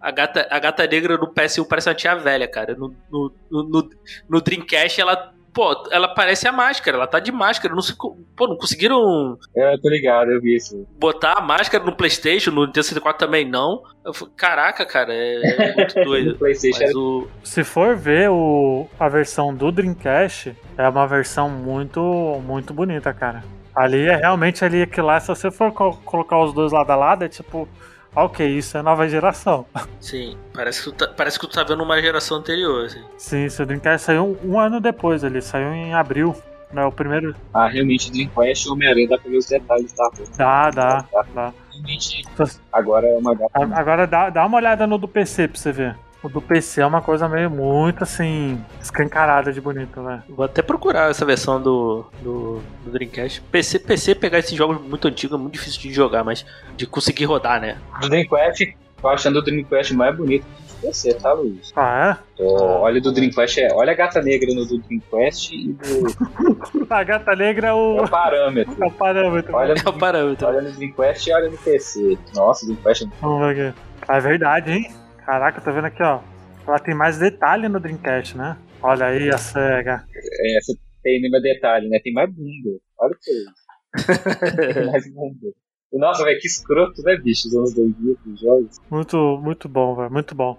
a 0.00 0.10
gata, 0.10 0.46
a 0.50 0.58
gata 0.58 0.86
negra 0.86 1.18
no 1.18 1.26
PS1 1.34 1.66
parece 1.68 1.88
uma 1.90 1.94
tia 1.94 2.14
velha, 2.14 2.48
cara. 2.48 2.74
No, 2.74 2.94
no, 3.10 3.34
no, 3.50 3.62
no- 3.68 3.90
no 4.28 4.40
Dreamcast, 4.40 4.98
ela. 5.00 5.33
Pô, 5.54 5.86
ela 5.92 6.08
parece 6.08 6.48
a 6.48 6.52
máscara, 6.52 6.96
ela 6.96 7.06
tá 7.06 7.20
de 7.20 7.30
máscara. 7.30 7.72
Não, 7.74 7.80
se, 7.80 7.94
pô, 7.96 8.16
não 8.48 8.56
conseguiram 8.56 9.38
É, 9.56 9.76
tô 9.78 9.88
ligado, 9.88 10.32
eu 10.32 10.40
vi 10.40 10.56
isso. 10.56 10.84
botar 10.98 11.34
a 11.34 11.40
máscara 11.40 11.84
no 11.84 11.94
PlayStation, 11.94 12.50
no 12.50 12.62
Nintendo 12.66 12.82
64 12.84 13.24
também 13.26 13.48
não. 13.48 13.82
Falei, 14.12 14.34
Caraca, 14.36 14.84
cara, 14.84 15.14
é, 15.14 15.70
é 15.70 15.74
muito 15.76 15.94
doido. 16.04 16.36
Playstation 16.36 16.82
era 16.82 16.98
o, 16.98 17.28
Se 17.44 17.62
for 17.62 17.96
ver 17.96 18.28
o, 18.30 18.88
a 18.98 19.08
versão 19.08 19.54
do 19.54 19.70
Dreamcast, 19.70 20.56
é 20.76 20.88
uma 20.88 21.06
versão 21.06 21.48
muito, 21.48 22.00
muito 22.44 22.74
bonita, 22.74 23.14
cara. 23.14 23.44
Ali 23.76 24.06
é 24.08 24.16
realmente 24.16 24.64
ali 24.64 24.86
que 24.86 25.00
lá, 25.00 25.18
se 25.20 25.28
você 25.28 25.50
for 25.50 25.72
co- 25.72 25.96
colocar 26.04 26.38
os 26.42 26.52
dois 26.52 26.72
lado 26.72 26.90
a 26.90 26.96
lado, 26.96 27.24
é 27.24 27.28
tipo, 27.28 27.68
ok, 28.14 28.46
isso 28.46 28.76
é 28.78 28.82
nova 28.82 29.08
geração. 29.08 29.66
Sim, 30.00 30.36
parece 30.52 30.82
que, 30.84 30.90
tu 30.90 30.96
tá, 30.96 31.08
parece 31.08 31.38
que 31.38 31.46
tu 31.46 31.52
tá 31.54 31.62
vendo 31.64 31.82
uma 31.82 32.00
geração 32.00 32.38
anterior, 32.38 32.86
assim. 32.86 33.02
Sim, 33.16 33.44
esse 33.44 33.64
Dreamcast 33.64 34.06
saiu 34.06 34.38
um, 34.44 34.52
um 34.52 34.58
ano 34.60 34.80
depois, 34.80 35.24
ele 35.24 35.40
saiu 35.40 35.72
em 35.72 35.94
abril. 35.94 36.34
Né, 36.72 36.84
o 36.84 36.90
primeiro. 36.90 37.36
Ah, 37.52 37.68
realmente, 37.68 38.10
Dream 38.10 38.28
Quest 38.30 38.66
e 38.66 38.68
Homem-Aranha 38.68 39.08
dá 39.10 39.16
pra 39.18 39.30
ver 39.30 39.36
os 39.36 39.46
detalhes, 39.46 39.92
tá? 39.92 40.10
Dá, 40.36 40.70
dá, 40.72 41.06
dá. 41.32 41.52
Realmente, 41.72 42.24
agora 42.72 43.06
é 43.06 43.16
uma 43.16 43.32
gata. 43.32 43.50
A- 43.54 43.78
Agora 43.78 44.06
dá, 44.08 44.28
dá 44.28 44.44
uma 44.44 44.56
olhada 44.56 44.84
no 44.84 44.98
do 44.98 45.06
PC 45.06 45.46
pra 45.46 45.56
você 45.56 45.70
ver. 45.70 45.96
O 46.24 46.28
do 46.30 46.40
PC 46.40 46.80
é 46.80 46.86
uma 46.86 47.02
coisa 47.02 47.28
meio 47.28 47.50
muito 47.50 48.02
assim, 48.02 48.58
escancarada 48.80 49.52
de 49.52 49.60
bonito, 49.60 50.00
né? 50.00 50.22
Vou 50.26 50.46
até 50.46 50.62
procurar 50.62 51.10
essa 51.10 51.22
versão 51.26 51.60
do, 51.60 52.06
do, 52.22 52.62
do 52.82 52.90
Dreamcast. 52.90 53.42
PC, 53.42 53.78
PC 53.80 54.14
pegar 54.14 54.38
esses 54.38 54.56
jogos 54.56 54.80
muito 54.80 55.06
antigos 55.06 55.38
é 55.38 55.40
muito 55.40 55.52
difícil 55.52 55.82
de 55.82 55.92
jogar, 55.92 56.24
mas 56.24 56.46
de 56.78 56.86
conseguir 56.86 57.26
rodar, 57.26 57.60
né? 57.60 57.76
Do 58.00 58.08
Dream 58.08 58.26
Quest, 58.26 58.72
tô 59.02 59.08
achando 59.08 59.38
o 59.38 59.42
Dream 59.42 59.64
Quest 59.64 59.90
mais 59.92 60.16
bonito 60.16 60.46
que 60.80 60.86
você, 60.86 61.12
tá, 61.12 61.30
Luiz? 61.34 61.70
Ah, 61.76 62.16
Tô- 62.38 62.42
olha 62.54 62.98
o 62.98 63.02
do 63.02 63.12
Dream 63.12 63.30
Quest, 63.30 63.58
é, 63.58 63.68
olha 63.74 63.92
a 63.92 63.94
gata 63.94 64.22
negra 64.22 64.48
no 64.54 64.64
do 64.64 64.78
Dream 64.78 65.02
Quest 65.10 65.52
e 65.52 65.72
do 65.74 66.08
é? 66.08 66.86
A 66.88 67.04
gata 67.04 67.36
negra 67.36 67.66
é 67.66 67.70
é 67.70 67.72
o, 67.74 68.02
o 68.02 68.08
parâmetro. 68.08 68.74
é 68.82 68.86
o 68.86 68.90
parâmetro. 68.90 69.54
Olha 69.54 69.74
É 69.74 69.88
o 69.88 69.92
parâmetro. 69.92 70.46
olha 70.48 70.62
no 70.62 70.72
Dream 70.72 70.92
Quest 70.92 71.26
e 71.26 71.32
olha 71.34 71.50
no 71.50 71.58
PC. 71.58 72.16
Nossa, 72.34 72.64
o 72.64 72.68
Dream 72.68 72.82
Quest 72.82 73.02
é 73.02 73.06
Vamos 73.20 73.54
ver 73.54 73.68
aqui. 73.68 73.78
É 74.08 74.20
verdade, 74.20 74.72
hein? 74.72 75.03
Caraca, 75.24 75.60
tô 75.60 75.72
vendo 75.72 75.86
aqui, 75.86 76.02
ó. 76.02 76.20
Ela 76.66 76.78
tem 76.78 76.94
mais 76.94 77.18
detalhe 77.18 77.68
no 77.68 77.80
Dreamcast, 77.80 78.36
né? 78.36 78.56
Olha 78.82 79.06
aí 79.06 79.30
a 79.30 79.38
SEGA. 79.38 80.04
É, 80.14 80.60
você 80.60 80.74
tem 81.02 81.30
mais 81.30 81.42
detalhe, 81.42 81.88
né? 81.88 81.98
Tem 82.02 82.12
mais 82.12 82.30
bunda. 82.30 82.78
Olha 82.98 83.12
o 83.12 83.18
que 83.18 83.30
é 83.30 83.34
isso. 83.34 83.64
Tem 84.74 84.86
mais 84.90 85.12
bunda. 85.12 85.52
Nossa, 85.92 86.24
velho, 86.24 86.40
que 86.40 86.48
escroto, 86.48 87.02
né, 87.02 87.16
bicho? 87.16 87.46
Os 87.46 87.54
anos 87.54 87.74
2000 87.74 88.18
dos 88.24 88.40
jogos. 88.40 88.80
Muito, 88.90 89.40
muito 89.42 89.68
bom, 89.68 89.94
velho. 89.94 90.10
Muito 90.10 90.34
bom. 90.34 90.58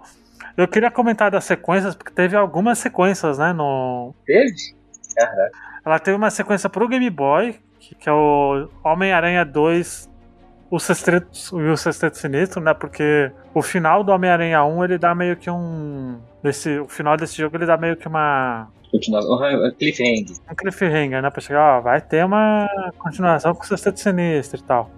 Eu 0.56 0.66
queria 0.66 0.90
comentar 0.90 1.30
das 1.30 1.44
sequências, 1.44 1.94
porque 1.94 2.12
teve 2.12 2.34
algumas 2.34 2.78
sequências, 2.78 3.38
né? 3.38 3.52
No... 3.52 4.14
Teve? 4.24 4.54
Caraca. 5.14 5.50
Ela 5.84 5.98
teve 5.98 6.16
uma 6.16 6.30
sequência 6.30 6.70
pro 6.70 6.88
Game 6.88 7.10
Boy, 7.10 7.60
que, 7.78 7.94
que 7.94 8.08
é 8.08 8.12
o 8.12 8.68
Homem-Aranha 8.82 9.44
2, 9.44 10.08
o 10.70 10.78
Sexteto, 10.78 11.28
e 11.60 11.70
o 11.70 11.76
Sexteto 11.76 12.16
Sinistro, 12.16 12.60
né? 12.60 12.74
Porque 12.74 13.30
o 13.54 13.62
final 13.62 14.02
do 14.02 14.12
Homem-Aranha 14.12 14.64
1, 14.64 14.84
ele 14.84 14.98
dá 14.98 15.14
meio 15.14 15.36
que 15.36 15.50
um... 15.50 16.18
Desse, 16.42 16.78
o 16.78 16.88
final 16.88 17.16
desse 17.16 17.36
jogo, 17.36 17.56
ele 17.56 17.66
dá 17.66 17.76
meio 17.76 17.96
que 17.96 18.08
uma... 18.08 18.68
Continuação. 18.90 19.38
Cliffhanger. 19.78 20.36
Um 20.50 20.54
cliffhanger, 20.54 21.22
né? 21.22 21.30
Pra 21.30 21.40
chegar, 21.40 21.78
ó, 21.78 21.80
vai 21.80 22.00
ter 22.00 22.24
uma 22.24 22.68
continuação 22.98 23.54
com 23.54 23.62
o 23.62 23.66
Sexteto 23.66 24.00
Sinistro 24.00 24.60
e 24.60 24.62
tal. 24.62 24.90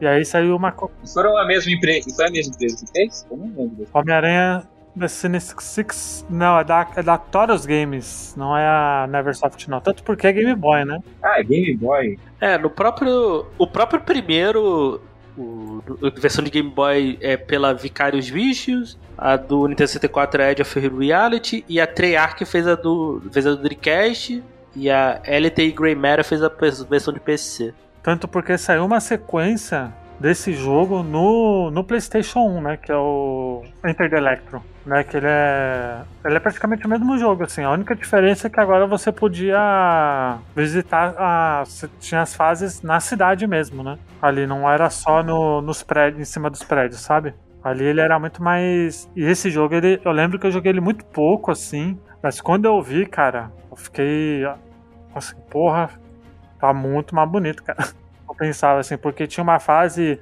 E 0.00 0.06
aí 0.06 0.24
saiu 0.24 0.56
uma 0.56 0.74
Foram 1.12 1.36
a 1.36 1.46
mesma 1.46 1.70
empresa. 1.72 2.08
Foi 2.14 2.26
a 2.26 2.30
mesma 2.30 2.54
empresa 2.54 2.84
que 2.84 2.92
fez? 2.92 3.26
Eu 3.30 3.36
não 3.36 3.46
lembro. 3.46 3.76
desse. 3.76 3.90
Homem-Aranha 3.92 4.62
The 5.00 5.08
Sinister 5.08 5.60
Six. 5.60 6.26
Não, 6.28 6.58
é 6.58 6.64
da, 6.64 6.88
é 6.96 7.02
da 7.02 7.18
Taurus 7.18 7.66
Games, 7.66 8.34
não 8.36 8.56
é 8.56 8.66
a 8.66 9.06
Neversoft, 9.08 9.68
não. 9.68 9.80
Tanto 9.80 10.02
porque 10.02 10.26
é 10.26 10.32
Game 10.32 10.54
Boy, 10.54 10.84
né? 10.84 10.98
Ah, 11.22 11.40
é 11.40 11.42
Game 11.42 11.74
Boy. 11.76 12.18
É, 12.40 12.56
no 12.58 12.70
próprio. 12.70 13.46
O 13.58 13.66
próprio 13.66 14.00
primeiro. 14.00 15.00
O, 15.36 15.82
a 16.02 16.20
versão 16.20 16.44
de 16.44 16.50
Game 16.50 16.70
Boy 16.70 17.16
é 17.20 17.36
pela 17.36 17.72
Vicarious 17.72 18.28
Visions, 18.28 18.98
a 19.16 19.36
do 19.36 19.66
Nintendo 19.68 19.88
64 19.88 20.42
é 20.42 20.52
Edge 20.52 20.62
of 20.62 20.78
Reality, 20.78 21.64
e 21.68 21.80
a 21.80 21.86
Treyarch 21.86 22.44
fez 22.44 22.66
a 22.66 22.74
do, 22.74 23.22
fez 23.32 23.46
a 23.46 23.50
do 23.50 23.62
Dreamcast, 23.62 24.42
e 24.74 24.90
a 24.90 25.20
LTI 25.24 25.72
Grey 25.72 25.94
Matter 25.94 26.24
fez 26.24 26.42
a 26.42 26.48
versão 26.88 27.14
de 27.14 27.20
PC. 27.20 27.72
Tanto 28.02 28.26
porque 28.26 28.58
saiu 28.58 28.84
uma 28.84 29.00
sequência 29.00 29.92
desse 30.18 30.52
jogo 30.52 31.02
no, 31.02 31.70
no 31.70 31.82
PlayStation 31.82 32.40
1, 32.40 32.60
né? 32.60 32.76
Que 32.76 32.92
é 32.92 32.96
o 32.96 33.62
Enter 33.84 34.10
the 34.10 34.16
Electro. 34.16 34.62
Né, 34.84 35.04
que 35.04 35.16
ele 35.18 35.26
é, 35.28 36.00
ele 36.24 36.36
é 36.36 36.40
praticamente 36.40 36.86
o 36.86 36.88
mesmo 36.88 37.18
jogo, 37.18 37.44
assim. 37.44 37.62
A 37.62 37.70
única 37.70 37.94
diferença 37.94 38.46
é 38.46 38.50
que 38.50 38.58
agora 38.58 38.86
você 38.86 39.12
podia 39.12 40.38
visitar, 40.56 41.14
a, 41.18 41.64
tinha 42.00 42.22
as 42.22 42.34
fases 42.34 42.80
na 42.80 42.98
cidade 42.98 43.46
mesmo, 43.46 43.82
né? 43.82 43.98
Ali 44.22 44.46
não 44.46 44.68
era 44.70 44.88
só 44.88 45.22
no, 45.22 45.60
nos 45.60 45.82
prédios, 45.82 46.22
em 46.22 46.24
cima 46.24 46.48
dos 46.48 46.62
prédios, 46.62 47.00
sabe? 47.00 47.34
Ali 47.62 47.84
ele 47.84 48.00
era 48.00 48.18
muito 48.18 48.42
mais. 48.42 49.08
E 49.14 49.22
esse 49.22 49.50
jogo, 49.50 49.74
ele, 49.74 50.00
eu 50.04 50.12
lembro 50.12 50.38
que 50.38 50.46
eu 50.46 50.50
joguei 50.50 50.72
ele 50.72 50.80
muito 50.80 51.04
pouco, 51.04 51.50
assim. 51.50 51.98
Mas 52.22 52.40
quando 52.40 52.64
eu 52.64 52.80
vi, 52.82 53.06
cara, 53.06 53.52
eu 53.70 53.76
fiquei. 53.76 54.44
Assim, 55.14 55.36
porra, 55.50 55.90
tá 56.58 56.72
muito 56.72 57.14
mais 57.14 57.28
bonito, 57.28 57.62
cara. 57.62 57.78
Eu 58.28 58.34
pensava 58.36 58.78
assim, 58.78 58.96
porque 58.96 59.26
tinha 59.26 59.42
uma 59.42 59.58
fase. 59.58 60.20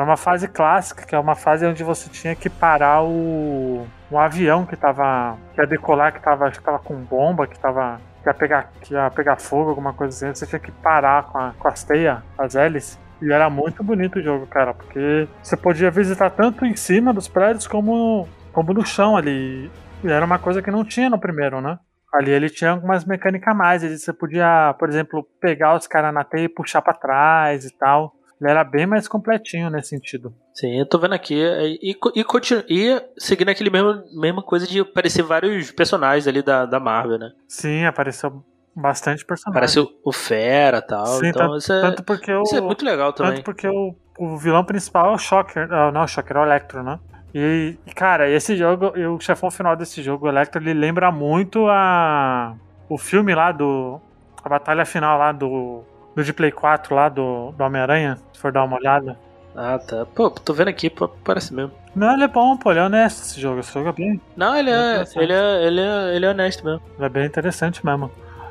Era 0.00 0.08
uma 0.08 0.16
fase 0.16 0.48
clássica, 0.48 1.04
que 1.04 1.14
é 1.14 1.18
uma 1.18 1.34
fase 1.34 1.66
onde 1.66 1.84
você 1.84 2.08
tinha 2.08 2.34
que 2.34 2.48
parar 2.48 3.02
o. 3.02 3.86
Um 4.10 4.18
avião 4.18 4.64
que 4.64 4.74
tava. 4.74 5.36
que 5.52 5.60
ia 5.60 5.66
decolar, 5.66 6.14
que 6.14 6.22
tava, 6.22 6.50
que 6.50 6.58
tava 6.58 6.78
com 6.78 6.94
bomba, 6.94 7.46
que 7.46 7.58
tava. 7.58 8.00
que 8.22 8.28
ia 8.30 8.32
pegar, 8.32 8.70
que 8.80 8.94
ia 8.94 9.10
pegar 9.10 9.36
fogo, 9.36 9.68
alguma 9.68 9.92
coisa 9.92 10.16
assim. 10.16 10.34
Você 10.34 10.46
tinha 10.46 10.58
que 10.58 10.72
parar 10.72 11.24
com, 11.24 11.36
a, 11.36 11.52
com 11.52 11.68
as 11.68 11.84
teias, 11.84 12.18
as 12.38 12.54
hélices. 12.54 12.98
E 13.20 13.30
era 13.30 13.50
muito 13.50 13.84
bonito 13.84 14.18
o 14.18 14.22
jogo, 14.22 14.46
cara, 14.46 14.72
porque 14.72 15.28
você 15.42 15.54
podia 15.54 15.90
visitar 15.90 16.30
tanto 16.30 16.64
em 16.64 16.74
cima 16.74 17.12
dos 17.12 17.28
prédios 17.28 17.66
como, 17.66 18.26
como 18.54 18.72
no 18.72 18.86
chão 18.86 19.18
ali. 19.18 19.70
E 20.02 20.10
era 20.10 20.24
uma 20.24 20.38
coisa 20.38 20.62
que 20.62 20.70
não 20.70 20.82
tinha 20.82 21.10
no 21.10 21.20
primeiro, 21.20 21.60
né? 21.60 21.78
Ali 22.14 22.30
ele 22.30 22.48
tinha 22.48 22.70
algumas 22.70 23.04
mecânicas 23.04 23.52
a 23.52 23.54
mais. 23.54 23.84
Ele, 23.84 23.98
você 23.98 24.14
podia, 24.14 24.74
por 24.78 24.88
exemplo, 24.88 25.22
pegar 25.38 25.76
os 25.76 25.86
caras 25.86 26.14
na 26.14 26.24
teia 26.24 26.44
e 26.44 26.48
puxar 26.48 26.80
pra 26.80 26.94
trás 26.94 27.66
e 27.66 27.76
tal. 27.76 28.14
Ele 28.40 28.50
era 28.50 28.64
bem 28.64 28.86
mais 28.86 29.06
completinho 29.06 29.68
nesse 29.68 29.90
sentido. 29.90 30.34
Sim, 30.54 30.78
eu 30.78 30.86
tô 30.86 30.98
vendo 30.98 31.14
aqui. 31.14 31.34
E, 31.82 31.96
e, 32.14 32.24
continu, 32.24 32.62
e 32.68 33.00
seguindo 33.18 33.50
aquele 33.50 33.70
mesmo 33.70 34.02
mesma 34.12 34.42
coisa 34.42 34.66
de 34.66 34.80
aparecer 34.80 35.22
vários 35.22 35.70
personagens 35.70 36.26
ali 36.26 36.42
da, 36.42 36.64
da 36.64 36.80
Marvel, 36.80 37.18
né? 37.18 37.32
Sim, 37.46 37.84
apareceu 37.84 38.42
bastante 38.74 39.24
personagem. 39.24 39.58
Apareceu 39.58 39.88
o 40.04 40.12
Fera 40.12 40.78
e 40.78 40.82
tal. 40.82 41.06
Sim, 41.06 41.26
então 41.26 41.46
tanto, 41.48 41.58
isso, 41.58 41.72
é, 41.72 41.80
tanto 41.80 42.02
porque 42.02 42.32
o, 42.32 42.42
isso 42.42 42.56
é 42.56 42.60
muito 42.60 42.84
legal 42.84 43.12
também. 43.12 43.34
Tanto 43.34 43.44
porque 43.44 43.68
o, 43.68 43.94
o 44.18 44.36
vilão 44.38 44.64
principal 44.64 45.10
é 45.10 45.14
o 45.14 45.18
Shocker. 45.18 45.68
ah, 45.70 45.92
Não, 45.92 46.04
o 46.04 46.08
Shocker 46.08 46.36
é 46.36 46.40
o 46.40 46.44
Electro, 46.44 46.82
né? 46.82 46.98
E, 47.34 47.76
cara, 47.94 48.28
esse 48.28 48.56
jogo, 48.56 48.92
e 48.96 49.06
o 49.06 49.20
chefão 49.20 49.50
final 49.50 49.76
desse 49.76 50.02
jogo, 50.02 50.26
o 50.26 50.28
Electro, 50.28 50.60
ele 50.60 50.74
lembra 50.74 51.12
muito 51.12 51.68
a 51.68 52.56
o 52.88 52.98
filme 52.98 53.34
lá 53.34 53.52
do. 53.52 54.00
A 54.42 54.48
batalha 54.48 54.84
final 54.84 55.18
lá 55.18 55.30
do. 55.32 55.84
Do 56.20 56.24
de 56.24 56.32
Play 56.34 56.52
4 56.52 56.94
lá 56.94 57.08
do, 57.08 57.52
do 57.52 57.64
Homem-Aranha, 57.64 58.18
se 58.32 58.38
for 58.38 58.52
dar 58.52 58.64
uma 58.64 58.76
olhada. 58.76 59.18
Ah, 59.56 59.78
tá. 59.78 60.04
Pô, 60.14 60.30
tô 60.30 60.52
vendo 60.52 60.68
aqui, 60.68 60.90
pô, 60.90 61.08
parece 61.08 61.52
mesmo. 61.54 61.72
Não, 61.94 62.12
ele 62.12 62.24
é 62.24 62.28
bom, 62.28 62.56
pô, 62.56 62.70
ele 62.70 62.78
é 62.80 62.84
honesto 62.84 63.22
esse 63.22 63.40
jogo. 63.40 63.60
Esse 63.60 63.72
jogo 63.72 63.88
é 63.88 63.92
bem, 63.92 64.20
Não, 64.36 64.54
ele 64.56 64.70
é, 64.70 65.02
ele 65.16 65.32
é, 65.32 65.66
ele 65.66 65.80
é, 65.80 66.16
ele 66.16 66.26
é 66.26 66.30
honesto 66.30 66.64
mesmo. 66.64 66.82
ele 66.96 67.06
é 67.06 67.08
bem 67.08 67.24
interessante 67.26 67.84
mesmo. 67.84 68.10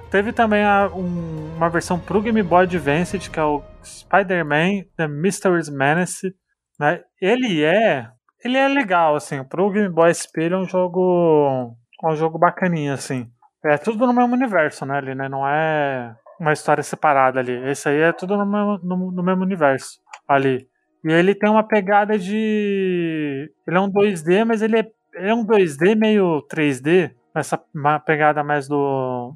teve 0.09 0.33
também 0.33 0.63
a- 0.65 0.89
um- 0.93 1.53
uma 1.55 1.69
versão 1.69 1.99
pro 1.99 2.19
Game 2.21 2.41
Boy 2.41 2.63
Advance, 2.63 3.17
que 3.19 3.39
é 3.39 3.43
o 3.43 3.61
Spider-Man 3.83 4.85
The 4.97 5.07
Mysteries 5.07 5.69
Menace. 5.69 6.33
Né? 6.79 7.01
Ele 7.21 7.63
é. 7.63 8.07
Ele 8.43 8.57
é 8.57 8.67
legal, 8.67 9.15
assim. 9.15 9.43
Pro 9.43 9.69
Game 9.69 9.89
Boy 9.89 10.09
SP 10.09 10.41
ele 10.45 10.55
é 10.55 10.57
um 10.57 10.65
jogo. 10.67 11.75
É 12.03 12.07
um 12.07 12.15
jogo 12.15 12.39
bacaninha, 12.39 12.93
assim. 12.95 13.29
É 13.63 13.77
tudo 13.77 14.07
no 14.07 14.13
mesmo 14.13 14.33
universo, 14.33 14.85
né? 14.85 14.97
Ali, 14.97 15.13
né? 15.13 15.29
Não 15.29 15.47
é 15.47 16.15
uma 16.39 16.53
história 16.53 16.83
separada 16.83 17.39
ali. 17.39 17.53
Esse 17.69 17.89
aí 17.89 17.97
é 17.97 18.11
tudo 18.11 18.37
no 18.37 18.45
mesmo, 18.45 18.79
no, 18.83 19.11
no 19.11 19.23
mesmo 19.23 19.43
universo 19.43 19.99
ali. 20.27 20.67
E 21.03 21.11
ele 21.11 21.33
tem 21.33 21.49
uma 21.49 21.63
pegada 21.63 22.17
de. 22.17 23.51
Ele 23.67 23.77
é 23.77 23.79
um 23.79 23.91
2D, 23.91 24.45
mas 24.45 24.61
ele 24.61 24.79
é, 24.79 24.91
ele 25.13 25.29
é 25.29 25.33
um 25.33 25.45
2D 25.45 25.95
meio 25.95 26.45
3D. 26.51 27.11
Essa 27.33 27.61
uma 27.73 27.99
pegada 27.99 28.43
mais 28.43 28.67
do, 28.67 29.33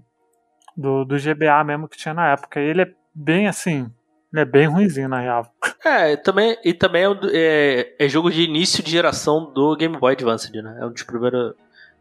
do. 0.76 1.06
do 1.06 1.16
GBA 1.18 1.64
mesmo 1.64 1.88
que 1.88 1.97
tinha 1.97 2.14
na 2.14 2.32
época. 2.32 2.60
E 2.60 2.66
ele 2.66 2.82
é 2.82 2.91
bem 3.14 3.47
assim. 3.47 3.89
Ele 4.32 4.41
é 4.41 4.45
bem 4.45 4.66
ruimzinho, 4.66 5.08
na 5.08 5.20
real. 5.20 5.45
É, 5.86 6.16
também, 6.16 6.58
e 6.64 6.74
também 6.74 7.04
é, 7.04 7.95
é, 7.99 8.06
é 8.06 8.10
jogo 8.10 8.32
de 8.32 8.41
início 8.41 8.84
de 8.84 8.89
geração 8.89 9.54
do 9.54 9.76
Game 9.76 9.97
Boy 9.97 10.14
Advance, 10.14 10.51
né? 10.51 10.78
É 10.82 10.86
um 10.86 10.91
dos 10.91 11.04
primeiros. 11.04 11.54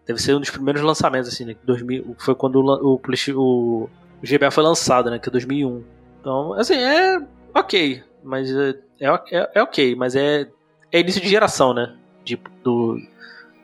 Deve 0.07 0.21
ser 0.21 0.35
um 0.35 0.41
dos 0.41 0.51
primeiros 0.51 0.83
lançamentos, 0.83 1.29
assim, 1.29 1.45
né? 1.45 1.55
2000, 1.63 2.17
foi 2.19 2.35
quando 2.35 2.57
o, 2.57 2.95
o, 2.95 3.01
o, 3.37 3.91
o 4.23 4.27
GBA 4.27 4.51
foi 4.51 4.63
lançado, 4.65 5.11
né? 5.11 5.19
Que 5.19 5.29
é 5.29 5.33
2001. 5.33 5.85
Então, 6.21 6.53
assim, 6.55 6.77
é 6.77 7.21
ok. 7.55 8.03
Mas 8.23 8.51
é, 8.55 8.75
é, 9.01 9.09
é- 9.33 9.51
é 9.57 9.63
ok, 9.63 9.97
mas 9.97 10.15
é, 10.15 10.47
é 10.93 11.01
início 11.01 11.21
de 11.21 11.29
geração, 11.29 11.75
né? 11.75 11.95
De, 12.25 12.41
do, 12.63 12.97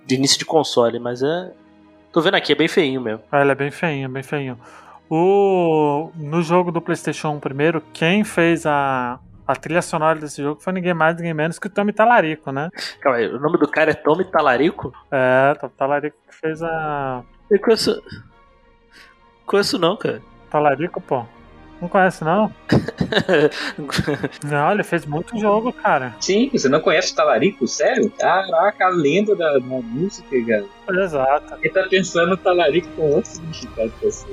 de 0.04 0.14
início 0.16 0.38
de 0.38 0.44
console, 0.44 0.98
mas 0.98 1.22
é. 1.22 1.52
Tô 2.12 2.20
vendo 2.20 2.34
aqui, 2.34 2.52
é 2.52 2.56
bem 2.56 2.66
feinho 2.68 3.00
mesmo. 3.00 3.22
Ah, 3.30 3.42
ele 3.42 3.52
é 3.52 3.54
bem 3.54 3.70
feinho, 3.70 4.08
bem 4.08 4.22
feinho. 4.22 4.58
O, 5.08 6.10
no 6.16 6.42
jogo 6.42 6.72
do 6.72 6.80
PlayStation 6.82 7.28
1 7.30 7.40
primeiro, 7.40 7.80
quem 7.92 8.24
fez 8.24 8.66
a, 8.66 9.18
a 9.46 9.54
trilha 9.56 9.80
sonora 9.80 10.18
desse 10.18 10.42
jogo 10.42 10.60
foi 10.60 10.72
ninguém 10.72 10.92
mais, 10.92 11.16
ninguém 11.16 11.32
menos 11.34 11.58
que 11.58 11.66
o 11.66 11.70
Tommy 11.70 11.92
Talarico, 11.92 12.50
né? 12.50 12.68
Calma 13.00 13.18
aí, 13.18 13.26
o 13.28 13.38
nome 13.38 13.58
do 13.58 13.68
cara 13.68 13.92
é 13.92 13.94
Tommy 13.94 14.24
Talarico? 14.24 14.92
É, 15.10 15.54
Tommy 15.54 15.72
Talarico 15.76 16.16
que 16.28 16.34
fez 16.34 16.62
a. 16.62 17.22
Eu 17.50 17.60
conheço. 17.60 18.02
Conheço 19.46 19.78
não, 19.78 19.96
cara. 19.96 20.20
Talarico, 20.50 21.00
pô. 21.00 21.24
Não 21.80 21.88
conhece, 21.88 22.24
não? 22.24 22.52
Não, 24.44 24.72
ele 24.72 24.82
fez 24.82 25.06
muito 25.06 25.38
jogo, 25.38 25.72
cara. 25.72 26.16
Sim, 26.20 26.50
você 26.52 26.68
não 26.68 26.80
conhece 26.80 27.12
o 27.12 27.14
Talarico? 27.14 27.68
Sério? 27.68 28.10
Caraca, 28.18 28.86
a 28.86 28.88
lenda 28.88 29.36
da, 29.36 29.52
da 29.52 29.60
música, 29.60 30.28
cara. 30.44 30.64
Exato. 31.04 31.54
Ele 31.62 31.72
tá 31.72 31.86
pensando 31.88 32.30
no 32.30 32.36
Talarico 32.36 32.88
com 32.96 33.02
outro 33.12 33.30
significado 33.30 33.92
pra 34.00 34.10
você. 34.10 34.26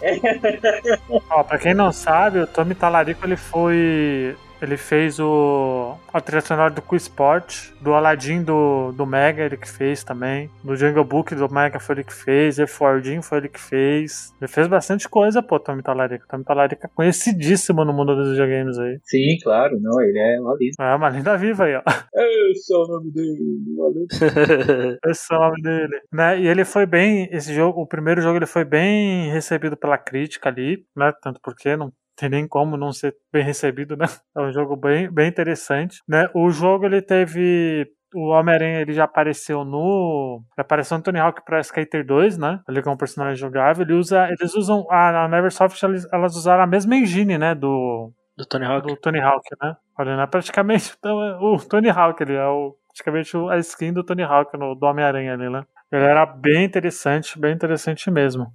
Ó, 1.30 1.44
pra 1.44 1.58
quem 1.58 1.74
não 1.74 1.92
sabe, 1.92 2.40
o 2.40 2.46
Tommy 2.46 2.74
Talarico 2.74 3.24
ele 3.24 3.36
foi. 3.36 4.36
Ele 4.60 4.76
fez 4.76 5.18
o. 5.20 5.96
A 6.12 6.20
trilha 6.20 6.40
sonora 6.40 6.70
do 6.70 6.80
Q 6.80 6.96
Sport, 6.96 7.72
do 7.80 7.92
Aladdin 7.92 8.42
do, 8.42 8.90
do 8.92 9.04
Mega, 9.04 9.44
ele 9.44 9.56
que 9.56 9.68
fez 9.68 10.02
também. 10.02 10.50
Do 10.64 10.74
Jungle 10.74 11.04
Book 11.04 11.34
do 11.34 11.52
Mega 11.52 11.78
foi 11.78 11.96
ele 11.96 12.04
que 12.04 12.14
fez. 12.14 12.58
Efordin 12.58 13.20
foi 13.20 13.38
ele 13.38 13.48
que 13.48 13.60
fez. 13.60 14.34
Ele 14.40 14.48
fez 14.48 14.66
bastante 14.66 15.08
coisa, 15.08 15.42
pô, 15.42 15.60
Tommy 15.60 15.82
Talarico. 15.82 16.26
Tommy 16.26 16.44
Talarico 16.44 16.86
é 16.86 16.90
conhecidíssimo 16.94 17.84
no 17.84 17.92
mundo 17.92 18.16
dos 18.16 18.30
videogames 18.30 18.78
aí. 18.78 18.98
Sim, 19.04 19.36
claro, 19.42 19.78
não, 19.80 20.00
ele 20.00 20.18
é 20.18 20.40
uma 20.40 20.54
lenda. 20.54 20.74
É 20.80 20.94
uma 20.94 21.08
lenda 21.08 21.36
viva 21.36 21.64
aí, 21.64 21.74
ó. 21.74 21.82
Esse 22.50 22.72
é 22.72 22.76
o 22.76 22.86
nome 22.86 23.12
dele, 23.12 23.38
lenda. 23.66 24.98
Esse 25.06 25.34
é 25.34 25.36
o 25.36 25.40
nome 25.40 25.62
dele. 25.62 26.00
Né? 26.12 26.40
E 26.40 26.48
ele 26.48 26.64
foi 26.64 26.86
bem. 26.86 27.28
Esse 27.30 27.54
jogo, 27.54 27.82
o 27.82 27.86
primeiro 27.86 28.22
jogo, 28.22 28.38
ele 28.38 28.46
foi 28.46 28.64
bem 28.64 29.30
recebido 29.30 29.76
pela 29.76 29.98
crítica 29.98 30.48
ali, 30.48 30.84
né? 30.96 31.12
Tanto 31.22 31.40
porque 31.42 31.76
não 31.76 31.92
tem 32.16 32.28
nem 32.28 32.48
como 32.48 32.76
não 32.76 32.92
ser 32.92 33.14
bem 33.32 33.44
recebido, 33.44 33.96
né? 33.96 34.06
É 34.36 34.40
um 34.40 34.52
jogo 34.52 34.76
bem, 34.76 35.10
bem 35.10 35.28
interessante, 35.28 36.02
né? 36.08 36.28
O 36.34 36.50
jogo 36.50 36.86
ele 36.86 37.00
teve 37.02 37.86
o 38.14 38.28
Homem-Aranha 38.28 38.80
ele 38.80 38.92
já 38.92 39.04
apareceu 39.04 39.64
no. 39.64 40.42
Apareceu 40.56 40.96
no 40.96 41.02
Tony 41.02 41.18
Hawk 41.18 41.44
Pro 41.44 41.58
Skater 41.60 42.04
2, 42.04 42.38
né? 42.38 42.60
Ele 42.68 42.82
como 42.82 42.96
personagem 42.96 43.36
jogável. 43.36 43.84
Ele 43.84 43.94
usa, 43.94 44.28
eles 44.28 44.54
usam. 44.54 44.86
A, 44.90 45.24
a 45.24 45.28
Neversoft 45.28 45.82
elas, 45.84 46.06
elas 46.12 46.34
usaram 46.34 46.62
a 46.62 46.66
mesma 46.66 46.96
engine, 46.96 47.36
né? 47.36 47.54
Do, 47.54 48.12
Do 48.36 48.46
Tony 48.46 48.64
Hawk. 48.64 48.86
do 48.86 48.96
Tony 48.96 49.20
Hawk, 49.20 49.44
né? 49.62 49.76
Olha, 49.98 50.16
né? 50.16 50.26
Praticamente 50.26 50.94
então, 50.98 51.22
é 51.22 51.36
o 51.38 51.58
Tony 51.58 51.90
Hawk, 51.90 52.22
ele 52.22 52.34
é 52.34 52.46
o, 52.46 52.74
praticamente 52.88 53.36
a 53.50 53.58
skin 53.58 53.92
do 53.92 54.04
Tony 54.04 54.22
Hawk, 54.22 54.56
no, 54.56 54.74
do 54.74 54.86
Homem-Aranha 54.86 55.34
ali, 55.34 55.50
né? 55.50 55.64
Ele 55.92 56.04
era 56.04 56.26
bem 56.26 56.64
interessante, 56.64 57.38
bem 57.38 57.54
interessante 57.54 58.10
mesmo. 58.10 58.46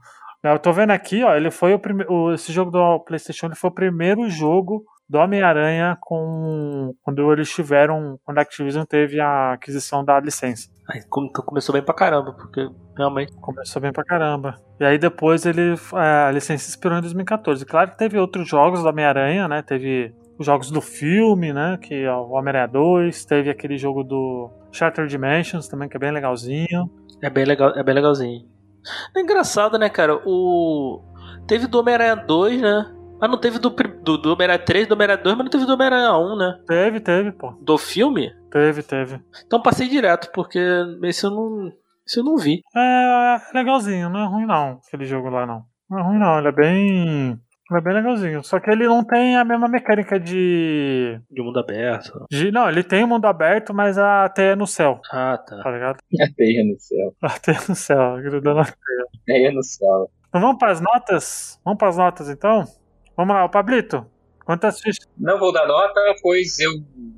Eu 0.43 0.57
tô 0.59 0.73
vendo 0.73 0.91
aqui, 0.91 1.23
ó, 1.23 1.35
ele 1.35 1.51
foi 1.51 1.73
o 1.73 1.79
primeiro. 1.79 2.33
Esse 2.33 2.51
jogo 2.51 2.71
do 2.71 2.99
PlayStation 3.01 3.45
ele 3.47 3.55
foi 3.55 3.69
o 3.69 3.73
primeiro 3.73 4.27
jogo 4.29 4.83
do 5.07 5.17
Homem-Aranha 5.19 5.97
com 6.01 6.95
quando 7.03 7.31
eles 7.33 7.49
tiveram, 7.53 8.17
quando 8.23 8.37
a 8.37 8.41
Activision 8.41 8.85
teve 8.85 9.19
a 9.19 9.53
aquisição 9.53 10.03
da 10.03 10.19
licença. 10.19 10.69
Come- 11.09 11.27
então 11.29 11.43
começou 11.45 11.73
bem 11.73 11.83
pra 11.83 11.93
caramba, 11.93 12.33
porque 12.33 12.67
realmente. 12.97 13.33
Começou 13.41 13.81
bem 13.81 13.91
pra 13.91 14.03
caramba. 14.03 14.57
E 14.79 14.85
aí 14.85 14.97
depois 14.97 15.45
ele. 15.45 15.75
é, 15.93 16.27
a 16.27 16.31
licença 16.31 16.67
expirou 16.69 16.97
em 16.97 17.01
2014. 17.01 17.65
Claro 17.65 17.91
que 17.91 17.97
teve 17.97 18.17
outros 18.17 18.47
jogos 18.47 18.81
do 18.81 18.89
Homem-Aranha, 18.89 19.47
né? 19.47 19.61
Teve 19.61 20.13
os 20.39 20.45
jogos 20.45 20.71
do 20.71 20.81
filme, 20.81 21.53
né? 21.53 21.77
Que 21.79 21.93
é 22.03 22.11
o 22.13 22.31
Homem-Aranha 22.31 22.67
2. 22.67 23.25
Teve 23.25 23.49
aquele 23.49 23.77
jogo 23.77 24.03
do 24.03 24.49
Shattered 24.71 25.09
Dimensions 25.11 25.67
também, 25.67 25.87
que 25.87 25.97
é 25.97 25.99
bem 25.99 26.11
legalzinho. 26.11 26.89
É 27.21 27.29
bem 27.29 27.45
legal, 27.45 27.69
é 27.77 27.83
bem 27.83 27.93
legalzinho. 27.93 28.49
É 29.15 29.21
engraçado, 29.21 29.77
né, 29.77 29.89
cara? 29.89 30.21
O. 30.25 31.01
Teve 31.47 31.67
do 31.67 31.79
Homem-Aranha 31.79 32.15
2, 32.15 32.61
né? 32.61 32.95
Ah, 33.19 33.27
não 33.27 33.37
teve 33.37 33.59
do, 33.59 33.69
do, 33.69 34.17
do 34.17 34.33
Homem-Aranha 34.33 34.65
3, 34.65 34.87
do 34.87 34.93
Homem-Aranha 34.93 35.23
2, 35.23 35.35
mas 35.35 35.45
não 35.45 35.51
teve 35.51 35.65
do 35.65 35.73
Homem-Aranha 35.73 36.17
1, 36.17 36.37
né? 36.37 36.59
Teve, 36.67 36.99
teve, 36.99 37.31
pô. 37.31 37.51
Do 37.61 37.77
filme? 37.77 38.33
Teve, 38.51 38.81
teve. 38.81 39.21
Então 39.45 39.61
passei 39.61 39.87
direto, 39.87 40.31
porque 40.33 40.59
esse 41.03 41.25
eu 41.25 41.31
não. 41.31 41.71
Esse 42.05 42.19
eu 42.19 42.23
não 42.23 42.35
vi. 42.35 42.61
É, 42.75 43.35
é 43.35 43.39
legalzinho, 43.53 44.09
não 44.09 44.21
é 44.21 44.27
ruim 44.27 44.45
não, 44.45 44.79
aquele 44.87 45.05
jogo 45.05 45.29
lá 45.29 45.45
não. 45.45 45.63
Não 45.89 45.99
é 45.99 46.03
ruim 46.03 46.19
não, 46.19 46.39
ele 46.39 46.47
é 46.47 46.51
bem. 46.51 47.39
É 47.73 47.79
bem 47.81 47.93
legalzinho. 47.93 48.43
Só 48.43 48.59
que 48.59 48.69
ele 48.69 48.85
não 48.87 49.03
tem 49.03 49.37
a 49.37 49.45
mesma 49.45 49.67
mecânica 49.67 50.19
de. 50.19 51.19
De 51.29 51.41
mundo 51.41 51.59
aberto. 51.59 52.25
de 52.29 52.51
não, 52.51 52.69
ele 52.69 52.83
tem 52.83 53.03
o 53.03 53.07
mundo 53.07 53.25
aberto, 53.25 53.73
mas 53.73 53.97
a 53.97 54.27
teia 54.29 54.51
é 54.51 54.55
no 54.55 54.67
céu, 54.67 54.99
Ah, 55.11 55.37
tá. 55.37 55.61
tá 55.63 55.71
ligado? 55.71 55.97
A 56.21 56.27
teia 56.35 56.63
no 56.65 56.77
céu. 56.79 57.15
A 57.21 57.39
teia 57.39 57.57
é 57.57 57.69
no 57.69 57.75
céu, 57.75 58.15
grudando 58.21 58.61
Teia 59.25 59.51
no 59.51 59.63
céu. 59.63 60.11
Então 60.27 60.41
vamos 60.41 60.57
para 60.57 60.71
as 60.71 60.81
notas? 60.81 61.59
Vamos 61.63 61.77
para 61.79 61.89
as 61.89 61.97
notas 61.97 62.29
então? 62.29 62.65
Vamos 63.15 63.33
lá, 63.35 63.45
o 63.45 63.49
Pablito. 63.49 64.05
Quantas 64.45 64.81
fichas? 64.81 65.07
Não 65.17 65.39
vou 65.39 65.53
dar 65.53 65.67
nota, 65.67 65.99
pois 66.21 66.59
eu 66.59 66.71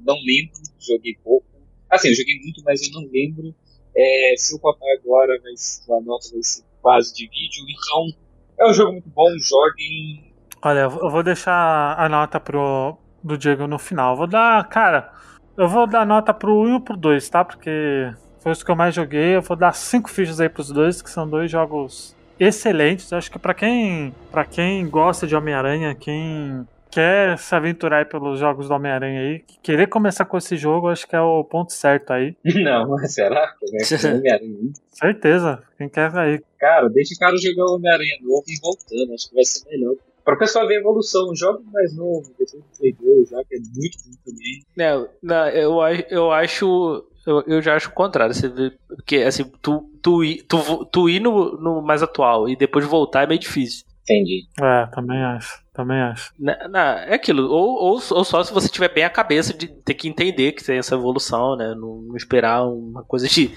não 0.06 0.16
lembro, 0.16 0.54
joguei 0.80 1.16
pouco. 1.24 1.46
Assim, 1.90 2.10
eu 2.10 2.16
joguei 2.16 2.36
muito, 2.44 2.62
mas 2.66 2.82
eu 2.84 3.00
não 3.02 3.10
lembro. 3.12 3.56
É, 3.96 4.34
se 4.38 4.54
eu 4.56 4.60
contar 4.60 4.86
agora, 5.00 5.40
vai 5.42 5.54
ser- 5.56 5.92
a 5.94 6.02
nota 6.02 6.28
vai 6.34 6.44
ser 6.44 6.64
quase 6.82 7.14
de 7.14 7.24
vídeo. 7.28 7.64
Então, 7.70 8.20
é 8.68 8.70
um 8.70 8.74
jogo 8.74 8.92
muito 8.94 9.10
bom, 9.10 9.30
joguem. 9.40 10.33
Olha, 10.66 10.80
eu 10.80 11.10
vou 11.10 11.22
deixar 11.22 11.96
a 11.98 12.08
nota 12.08 12.40
pro 12.40 12.98
do 13.22 13.38
Diego 13.38 13.68
no 13.68 13.78
final. 13.78 14.16
Vou 14.16 14.28
dar, 14.28 14.66
cara, 14.70 15.12
eu 15.58 15.68
vou 15.68 15.86
dar 15.86 16.06
nota 16.06 16.34
pro 16.34 16.62
1 16.62 16.78
e 16.78 16.80
pro 16.80 16.96
2, 16.96 17.30
tá? 17.30 17.44
Porque 17.44 18.12
foi 18.40 18.52
os 18.52 18.64
que 18.64 18.72
eu 18.72 18.76
mais 18.76 18.96
joguei. 18.96 19.36
Eu 19.36 19.42
vou 19.42 19.58
dar 19.58 19.74
5 19.74 20.10
fichas 20.10 20.40
aí 20.40 20.50
pros 20.50 20.70
dois, 20.70 21.02
que 21.02 21.10
são 21.10 21.28
dois 21.28 21.52
jogos 21.52 22.16
excelentes. 22.40 23.12
Eu 23.12 23.18
acho 23.18 23.30
que 23.30 23.38
pra 23.38 23.54
quem, 23.54 24.14
para 24.32 24.46
quem 24.46 24.88
gosta 24.90 25.28
de 25.28 25.36
Homem-Aranha, 25.36 25.96
quem 25.96 26.66
quer 26.90 27.38
se 27.40 27.56
aventurar 27.56 27.98
aí 27.98 28.06
pelos 28.06 28.40
jogos 28.40 28.68
do 28.68 28.74
Homem-Aranha 28.74 29.20
aí, 29.20 29.44
querer 29.64 29.88
começar 29.88 30.26
com 30.26 30.38
esse 30.38 30.56
jogo, 30.56 30.90
acho 30.90 31.08
que 31.08 31.16
é 31.16 31.22
o 31.22 31.44
ponto 31.44 31.74
certo 31.74 32.12
aí. 32.14 32.38
Não, 32.64 32.88
mas 32.90 33.14
será? 33.14 33.54
que 33.60 34.08
Homem-Aranha? 34.08 34.74
Certeza. 34.92 35.64
Quem 35.78 35.90
quer 35.90 36.16
aí. 36.16 36.42
Cara, 36.58 36.88
deixa 36.90 37.16
o 37.16 37.20
cara 37.20 37.36
jogar 37.36 37.66
o 37.66 37.76
Homem-Aranha 37.76 38.18
novo 38.22 38.46
e 38.48 38.60
voltando, 38.62 39.14
acho 39.14 39.28
que 39.28 39.36
vai 39.36 39.44
ser 39.44 39.68
melhor. 39.70 39.96
Pra 40.24 40.36
o 40.36 40.38
pessoal 40.38 40.68
ver 40.68 40.78
a 40.78 40.80
evolução, 40.80 41.36
joga 41.36 41.62
mais 41.72 41.96
novo, 41.96 42.30
depois 42.40 42.52
do 42.54 42.64
Play 42.78 42.94
2, 43.00 43.30
já 43.30 43.44
que 43.44 43.56
é 43.56 43.60
muito 43.60 43.98
bom 44.06 44.12
também. 44.26 44.64
Não, 44.78 45.10
não, 45.22 45.48
eu, 45.50 45.82
a- 45.82 45.94
eu 46.10 46.32
acho. 46.32 47.06
Eu, 47.26 47.42
eu 47.48 47.62
já 47.62 47.76
acho 47.76 47.90
o 47.90 47.94
contrário. 47.94 48.34
Você 48.34 48.48
vê, 48.50 48.72
porque, 48.88 49.18
assim, 49.18 49.44
tu, 49.62 49.90
tu, 50.02 50.24
ir- 50.24 50.44
tu, 50.44 50.86
tu 50.86 51.10
ir 51.10 51.20
no, 51.22 51.58
no 51.58 51.82
mais 51.82 52.02
atual 52.04 52.48
e 52.50 52.56
depois 52.56 52.86
voltar 52.86 53.24
é 53.24 53.28
meio 53.28 53.40
difícil. 53.40 53.86
Entendi. 54.04 54.46
É, 54.62 54.86
também 54.88 55.18
acho. 55.24 55.64
Também 55.74 55.98
acho. 56.02 56.34
Na- 56.38 56.68
na- 56.68 57.00
é 57.06 57.14
aquilo. 57.16 57.44
Ou, 57.50 57.70
ou, 57.76 57.94
ou 58.12 58.24
só 58.26 58.44
se 58.44 58.54
você 58.54 58.68
tiver 58.68 58.94
bem 58.94 59.04
a 59.06 59.10
cabeça 59.10 59.54
de 59.54 59.68
ter 59.68 59.94
que 59.94 60.08
entender 60.10 60.52
que 60.52 60.64
tem 60.64 60.78
essa 60.78 60.96
evolução, 60.96 61.56
né? 61.56 61.74
Não, 61.74 62.02
não 62.02 62.16
esperar 62.18 62.66
uma 62.68 63.04
coisa 63.04 63.28
de 63.28 63.52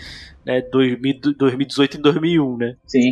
né, 0.45 0.61
2000, 0.63 1.21
2018 1.37 1.99
em 1.99 2.01
2001, 2.01 2.57
né? 2.57 2.77
Sim. 2.87 3.11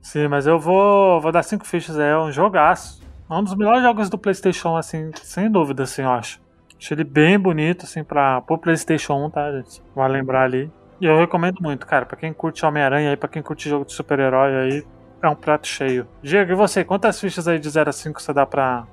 Sim, 0.00 0.28
mas 0.28 0.46
eu 0.46 0.58
vou, 0.58 1.20
vou 1.20 1.32
dar 1.32 1.42
cinco 1.42 1.66
fichas, 1.66 1.98
é 1.98 2.16
um 2.16 2.30
jogaço. 2.30 3.00
É 3.28 3.34
um 3.34 3.42
dos 3.42 3.54
melhores 3.54 3.82
jogos 3.82 4.08
do 4.08 4.16
PlayStation, 4.16 4.76
assim, 4.76 5.10
sem 5.22 5.50
dúvida, 5.50 5.82
assim, 5.82 6.02
eu 6.02 6.10
acho. 6.10 6.40
Achei 6.78 6.94
ele 6.94 7.04
bem 7.04 7.38
bonito, 7.38 7.84
assim, 7.84 8.04
pra, 8.04 8.40
pro 8.42 8.58
PlayStation 8.58 9.14
1, 9.26 9.30
tá, 9.30 9.52
gente? 9.52 9.82
Vai 9.94 10.08
lembrar 10.08 10.44
ali. 10.44 10.70
E 11.00 11.06
eu 11.06 11.18
recomendo 11.18 11.58
muito, 11.60 11.86
cara, 11.86 12.06
pra 12.06 12.16
quem 12.16 12.32
curte 12.32 12.64
Homem-Aranha 12.64 13.10
aí, 13.10 13.16
pra 13.16 13.28
quem 13.28 13.42
curte 13.42 13.68
jogo 13.68 13.84
de 13.84 13.92
super-herói 13.92 14.54
aí, 14.54 14.86
é 15.22 15.28
um 15.28 15.34
prato 15.34 15.66
cheio. 15.66 16.06
Diego, 16.22 16.52
e 16.52 16.54
você? 16.54 16.84
Quantas 16.84 17.20
fichas 17.20 17.48
aí 17.48 17.58
de 17.58 17.68
0 17.68 17.90
a 17.90 17.92
5 17.92 18.20
você 18.20 18.32
dá 18.32 18.46
pra, 18.46 18.86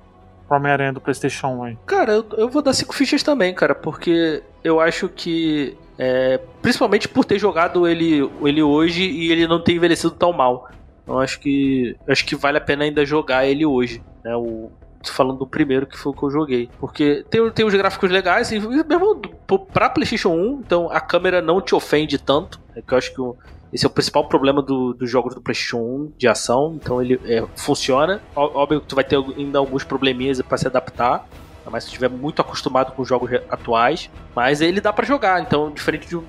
pro 0.47 0.57
Homem-Aranha 0.57 0.93
do 0.93 1.01
PlayStation 1.01 1.47
1 1.47 1.63
aí? 1.63 1.77
Cara, 1.85 2.13
eu, 2.13 2.25
eu 2.37 2.49
vou 2.49 2.61
dar 2.61 2.73
5 2.73 2.93
fichas 2.93 3.23
também, 3.23 3.53
cara, 3.53 3.75
porque 3.75 4.43
eu 4.63 4.79
acho 4.79 5.07
que. 5.09 5.77
É, 6.05 6.39
principalmente 6.61 7.07
por 7.07 7.23
ter 7.23 7.39
jogado 7.39 7.87
ele, 7.87 8.29
ele 8.43 8.61
hoje 8.61 9.03
e 9.03 9.31
ele 9.31 9.47
não 9.47 9.61
ter 9.63 9.73
envelhecido 9.73 10.11
tão 10.11 10.33
mal. 10.33 10.69
Eu 11.07 11.19
acho 11.19 11.39
que. 11.39 11.95
Acho 12.07 12.25
que 12.25 12.35
vale 12.35 12.57
a 12.57 12.61
pena 12.61 12.83
ainda 12.83 13.05
jogar 13.05 13.45
ele 13.45 13.65
hoje. 13.65 14.01
Né? 14.23 14.35
O, 14.35 14.71
falando 15.11 15.39
do 15.39 15.47
primeiro 15.47 15.85
que 15.85 15.97
foi 15.97 16.11
o 16.11 16.15
que 16.15 16.23
eu 16.23 16.31
joguei. 16.31 16.69
Porque 16.79 17.25
tem, 17.29 17.49
tem 17.51 17.65
os 17.65 17.73
gráficos 17.73 18.09
legais, 18.09 18.51
e 18.51 18.59
mesmo 18.59 19.15
do- 19.15 19.59
pra 19.59 19.89
PlayStation 19.89 20.29
1, 20.29 20.61
então 20.65 20.89
a 20.89 20.99
câmera 21.01 21.41
não 21.41 21.59
te 21.61 21.75
ofende 21.75 22.17
tanto. 22.17 22.59
É 22.75 22.81
que 22.81 22.93
eu 22.93 22.97
acho 22.97 23.13
que 23.13 23.19
o- 23.21 23.35
esse 23.73 23.85
é 23.85 23.87
o 23.87 23.91
principal 23.91 24.27
problema 24.29 24.61
do- 24.61 24.93
dos 24.93 25.09
jogos 25.09 25.35
do 25.35 25.41
PlayStation 25.41 25.77
1 25.79 26.11
de 26.17 26.27
ação. 26.27 26.77
Então 26.81 27.01
ele 27.01 27.19
é, 27.25 27.43
funciona. 27.55 28.21
Óbvio 28.35 28.79
que 28.79 28.87
tu 28.87 28.95
vai 28.95 29.03
ter 29.03 29.17
ainda 29.37 29.59
alguns 29.59 29.83
probleminhas 29.83 30.41
pra 30.41 30.57
se 30.57 30.67
adaptar. 30.67 31.27
Mais 31.71 31.83
se 31.83 31.89
estiver 31.89 32.09
muito 32.09 32.41
acostumado 32.41 32.91
com 32.93 33.01
os 33.01 33.07
jogos 33.07 33.31
atuais. 33.49 34.09
Mas 34.35 34.61
ele 34.61 34.79
dá 34.81 34.91
pra 34.93 35.05
jogar. 35.05 35.41
Então, 35.41 35.71
diferente 35.71 36.07
de, 36.07 36.19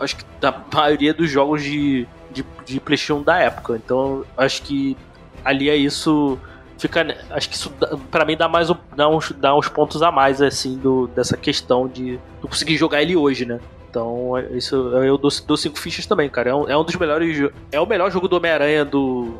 acho 0.00 0.16
que 0.16 0.24
da 0.40 0.52
maioria 0.72 1.12
dos 1.14 1.30
jogos 1.30 1.62
de, 1.62 2.06
de, 2.30 2.44
de 2.64 2.80
PlayStation 2.80 3.22
da 3.22 3.38
época. 3.38 3.76
Então, 3.76 4.24
acho 4.36 4.62
que 4.62 4.96
ali 5.44 5.68
é 5.70 5.76
isso 5.76 6.38
fica 6.76 7.04
acho 7.30 7.48
que 7.48 7.56
isso 7.56 7.72
pra 8.08 8.24
mim 8.24 8.36
dá 8.36 8.48
mais 8.48 8.68
dá 8.94 9.08
uns, 9.08 9.32
dá 9.32 9.52
uns 9.56 9.68
pontos 9.68 10.00
a 10.00 10.12
mais 10.12 10.40
assim 10.40 10.78
do, 10.78 11.08
dessa 11.08 11.36
questão 11.36 11.88
de 11.88 12.20
conseguir 12.40 12.76
jogar 12.76 13.02
ele 13.02 13.16
hoje 13.16 13.44
né 13.44 13.58
então 13.90 14.36
é- 14.38 14.46
isso 14.56 14.76
eu 14.76 15.18
dou, 15.18 15.28
dou 15.44 15.56
cinco 15.56 15.76
fichas 15.76 16.06
também 16.06 16.28
cara 16.30 16.50
é 16.50 16.54
um, 16.54 16.68
é 16.68 16.78
um 16.78 16.84
dos 16.84 16.94
melhores 16.94 17.50
é 17.72 17.80
o 17.80 17.86
melhor 17.86 18.12
jogo 18.12 18.28
do 18.28 18.36
Homem-Aranha 18.36 18.84
do, 18.84 19.34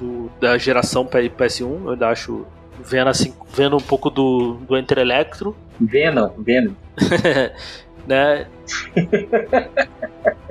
do- 0.00 0.28
da 0.40 0.58
geração 0.58 1.06
P- 1.06 1.30
PS1 1.30 1.84
eu 1.84 1.90
ainda 1.92 2.08
acho 2.08 2.44
vendo 2.84 3.08
assim 3.08 3.34
vendo 3.54 3.76
um 3.76 3.80
pouco 3.80 4.10
do, 4.10 4.54
do 4.66 4.76
Enter 4.76 4.98
Electro 4.98 5.56
Venom, 5.80 6.30
Venom. 6.38 6.72
né 8.06 8.46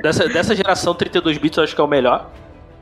dessa, 0.02 0.28
dessa 0.28 0.56
geração 0.56 0.94
32 0.94 1.38
bits 1.38 1.58
eu 1.58 1.64
acho 1.64 1.76
que 1.76 1.82
é 1.82 1.84
o 1.84 1.88
melhor 1.88 2.30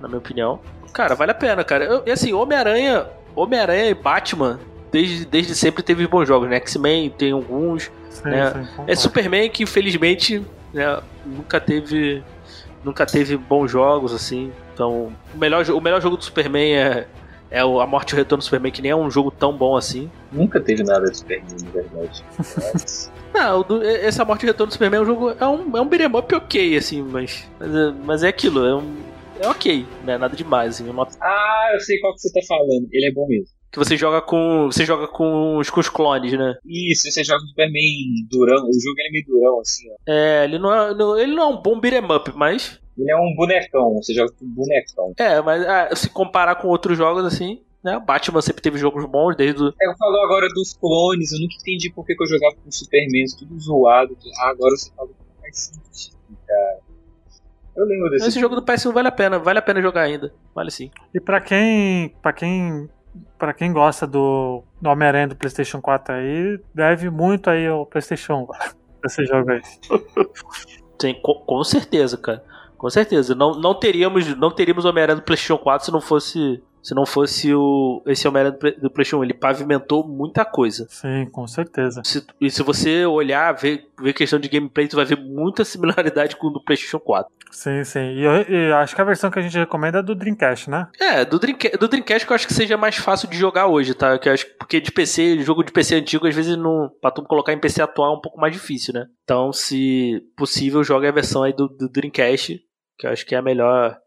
na 0.02 0.08
minha 0.08 0.20
opinião 0.20 0.60
cara 0.94 1.16
vale 1.16 1.32
a 1.32 1.36
pena 1.36 1.64
cara 1.64 1.86
Eu- 1.86 2.04
e 2.06 2.12
assim 2.12 2.34
Homem-Aranha 2.34 3.08
Homem-Aranha 3.36 3.86
e 3.90 3.94
Batman 3.94 4.60
desde, 4.92 5.26
desde 5.26 5.56
sempre 5.56 5.84
teve 5.84 6.08
bons 6.08 6.28
jogos 6.28 6.50
né 6.50 6.58
X-Men 6.58 7.10
tem 7.12 7.32
alguns 7.32 7.92
Sim, 8.10 8.30
É, 8.30 8.52
sim, 8.52 8.68
é. 8.88 8.96
Superman 8.96 9.50
que 9.50 9.64
infelizmente 9.64 10.44
né, 10.74 11.00
nunca 11.26 11.60
teve 11.60 12.24
nunca 12.84 13.06
teve 13.06 13.36
bons 13.36 13.70
jogos 13.70 14.14
assim. 14.14 14.52
Então, 14.74 15.12
o 15.34 15.38
melhor, 15.38 15.68
o 15.72 15.82
melhor 15.82 16.02
jogo 16.02 16.16
do 16.16 16.24
Superman 16.24 16.74
é, 16.76 17.08
é 17.52 17.64
o 17.64 17.80
A 17.80 17.88
Morte 17.88 18.12
e 18.12 18.14
o 18.14 18.18
Retorno 18.18 18.42
do 18.42 18.44
Superman, 18.46 18.72
que 18.72 18.82
nem 18.82 18.92
é 18.92 18.96
um 18.96 19.10
jogo 19.10 19.32
tão 19.32 19.56
bom 19.56 19.76
assim. 19.78 20.10
Nunca 20.32 20.60
teve 20.60 20.84
nada 20.84 21.10
de 21.10 21.18
Superman, 21.18 21.56
na 21.64 21.70
verdade. 21.72 22.24
Mas, 22.38 23.12
Não, 23.34 23.62
do- 23.62 23.84
esse 23.84 24.22
A 24.22 24.26
Morte 24.26 24.44
e 24.44 24.46
o 24.46 24.48
Retorno 24.52 24.70
do 24.70 24.74
Superman 24.74 25.00
é 25.00 25.04
um 25.04 25.06
jogo. 25.06 25.30
É 25.40 25.46
um, 25.48 25.78
é 25.78 25.82
um 25.82 25.88
beat'em 25.88 26.08
up 26.08 26.34
ok, 26.36 26.78
assim, 26.78 27.02
mas. 27.04 27.48
Mas 27.60 27.76
é, 27.76 27.92
mas 28.04 28.24
é 28.24 28.28
aquilo, 28.30 28.66
é 28.66 28.76
um. 28.76 28.96
É 29.40 29.48
ok, 29.48 29.86
né? 30.04 30.18
Nada 30.18 30.36
demais, 30.36 30.76
assim. 30.76 30.90
Uma, 30.90 31.08
ah, 31.22 31.70
eu 31.74 31.80
sei 31.82 32.00
qual 32.00 32.14
que 32.16 32.22
você 32.22 32.32
tá 32.34 32.40
falando. 32.48 32.88
Ele 32.92 33.06
é 33.08 33.12
bom 33.14 33.28
mesmo. 33.28 33.46
que 33.72 33.78
você 33.78 33.96
joga 33.96 34.20
com. 34.22 34.66
Você 34.72 34.84
joga 34.84 35.08
com 35.08 35.58
os, 35.58 35.70
com 35.70 35.80
os 35.80 35.90
clones, 35.90 36.32
né? 36.34 36.56
Isso, 36.66 37.12
você 37.12 37.24
joga 37.24 37.44
o 37.44 37.48
Superman 37.48 37.84
durão. 38.32 38.56
O 38.68 38.74
jogo 38.74 38.96
ele 38.98 39.10
é 39.10 39.12
meio 39.12 39.26
durão, 39.28 39.60
assim, 39.60 39.84
ó. 39.92 39.96
É, 40.12 40.44
ele 40.46 40.58
não 40.58 40.74
é, 40.74 40.96
não- 40.96 41.20
ele 41.20 41.36
não 41.36 41.44
é 41.44 41.48
um 41.54 41.62
bom 41.62 41.80
beat'em 41.80 42.04
up, 42.12 42.32
mas. 42.36 42.80
Ele 42.98 43.12
é 43.12 43.16
um 43.16 43.36
bonecão, 43.36 43.94
você 43.96 44.14
joga 44.14 44.32
com 44.32 44.46
um 44.46 44.50
bonecão. 44.50 45.14
É, 45.18 45.42
mas 45.42 45.66
ah, 45.66 45.96
se 45.96 46.10
comparar 46.10 46.56
com 46.56 46.68
outros 46.68 46.98
jogos, 46.98 47.24
assim, 47.26 47.62
né? 47.84 48.00
Batman 48.00 48.42
sempre 48.42 48.62
teve 48.62 48.78
jogos 48.78 49.06
bons, 49.06 49.36
desde 49.36 49.62
o. 49.62 49.68
É, 49.82 49.88
eu 49.88 49.96
falou 49.98 50.24
agora 50.24 50.48
dos 50.50 50.74
clones, 50.74 51.32
eu 51.32 51.40
nunca 51.40 51.56
entendi 51.62 51.92
por 51.92 52.06
que, 52.06 52.16
eu 52.20 52.28
jogava 52.28 52.56
com 52.56 52.72
Superman, 52.72 53.26
tudo 53.38 53.60
zoado. 53.60 54.18
Ah, 54.40 54.50
agora 54.50 54.76
você 54.76 54.92
fala 54.96 55.10
que 55.10 55.42
faz 55.42 55.58
sentido, 55.58 56.18
cara. 56.48 56.80
Eu 57.76 57.86
lembro 57.86 58.10
desse 58.10 58.28
Esse 58.28 58.40
jogo 58.40 58.56
do 58.56 58.64
PS1 58.64 58.92
vale 58.92 59.08
a 59.08 59.12
pena, 59.12 59.38
vale 59.38 59.60
a 59.60 59.62
pena 59.62 59.82
jogar 59.82 60.02
ainda. 60.02 60.34
Vale 60.56 60.72
sim. 60.72 60.90
E 61.14 61.20
pra 61.20 61.40
quem, 61.40 62.10
pra 62.22 62.34
quem, 62.34 62.90
para 63.38 63.54
quem 63.54 63.72
gosta 63.72 64.08
do, 64.08 64.64
do 64.82 64.90
Homem-Aranha 64.90 65.28
do 65.28 65.36
PlayStation 65.36 65.80
4 65.80 66.16
aí, 66.16 66.60
deve 66.74 67.12
muito 67.12 67.52
aí 67.52 67.68
ao 67.68 67.86
PlayStation 67.86 68.48
esse 69.06 69.24
jogo 69.26 69.52
aí. 69.52 69.62
Sim, 71.00 71.14
com, 71.22 71.36
com 71.36 71.64
certeza, 71.64 72.18
cara. 72.18 72.44
Com 72.78 72.90
certeza. 72.90 73.34
Não, 73.36 73.52
não 73.60 73.74
teríamos, 73.74 74.28
não 74.38 74.52
teríamos 74.52 74.86
Homem-Aranha 74.86 75.18
do 75.20 75.24
PlayStation 75.24 75.58
4 75.58 75.86
se 75.86 75.92
não 75.92 76.02
fosse. 76.02 76.62
Se 76.80 76.96
não 76.96 77.06
fosse 77.06 77.54
o, 77.54 78.02
esse 78.06 78.26
Homem-Aranha 78.30 78.54
do, 78.54 78.60
Play- 78.60 78.72
do 78.80 78.90
PlayStation 78.90 79.18
1. 79.18 79.24
Ele 79.26 79.34
pavimentou 79.34 80.08
muita 80.08 80.46
coisa. 80.46 80.86
Sim, 80.90 81.28
com 81.30 81.46
certeza. 81.46 82.02
Se- 82.06 82.26
e 82.40 82.50
se 82.50 82.64
você 82.64 83.06
olhar, 83.06 83.52
ver, 83.54 83.90
ver 84.02 84.14
questão 84.14 84.40
de 84.40 84.48
gameplay, 84.48 84.88
tu 84.88 84.96
vai 84.96 85.04
ver 85.04 85.18
muita 85.20 85.66
similaridade 85.66 86.38
com 86.38 86.48
o 86.48 86.50
do 86.52 86.64
PlayStation 86.64 87.00
4. 87.00 87.30
Sim, 87.52 87.84
sim. 87.84 88.00
E 88.14 88.24
eu, 88.24 88.32
e 88.48 88.72
acho 88.74 88.96
que 88.96 89.02
a 89.02 89.06
versão 89.06 89.30
que 89.30 89.40
a 89.40 89.42
gente 89.42 89.58
recomenda 89.58 90.00
é 90.00 90.04
do 90.04 90.16
Dreamcast, 90.16 90.70
né? 90.70 90.88
É, 91.00 91.26
do, 91.26 91.38
Dreamca- 91.40 91.78
do 91.78 91.88
Dreamcast 91.90 92.26
que 92.26 92.32
eu 92.32 92.36
acho 92.36 92.48
que 92.48 92.54
seja 92.54 92.78
mais 92.78 92.96
fácil 92.96 93.28
de 93.30 93.36
jogar 93.38 93.68
hoje, 93.68 93.94
tá? 93.94 94.18
Que 94.18 94.30
acho, 94.30 94.46
porque 94.58 94.80
de 94.80 94.92
PC, 94.92 95.40
jogo 95.40 95.64
de 95.64 95.72
PC 95.74 95.96
antigo, 95.96 96.26
às 96.28 96.36
vezes 96.36 96.56
não. 96.56 96.90
Pra 97.02 97.12
tu 97.12 97.22
colocar 97.24 97.52
em 97.52 97.60
PC 97.60 97.82
atual 97.82 98.14
é 98.14 98.18
um 98.18 98.22
pouco 98.22 98.40
mais 98.40 98.54
difícil, 98.54 98.94
né? 98.94 99.08
Então, 99.24 99.52
se 99.52 100.24
possível, 100.38 100.84
joga 100.86 101.10
a 101.10 101.12
versão 101.12 101.44
aí 101.44 101.52
do, 101.54 101.68
do 101.68 101.90
Dreamcast, 101.90 102.62
que 102.98 103.08
eu 103.08 103.12
acho 103.12 103.26
que 103.26 103.36
é 103.36 103.38
a 103.38 103.42
melhor. 103.42 103.98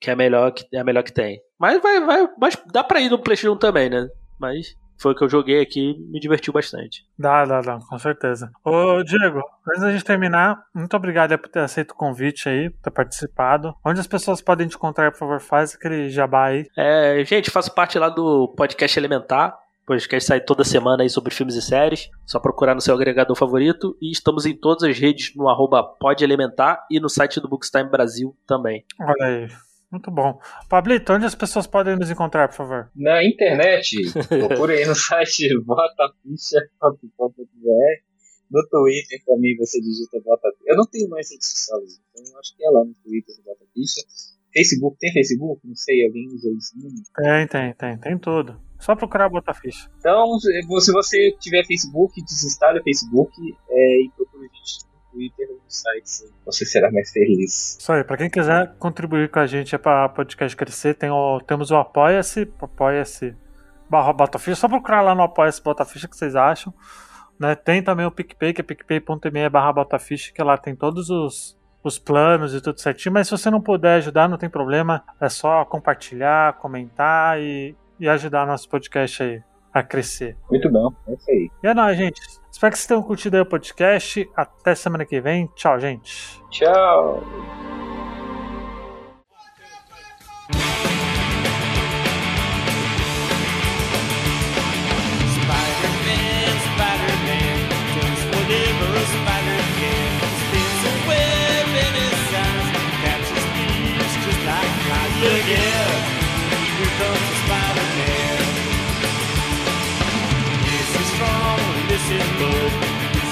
Que 0.00 0.10
é 0.10 0.12
a 0.12 0.16
melhor 0.16 0.52
que, 0.52 0.66
é 0.72 0.80
a 0.80 0.84
melhor 0.84 1.02
que 1.02 1.12
tem. 1.12 1.40
Mas 1.58 1.80
vai, 1.80 2.00
vai. 2.00 2.28
Mas 2.38 2.56
dá 2.72 2.84
pra 2.84 3.00
ir 3.00 3.08
no 3.08 3.18
PlayStation 3.18 3.56
também, 3.56 3.88
né? 3.88 4.06
Mas 4.38 4.76
foi 4.98 5.12
o 5.12 5.14
que 5.14 5.24
eu 5.24 5.28
joguei 5.28 5.60
aqui 5.60 5.96
me 6.10 6.20
divertiu 6.20 6.52
bastante. 6.52 7.04
Dá, 7.18 7.44
dá, 7.44 7.60
dá, 7.60 7.78
com 7.78 7.98
certeza. 7.98 8.50
Ô, 8.64 9.02
Diego, 9.02 9.42
antes 9.68 9.82
da 9.82 9.92
gente 9.92 10.04
terminar, 10.04 10.62
muito 10.74 10.96
obrigado 10.96 11.36
por 11.38 11.48
ter 11.48 11.60
aceito 11.60 11.92
o 11.92 11.96
convite 11.96 12.48
aí, 12.48 12.70
por 12.70 12.80
ter 12.82 12.90
participado. 12.90 13.74
Onde 13.84 14.00
as 14.00 14.06
pessoas 14.06 14.40
podem 14.40 14.68
te 14.68 14.76
encontrar, 14.76 15.10
por 15.10 15.18
favor, 15.18 15.40
faz 15.40 15.74
aquele 15.74 16.08
jabá 16.08 16.46
aí. 16.46 16.66
É, 16.76 17.24
gente, 17.24 17.50
faço 17.50 17.74
parte 17.74 17.98
lá 17.98 18.08
do 18.08 18.48
podcast 18.56 18.98
Elementar. 18.98 19.56
Podcast 19.86 20.26
sai 20.26 20.40
toda 20.40 20.64
semana 20.64 21.02
aí 21.02 21.10
sobre 21.10 21.34
filmes 21.34 21.54
e 21.56 21.62
séries. 21.62 22.08
Só 22.24 22.40
procurar 22.40 22.74
no 22.74 22.80
seu 22.80 22.94
agregador 22.94 23.36
favorito. 23.36 23.96
E 24.00 24.10
estamos 24.10 24.46
em 24.46 24.56
todas 24.56 24.88
as 24.88 24.98
redes 24.98 25.34
no 25.36 25.48
arroba 25.48 25.82
podelementar 25.82 26.86
e 26.90 26.98
no 26.98 27.08
site 27.08 27.40
do 27.40 27.48
Bookstime 27.48 27.90
Brasil 27.90 28.36
também. 28.46 28.84
Olha 29.00 29.26
aí. 29.26 29.48
Muito 29.90 30.10
bom. 30.10 30.40
Pablito, 30.68 31.12
onde 31.12 31.26
as 31.26 31.36
pessoas 31.36 31.66
podem 31.68 31.96
nos 31.96 32.10
encontrar, 32.10 32.48
por 32.48 32.56
favor? 32.56 32.90
Na 32.96 33.22
internet, 33.22 33.96
procura 34.26 34.72
aí 34.72 34.86
no 34.86 34.94
site 34.94 35.48
botaficha.com.br. 35.64 38.02
No 38.50 38.66
Twitter 38.68 39.22
também 39.24 39.56
você 39.56 39.80
digita 39.80 40.20
Botaficha. 40.24 40.64
Eu 40.66 40.76
não 40.76 40.86
tenho 40.86 41.08
mais 41.08 41.30
redes 41.30 41.48
sociais, 41.48 42.00
então 42.10 42.24
eu 42.32 42.38
acho 42.40 42.56
que 42.56 42.64
é 42.64 42.70
lá 42.70 42.84
no 42.84 42.94
Twitter 43.04 43.36
do 43.36 43.42
Botaficha. 43.44 44.00
Facebook, 44.54 44.96
tem 44.98 45.12
Facebook? 45.12 45.60
Não 45.66 45.74
sei, 45.74 46.06
alguém 46.06 46.28
usa 46.28 46.48
isso? 46.56 46.74
Tem, 47.16 47.46
tem, 47.48 47.74
tem, 47.74 47.98
tem 47.98 48.18
tudo. 48.18 48.60
Só 48.78 48.94
procurar 48.94 49.28
botar 49.28 49.54
ficha. 49.54 49.90
Então, 49.98 50.38
se 50.38 50.92
você 50.92 51.32
tiver 51.40 51.64
Facebook, 51.64 52.22
desinstale 52.22 52.80
o 52.80 52.82
Facebook 52.82 53.32
é, 53.68 54.02
e 54.02 54.10
procure 54.16 54.46
a 54.46 54.56
gente 54.56 54.84
no 54.84 55.12
Twitter 55.12 55.48
ou 55.50 55.56
no 55.56 55.62
site. 55.68 56.32
Você 56.44 56.64
será 56.64 56.92
mais 56.92 57.10
feliz. 57.10 57.78
Isso 57.80 57.92
aí, 57.92 58.04
pra 58.04 58.16
quem 58.16 58.30
quiser 58.30 58.74
contribuir 58.78 59.30
com 59.30 59.38
a 59.38 59.46
gente 59.46 59.74
é 59.74 59.78
pra 59.78 60.08
podcast 60.08 60.56
crescer, 60.56 60.94
tem 60.94 61.10
o, 61.10 61.40
temos 61.40 61.70
o 61.70 61.76
Apoia-se, 61.76 62.48
Apoia-se 62.60 63.34
barra 63.88 64.12
Botaficha, 64.12 64.56
só 64.56 64.68
procurar 64.68 65.02
lá 65.02 65.14
no 65.14 65.22
Apoia-se 65.22 65.62
Botaficha 65.62 66.06
que 66.06 66.16
vocês 66.16 66.36
acham. 66.36 66.72
Né? 67.38 67.54
Tem 67.54 67.82
também 67.82 68.06
o 68.06 68.10
PicPay, 68.10 68.52
que 68.52 68.60
é 68.60 68.64
picpay.me 68.64 69.48
barra 69.48 69.72
Botaficha, 69.72 70.32
que 70.32 70.42
lá 70.42 70.56
tem 70.56 70.76
todos 70.76 71.10
os, 71.10 71.56
os 71.84 71.98
planos 71.98 72.54
e 72.54 72.60
tudo 72.60 72.80
certinho, 72.80 73.12
mas 73.12 73.28
se 73.28 73.30
você 73.30 73.50
não 73.50 73.60
puder 73.60 73.98
ajudar, 73.98 74.28
não 74.28 74.38
tem 74.38 74.48
problema, 74.48 75.04
é 75.20 75.28
só 75.28 75.64
compartilhar, 75.66 76.54
comentar 76.54 77.38
e, 77.38 77.76
e 78.00 78.08
ajudar 78.08 78.46
nosso 78.46 78.68
podcast 78.68 79.22
aí 79.22 79.42
a 79.72 79.82
crescer. 79.82 80.36
Muito 80.48 80.70
bom, 80.70 80.92
é 81.08 81.12
isso 81.12 81.30
aí. 81.30 81.50
E 81.62 81.66
é 81.66 81.74
nóis, 81.74 81.96
gente. 81.96 82.20
Espero 82.50 82.72
que 82.72 82.78
vocês 82.78 82.86
tenham 82.86 83.02
curtido 83.02 83.36
aí 83.36 83.42
o 83.42 83.46
podcast. 83.46 84.28
Até 84.36 84.74
semana 84.76 85.04
que 85.04 85.20
vem. 85.20 85.48
Tchau, 85.56 85.78
gente. 85.80 86.40
Tchau! 86.50 87.73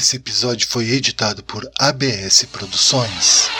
Esse 0.00 0.16
episódio 0.16 0.66
foi 0.66 0.88
editado 0.92 1.44
por 1.44 1.70
ABS 1.78 2.46
Produções. 2.50 3.50